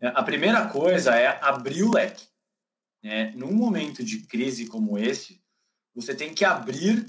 [0.00, 2.26] É, a primeira coisa é abrir o leque.
[3.02, 3.32] Né?
[3.34, 5.42] Num momento de crise como esse,
[5.94, 7.06] você tem que abrir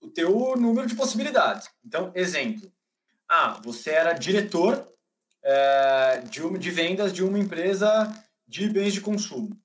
[0.00, 1.68] o teu número de possibilidades.
[1.84, 2.72] Então, exemplo.
[3.34, 4.86] Ah, você era diretor
[5.42, 8.12] uh, de, de vendas de uma empresa
[8.46, 9.58] de bens de consumo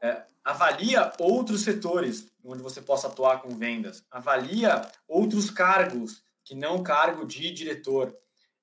[0.00, 6.82] é, avalia outros setores onde você possa atuar com vendas, avalia outros cargos que não
[6.82, 8.16] cargo de diretor.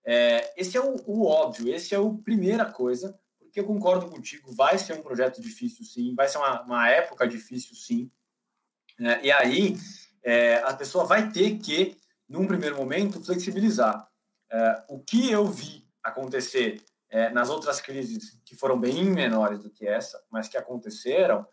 [0.04, 4.52] É, esse é o, o, óbvio, esse é a primeira coisa, porque eu concordo contigo,
[4.52, 8.10] vai ser um projeto difícil sim, vai ser uma, uma época difícil sim.
[9.00, 9.78] É, e aí
[10.24, 11.96] é, a pessoa vai ter que,
[12.28, 14.08] num primeiro momento, flexibilizar.
[14.52, 19.70] É, o que eu vi acontecer é, nas outras crises que foram bem menores do
[19.70, 21.46] que essa, mas que aconteceram,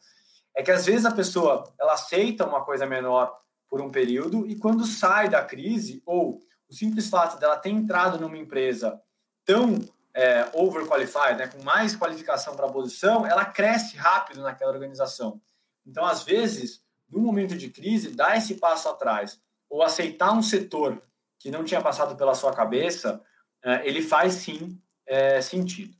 [0.57, 3.37] é que às vezes a pessoa ela aceita uma coisa menor
[3.69, 8.19] por um período e quando sai da crise ou o simples fato dela ter entrado
[8.19, 9.01] numa empresa
[9.45, 9.79] tão
[10.15, 15.41] é, overqualified, né, com mais qualificação para a posição, ela cresce rápido naquela organização.
[15.85, 21.03] Então, às vezes, no momento de crise, dar esse passo atrás ou aceitar um setor
[21.39, 23.23] que não tinha passado pela sua cabeça,
[23.63, 25.97] é, ele faz sim é, sentido.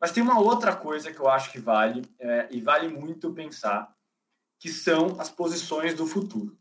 [0.00, 3.94] Mas tem uma outra coisa que eu acho que vale, é, e vale muito pensar,
[4.58, 6.58] que são as posições do futuro.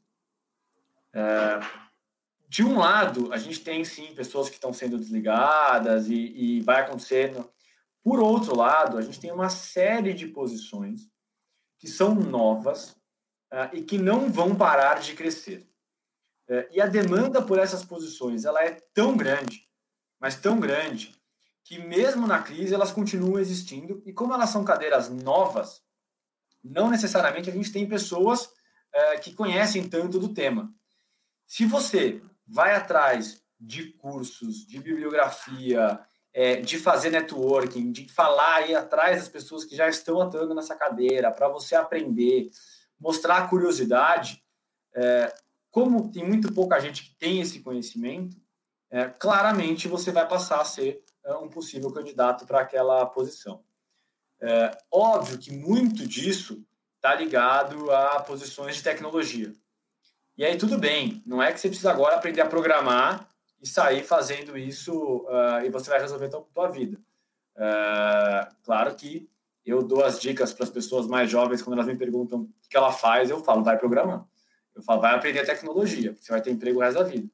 [1.14, 1.60] É,
[2.48, 6.82] de um lado, a gente tem sim pessoas que estão sendo desligadas e, e vai
[6.82, 7.52] acontecendo.
[8.04, 11.10] Por outro lado, a gente tem uma série de posições
[11.80, 12.92] que são novas
[13.52, 15.68] uh, e que não vão parar de crescer.
[16.54, 19.68] Uh, e a demanda por essas posições ela é tão grande,
[20.20, 21.16] mas tão grande,
[21.64, 24.04] que mesmo na crise elas continuam existindo.
[24.06, 25.82] E como elas são cadeiras novas,
[26.64, 30.72] não necessariamente a gente tem pessoas uh, que conhecem tanto do tema.
[31.48, 36.00] Se você vai atrás de cursos, de bibliografia,
[36.34, 40.76] é, de fazer networking, de falar aí atrás das pessoas que já estão atuando nessa
[40.76, 42.50] cadeira, para você aprender,
[43.00, 44.44] mostrar curiosidade.
[44.96, 45.34] É,
[45.74, 48.38] como tem muito pouca gente que tem esse conhecimento,
[48.92, 53.64] é, claramente você vai passar a ser é, um possível candidato para aquela posição.
[54.40, 56.64] É, óbvio que muito disso
[56.98, 59.52] está ligado a posições de tecnologia.
[60.38, 63.28] E aí tudo bem, não é que você precisa agora aprender a programar
[63.60, 67.02] e sair fazendo isso uh, e você vai resolver a tua, vida.
[67.56, 69.28] Uh, claro que
[69.66, 72.78] eu dou as dicas para as pessoas mais jovens quando elas me perguntam o que
[72.78, 74.24] ela faz, eu falo, vai programar.
[74.76, 77.28] Eu falo, vai aprender a tecnologia, você vai ter emprego o resto da vida.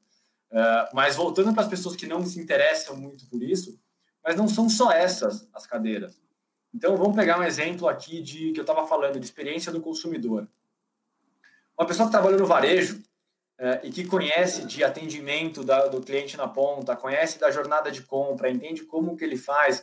[0.50, 3.78] Uh, mas voltando para as pessoas que não se interessam muito por isso,
[4.22, 6.20] mas não são só essas as cadeiras.
[6.74, 10.48] Então, vamos pegar um exemplo aqui de que eu estava falando, de experiência do consumidor.
[11.78, 13.02] Uma pessoa que trabalha no varejo
[13.58, 18.02] é, e que conhece de atendimento da, do cliente na ponta, conhece da jornada de
[18.02, 19.82] compra, entende como que ele faz,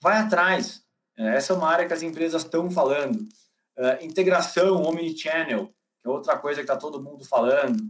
[0.00, 0.84] vai atrás.
[1.16, 3.26] É, essa é uma área que as empresas estão falando.
[3.76, 5.72] É, integração omnichannel,
[6.04, 7.82] é outra coisa que está todo mundo falando.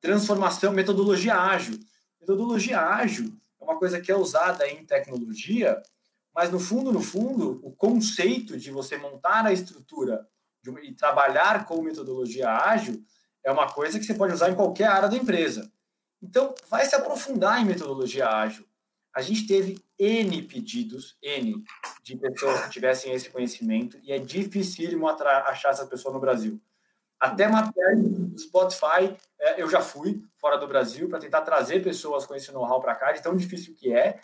[0.00, 1.78] transformação, metodologia ágil.
[2.20, 5.80] Metodologia ágil é uma coisa que é usada em tecnologia,
[6.34, 10.26] mas no fundo, no fundo, o conceito de você montar a estrutura
[10.82, 13.04] e trabalhar com metodologia ágil
[13.44, 15.70] é uma coisa que você pode usar em qualquer área da empresa.
[16.22, 18.64] Então, vai se aprofundar em metodologia ágil.
[19.14, 21.62] A gente teve N pedidos, N,
[22.02, 26.60] de pessoas que tivessem esse conhecimento, e é dificílimo achar essa pessoa no Brasil.
[27.20, 32.26] Até matéria do Spotify, é, eu já fui fora do Brasil para tentar trazer pessoas
[32.26, 34.18] com esse know-how para cá, de tão difícil que é.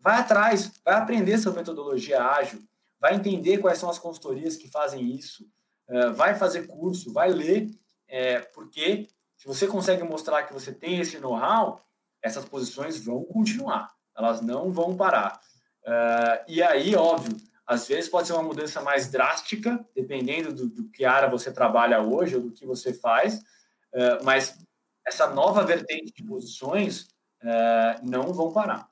[0.00, 2.62] Vai atrás, vai aprender sobre metodologia ágil,
[3.00, 5.50] vai entender quais são as consultorias que fazem isso,
[5.88, 7.68] eh, vai fazer curso, vai ler,
[8.06, 11.84] é, porque se você consegue mostrar que você tem esse know-how,
[12.22, 15.40] essas posições vão continuar, elas não vão parar.
[15.84, 20.88] Uh, e aí, óbvio, às vezes pode ser uma mudança mais drástica, dependendo do, do
[20.90, 24.58] que área você trabalha hoje ou do que você faz, uh, mas
[25.06, 27.02] essa nova vertente de posições
[27.42, 28.90] uh, não vão parar.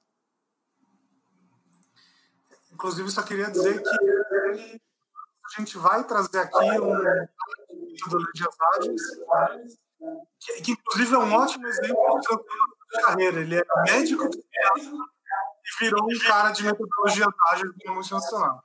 [2.72, 6.94] Inclusive, só queria dizer que a gente vai trazer aqui um
[8.74, 9.02] ágeis,
[10.38, 12.20] que, que, inclusive é um ótimo exemplo
[12.92, 13.40] de carreira.
[13.40, 14.28] Ele é médico
[15.66, 18.62] e virou um cara de metodologias ágeis no multinacional.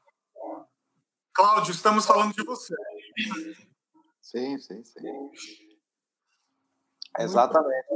[1.34, 2.76] Cláudio, estamos falando de você.
[4.22, 5.32] Sim, sim, sim.
[7.18, 7.88] Exatamente.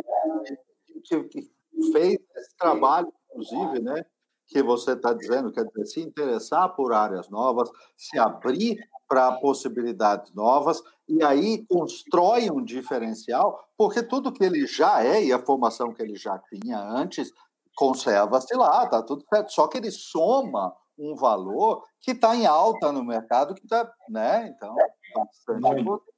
[1.03, 1.49] Que, que
[1.91, 4.05] fez esse trabalho, inclusive, né?
[4.47, 10.33] que você está dizendo, quer dizer, se interessar por áreas novas, se abrir para possibilidades
[10.33, 15.93] novas, e aí constrói um diferencial, porque tudo que ele já é e a formação
[15.93, 17.31] que ele já tinha antes
[17.75, 19.51] conserva-se lá, tá tudo certo.
[19.51, 24.47] Só que ele soma um valor que está em alta no mercado, que está, né?
[24.47, 24.75] Então,
[25.13, 26.15] bastante importante.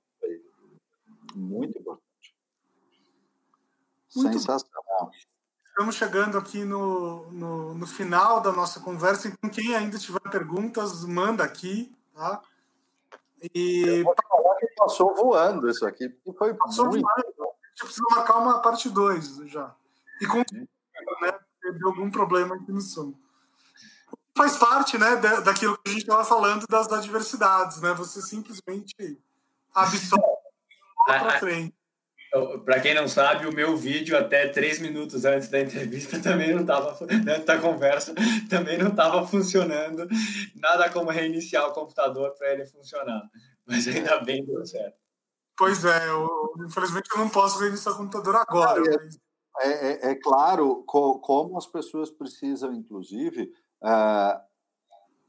[1.36, 2.36] Muito importante.
[4.16, 5.12] Muito Sensacional.
[5.68, 9.28] Estamos chegando aqui no, no, no, final da nossa conversa.
[9.28, 12.42] Então, quem ainda tiver perguntas, manda aqui, tá?
[13.54, 14.04] E...
[14.04, 16.10] Eu falar que passou voando isso aqui.
[16.38, 17.02] Foi passou muito...
[17.02, 17.44] voando.
[17.44, 19.76] A gente precisa marcar uma parte 2 já.
[20.20, 20.38] E com
[21.22, 21.40] né?
[21.72, 23.14] Deu algum problema aqui no som.
[24.36, 27.94] Faz parte, né, daquilo que a gente estava falando das adversidades, né?
[27.96, 29.20] Você simplesmente
[29.74, 30.24] absorve
[31.08, 31.78] para frente.
[32.66, 36.62] Para quem não sabe, o meu vídeo até três minutos antes da entrevista também não
[36.62, 38.14] estava, antes da conversa,
[38.50, 40.08] também não estava funcionando.
[40.56, 43.24] Nada como reiniciar o computador para ele funcionar.
[43.66, 44.98] Mas ainda bem deu certo.
[45.56, 48.80] Pois é, eu, infelizmente eu não posso reiniciar o computador agora.
[48.80, 49.18] É, mas...
[49.62, 53.52] é, é, é, claro co, como as pessoas precisam, inclusive,
[53.84, 54.40] uh,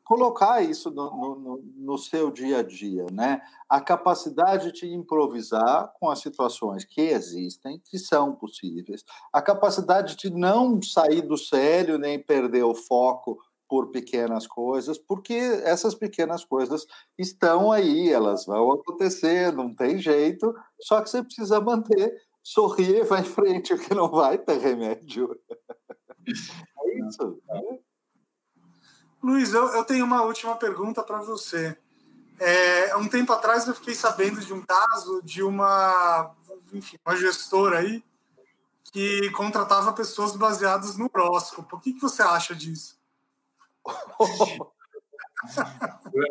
[0.05, 3.43] colocar isso no, no, no, seu dia a dia, né?
[3.69, 10.31] A capacidade de improvisar com as situações que existem, que são possíveis, a capacidade de
[10.31, 13.39] não sair do sério nem perder o foco
[13.69, 16.87] por pequenas coisas, porque essas pequenas coisas
[17.19, 22.17] estão aí, elas vão acontecer, não tem jeito, só que você precisa manter,
[22.49, 25.39] sorrir, vai em frente, porque não vai ter remédio.
[26.27, 27.43] É isso.
[27.47, 27.79] Né?
[29.23, 31.77] Luiz, eu, eu tenho uma última pergunta para você.
[32.41, 36.35] É, um tempo atrás eu fiquei sabendo de um caso de uma,
[36.73, 38.03] enfim, uma gestora aí
[38.93, 41.77] que contratava pessoas baseadas no horóscopo.
[41.77, 42.99] O que, que você acha disso?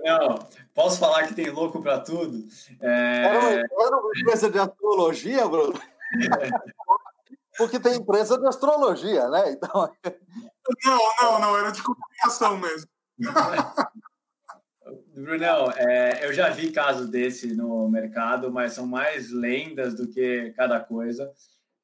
[0.03, 0.39] Não,
[0.73, 2.47] posso falar que tem louco para tudo?
[2.81, 3.23] É...
[3.23, 5.79] Era, uma, era uma empresa de astrologia, Bruno?
[7.57, 9.51] Porque tem empresa de astrologia, né?
[9.51, 9.91] Então...
[10.85, 12.87] Não, não, não, era de comunicação mesmo.
[15.13, 20.53] Brunão, é, eu já vi casos desse no mercado, mas são mais lendas do que
[20.55, 21.33] cada coisa.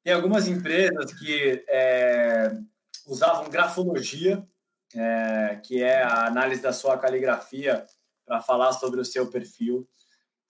[0.04, 2.56] Tem algumas empresas que é,
[3.06, 4.46] usavam grafologia,
[4.94, 7.84] é, que é a análise da sua caligrafia,
[8.24, 9.88] para falar sobre o seu perfil.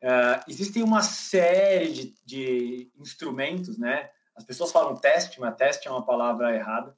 [0.00, 4.10] É, existem uma série de, de instrumentos, né?
[4.36, 6.96] As pessoas falam teste, mas teste é uma palavra errada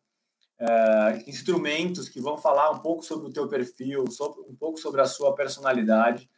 [0.61, 5.01] uh, instrumentos que vão falar um pouco sobre o teu perfil, sobre, um pouco sobre
[5.01, 6.29] a sua personalidade.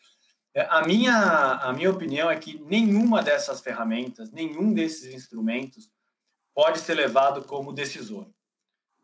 [0.57, 5.91] Uh, a, minha, a minha opinião é que nenhuma dessas ferramentas, nenhum desses instrumentos
[6.55, 8.29] pode ser levado como decisor.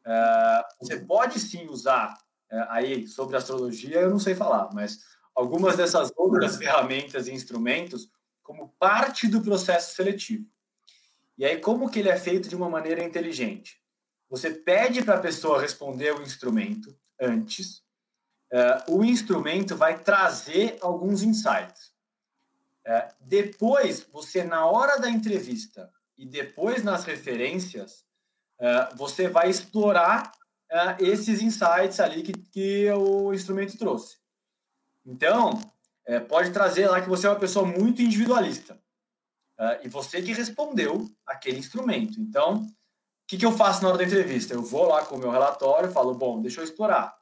[0.07, 2.15] Uh, você pode sim usar
[2.69, 5.01] aí sobre astrologia, eu não sei falar, mas
[5.35, 8.09] algumas dessas outras ferramentas e instrumentos
[8.43, 10.47] como parte do processo seletivo.
[11.37, 13.83] E aí, como que ele é feito de uma maneira inteligente?
[14.31, 17.83] Você pede para a pessoa responder o instrumento antes.
[18.53, 21.93] Uh, o instrumento vai trazer alguns insights.
[22.87, 28.05] Uh, depois, você, na hora da entrevista e depois nas referências,
[28.61, 30.33] uh, você vai explorar
[30.99, 34.17] esses insights ali que, que o instrumento trouxe.
[35.07, 35.61] Então,
[36.29, 38.79] pode trazer lá que você é uma pessoa muito individualista.
[39.83, 42.21] e você que respondeu aquele instrumento.
[42.21, 42.63] Então,
[43.25, 44.53] o que, que eu faço na hora da entrevista?
[44.53, 47.15] Eu vou lá com o meu relatório, falo, bom, deixa eu explorar.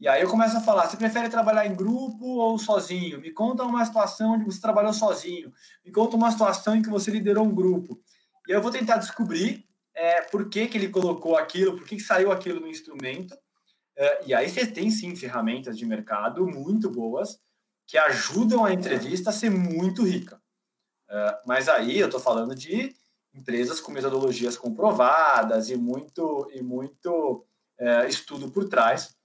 [0.00, 3.20] E aí eu começo a falar, você prefere trabalhar em grupo ou sozinho?
[3.20, 5.52] Me conta uma situação onde você trabalhou sozinho.
[5.84, 8.00] Me conta uma situação em que você liderou um grupo.
[8.48, 12.02] E eu vou tentar descobrir é, por que, que ele colocou aquilo, por que, que
[12.02, 13.36] saiu aquilo no instrumento.
[13.96, 17.40] É, e aí você tem, sim, ferramentas de mercado muito boas
[17.86, 20.40] que ajudam a entrevista a ser muito rica.
[21.08, 22.94] É, mas aí eu estou falando de
[23.34, 27.44] empresas com metodologias comprovadas e muito, e muito
[27.78, 29.18] é, estudo por trás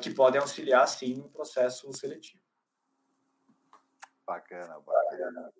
[0.00, 2.40] que podem auxiliar, sim, no processo seletivo.
[4.24, 5.52] Bacana, bacana.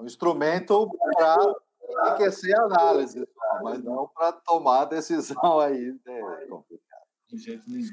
[0.00, 1.54] Um instrumento para
[1.88, 3.28] enriquecer a análise,
[3.62, 5.96] mas não para tomar decisão aí.
[6.06, 6.89] É complicado.
[7.30, 7.88] De jeito nenhum.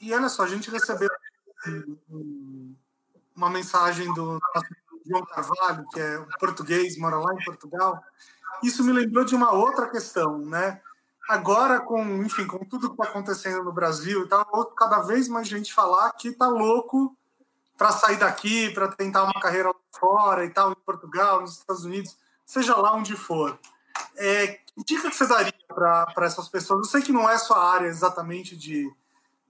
[0.00, 1.08] E olha só, a gente recebeu
[3.34, 4.40] uma mensagem do
[5.06, 8.02] João Carvalho, que é português, mora lá em Portugal,
[8.62, 10.80] isso me lembrou de uma outra questão, né?
[11.28, 14.44] Agora, com, enfim, com tudo que está acontecendo no Brasil e tal,
[14.76, 17.16] cada vez mais gente falar que está louco
[17.76, 22.16] para sair daqui, para tentar uma carreira fora e tal, em Portugal, nos Estados Unidos,
[22.44, 23.58] seja lá onde for.
[24.16, 26.86] É, que dica que você daria para essas pessoas?
[26.86, 28.90] Eu sei que não é sua área exatamente de,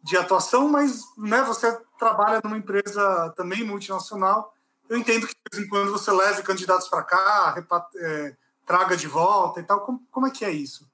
[0.03, 4.55] de atuação, mas né, você trabalha numa empresa também multinacional
[4.89, 7.55] eu entendo que de vez em quando você leve candidatos para cá,
[7.97, 8.37] é,
[8.67, 9.81] traga de volta e tal.
[9.81, 10.89] Como, como é que é isso?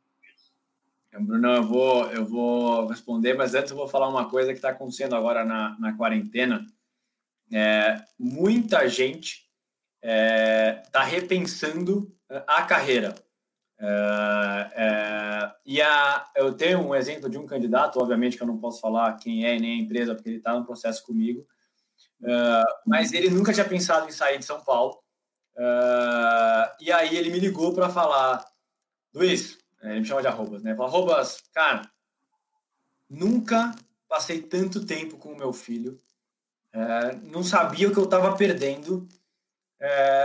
[1.12, 4.70] Bruno, eu vou, eu vou responder, mas antes eu vou falar uma coisa que está
[4.70, 6.64] acontecendo agora na, na quarentena.
[7.52, 9.48] É, muita gente
[10.02, 12.14] está é, tá repensando
[12.46, 13.14] a carreira.
[13.82, 18.58] É, é, e a, eu tenho um exemplo de um candidato, obviamente que eu não
[18.58, 21.46] posso falar quem é nem a empresa, porque ele está no processo comigo,
[22.22, 25.02] Uh, mas ele nunca tinha pensado em sair de São Paulo.
[26.78, 28.44] E aí ele me ligou para falar,
[29.14, 30.72] Luiz, ele me chama de arrobas, né?
[30.72, 31.90] Arrobas, cara,
[33.08, 33.74] nunca
[34.08, 36.00] passei tanto tempo com o meu filho.
[36.72, 39.08] É, não sabia o que eu estava perdendo.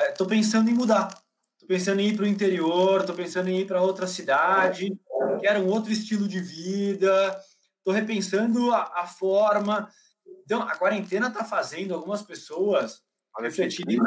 [0.09, 1.09] Estou é, pensando em mudar.
[1.65, 3.01] Estou pensando em ir para o interior.
[3.01, 4.95] Estou pensando em ir para outra cidade.
[5.41, 7.35] Quero um outro estilo de vida.
[7.79, 9.89] Estou repensando a, a, forma.
[10.43, 13.01] Então, a quarentena está fazendo algumas pessoas
[13.39, 13.99] refletirem.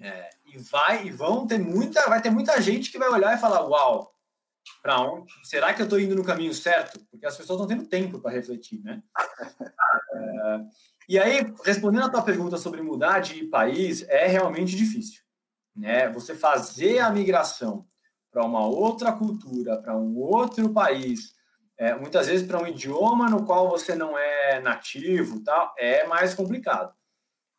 [0.00, 3.40] É, e vai e vão ter muita, vai ter muita gente que vai olhar e
[3.40, 4.10] falar: "Uau,
[4.82, 5.30] para onde?
[5.44, 8.32] Será que eu estou indo no caminho certo?" Porque as pessoas estão tendo tempo para
[8.32, 9.02] refletir, né?
[10.14, 10.60] É,
[11.08, 15.22] e aí, respondendo a tua pergunta sobre mudar de país, é realmente difícil,
[15.80, 16.08] né?
[16.10, 17.86] Você fazer a migração
[18.30, 21.34] para uma outra cultura, para um outro país,
[21.78, 26.34] é, muitas vezes para um idioma no qual você não é nativo, tal, é mais
[26.34, 26.94] complicado.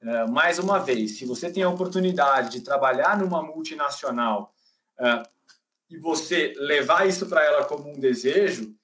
[0.02, 4.54] É, mais uma vez, se você tem a oportunidade de trabalhar numa multinacional
[5.00, 5.24] é,
[5.90, 8.76] e você levar isso para ela como um desejo,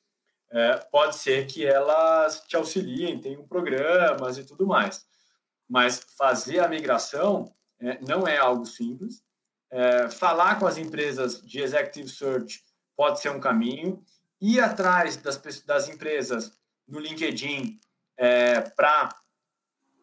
[0.49, 5.05] é, pode ser que elas te auxiliem, tenham programas e tudo mais.
[5.69, 9.26] Mas fazer a migração é, não é algo simples.
[9.69, 12.63] É, falar com as empresas de executive search
[12.95, 14.03] pode ser um caminho.
[14.39, 16.53] Ir atrás das, das empresas
[16.87, 17.79] no LinkedIn
[18.17, 19.09] é, para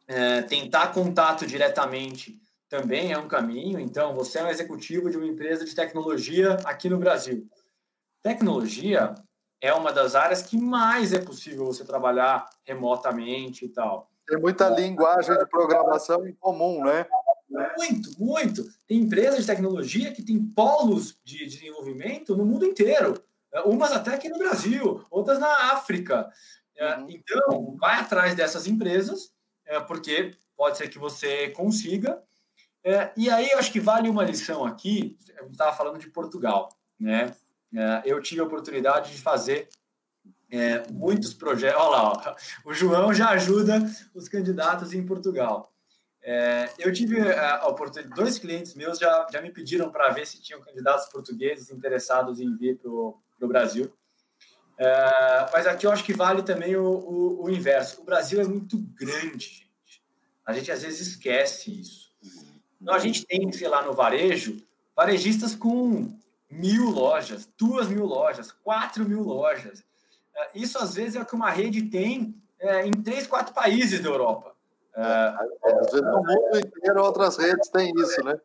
[0.06, 3.78] é, tentar contato diretamente também é um caminho.
[3.78, 7.48] Então, você é um executivo de uma empresa de tecnologia aqui no Brasil.
[8.22, 9.14] Tecnologia
[9.60, 14.10] é uma das áreas que mais é possível você trabalhar remotamente e tal.
[14.26, 17.06] Tem muita linguagem de programação em comum, né?
[17.78, 18.64] Muito, muito.
[18.86, 23.22] Tem empresas de tecnologia que têm polos de desenvolvimento no mundo inteiro.
[23.64, 26.28] Umas até aqui no Brasil, outras na África.
[26.76, 27.06] É, uhum.
[27.08, 29.32] Então, vai atrás dessas empresas
[29.66, 32.22] é, porque pode ser que você consiga.
[32.82, 35.16] É, e aí eu acho que vale uma lição aqui.
[35.38, 36.68] Eu estava falando de Portugal,
[36.98, 37.34] né?
[37.74, 39.68] É, eu tive a oportunidade de fazer
[40.50, 41.80] é, muitos projetos.
[41.80, 43.82] Olha lá, ó, o João já ajuda
[44.14, 45.73] os candidatos em Portugal.
[46.26, 50.40] É, eu tive a oportunidade, dois clientes meus já, já me pediram para ver se
[50.40, 53.92] tinham candidatos portugueses interessados em vir para o Brasil.
[54.78, 58.00] É, mas aqui eu acho que vale também o, o, o, inverso.
[58.00, 60.02] O Brasil é muito grande, gente.
[60.46, 62.14] A gente às vezes esquece isso.
[62.80, 64.56] Então, a gente tem, sei lá, no varejo,
[64.96, 66.18] varejistas com
[66.50, 69.84] mil lojas, duas mil lojas, quatro mil lojas.
[70.34, 74.00] É, isso às vezes é o que uma rede tem é, em três, quatro países
[74.00, 74.53] da Europa.
[74.96, 75.34] É,
[75.80, 78.38] às vezes no mundo inteiro outras redes têm isso, né?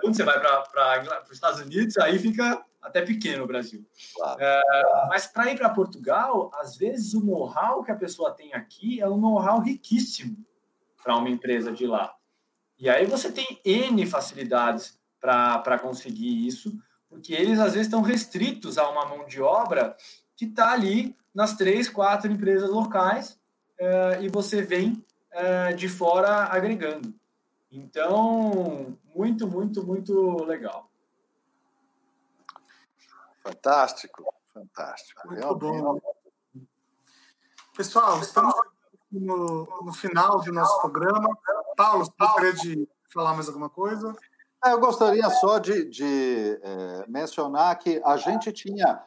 [0.00, 3.84] Quando você vai para os Estados Unidos, aí fica até pequeno o Brasil.
[4.14, 4.40] Claro.
[4.40, 4.60] É,
[5.08, 9.08] mas para ir para Portugal, às vezes o know-how que a pessoa tem aqui é
[9.08, 10.36] um know-how riquíssimo
[11.02, 12.12] para uma empresa de lá.
[12.78, 16.76] E aí você tem N facilidades para conseguir isso,
[17.08, 19.96] porque eles às vezes estão restritos a uma mão de obra
[20.36, 23.38] que está ali nas três, quatro empresas locais
[23.78, 25.04] é, e você vem
[25.36, 27.14] é, de fora agregando.
[27.70, 30.90] Então, muito, muito, muito legal.
[33.42, 35.28] Fantástico, fantástico.
[35.28, 36.00] Muito bom.
[37.76, 38.54] Pessoal, estamos
[39.12, 41.28] no, no, final do nosso programa.
[41.76, 44.16] Paulo, você gostaria de falar mais alguma coisa?
[44.64, 49.02] É, eu gostaria só de, de é, mencionar que a gente tinha,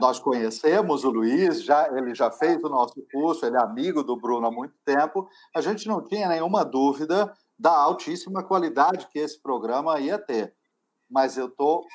[0.00, 4.16] nós conhecemos o Luiz, já, ele já fez o nosso curso, ele é amigo do
[4.16, 9.40] Bruno há muito tempo, a gente não tinha nenhuma dúvida da altíssima qualidade que esse
[9.40, 10.54] programa ia ter.
[11.08, 11.86] Mas eu estou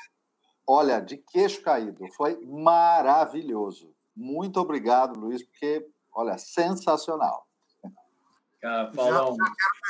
[0.70, 2.06] olha, de queixo caído.
[2.16, 3.92] Foi maravilhoso.
[4.14, 7.44] Muito obrigado, Luiz, porque, olha, sensacional.
[8.60, 8.90] Cara.
[8.92, 9.36] Já, já quero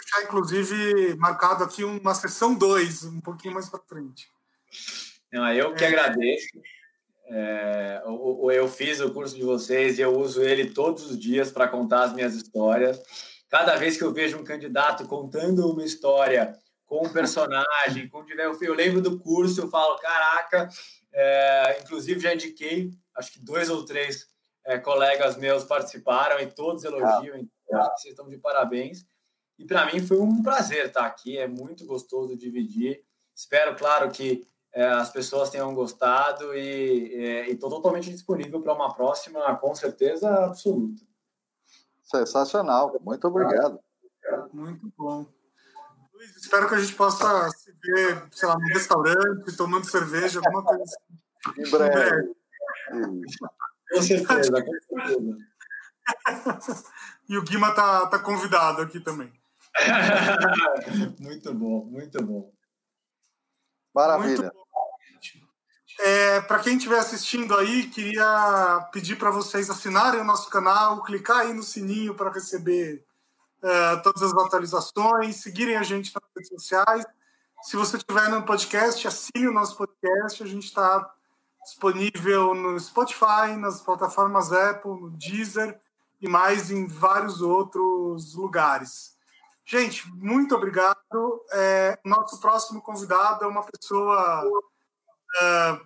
[0.01, 4.31] deixar, inclusive, marcado aqui uma sessão 2, um pouquinho mais para frente.
[5.31, 5.89] Não, eu que é.
[5.89, 6.59] agradeço.
[7.33, 11.69] É, eu, fiz o curso de vocês e eu uso ele todos os dias para
[11.69, 13.01] contar as minhas histórias.
[13.49, 18.25] Cada vez que eu vejo um candidato contando uma história com um personagem, com
[18.61, 20.69] eu lembro do curso, eu falo, caraca,
[21.13, 24.27] é, inclusive já indiquei, acho que dois ou três
[24.67, 29.07] é, colegas meus participaram e todos elogiam, então, acho que vocês estão de parabéns.
[29.57, 33.05] E para mim foi um prazer estar aqui, é muito gostoso dividir.
[33.37, 34.45] Espero, claro, que
[34.75, 41.03] as pessoas tenham gostado e estou totalmente disponível para uma próxima, com certeza absoluta.
[42.03, 43.81] Sensacional, muito obrigado.
[44.53, 45.27] Muito bom.
[46.15, 50.63] Luiz, espero que a gente possa se ver, sei lá, num restaurante, tomando cerveja, alguma
[50.63, 50.99] coisa assim.
[51.59, 52.35] Em breve.
[53.91, 56.85] Com certeza, com certeza.
[57.29, 59.33] e o Guima tá, tá convidado aqui também.
[61.21, 62.53] muito bom, muito bom.
[64.09, 64.53] Maravilha.
[65.99, 71.41] É, para quem estiver assistindo aí, queria pedir para vocês assinarem o nosso canal, clicar
[71.41, 73.05] aí no sininho para receber
[73.63, 77.05] é, todas as atualizações, seguirem a gente nas redes sociais.
[77.63, 80.43] Se você estiver no podcast, assine o nosso podcast.
[80.43, 81.13] A gente está
[81.63, 85.79] disponível no Spotify, nas plataformas Apple, no Deezer
[86.19, 89.17] e mais em vários outros lugares.
[89.71, 91.45] Gente, muito obrigado.
[91.53, 94.43] É, nosso próximo convidado é uma pessoa,
[95.41, 95.81] é,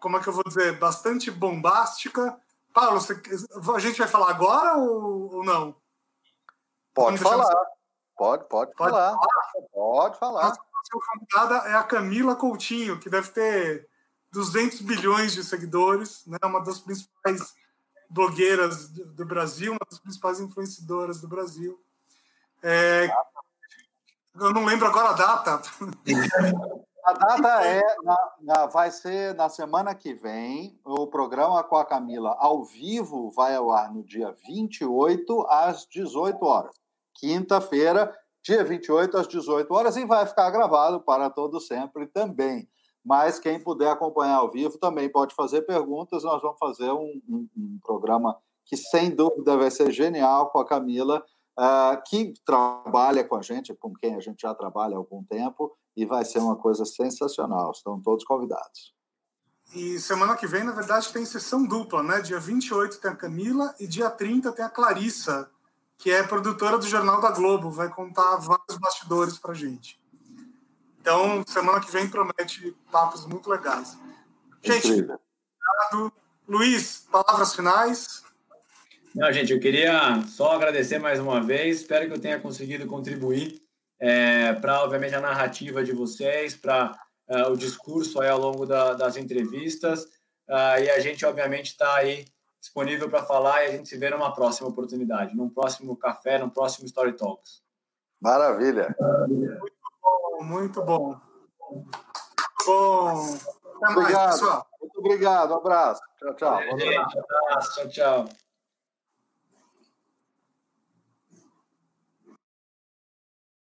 [0.00, 2.40] como é que eu vou dizer, bastante bombástica.
[2.72, 3.20] Paulo, você,
[3.74, 5.74] a gente vai falar agora ou, ou não?
[6.94, 7.52] Pode falar.
[8.16, 9.10] Pode, pode, pode falar.
[9.10, 9.68] falar.
[9.72, 10.42] Pode falar.
[10.44, 10.60] Nossa
[11.12, 13.88] convidada é a Camila Coutinho, que deve ter
[14.30, 16.38] 200 bilhões de seguidores, né?
[16.44, 17.56] uma das principais
[18.08, 21.84] blogueiras do Brasil, uma das principais influenciadoras do Brasil.
[22.68, 23.08] É,
[24.34, 25.62] eu não lembro agora a data.
[27.04, 31.84] A data é, na, na, vai ser na semana que vem, o programa com a
[31.84, 36.74] Camila ao vivo vai ao ar no dia 28 às 18 horas.
[37.14, 38.12] Quinta-feira,
[38.42, 42.68] dia 28 às 18 horas, e vai ficar gravado para todo sempre também.
[43.04, 46.24] Mas quem puder acompanhar ao vivo também pode fazer perguntas.
[46.24, 50.66] Nós vamos fazer um, um, um programa que, sem dúvida, vai ser genial com a
[50.66, 51.24] Camila
[51.58, 55.76] uh, que trabalha com a gente, com quem a gente já trabalha há algum tempo,
[55.96, 57.70] e vai ser uma coisa sensacional.
[57.70, 58.94] Estão todos convidados.
[59.74, 62.20] E semana que vem, na verdade, tem sessão dupla, né?
[62.20, 65.50] Dia 28 tem a Camila e dia 30 tem a Clarissa,
[65.98, 70.00] que é produtora do Jornal da Globo, vai contar vários bastidores para gente.
[71.00, 73.96] Então, semana que vem promete papos muito legais.
[74.62, 76.12] Gente, obrigado.
[76.48, 78.25] Luiz, palavras finais.
[79.16, 81.80] Não, gente, eu queria só agradecer mais uma vez.
[81.80, 83.62] Espero que eu tenha conseguido contribuir
[83.98, 86.92] é, para, obviamente, a narrativa de vocês, para
[87.26, 90.04] uh, é, o discurso aí ao longo da, das entrevistas.
[90.46, 92.26] Uh, e a gente, obviamente, está aí
[92.60, 96.50] disponível para falar e a gente se vê numa próxima oportunidade, num próximo café, num
[96.50, 97.62] próximo Story Talks.
[98.20, 98.94] Maravilha.
[99.28, 99.72] Muito
[100.02, 101.20] bom, muito bom.
[102.66, 103.38] Bom.
[103.82, 104.12] Até obrigado.
[104.12, 104.66] mais, pessoal.
[104.78, 105.50] Muito obrigado.
[105.52, 106.02] Um abraço.
[106.18, 106.62] Tchau, tchau.
[106.78, 107.74] Gente, abraço.
[107.76, 108.45] Tchau, tchau.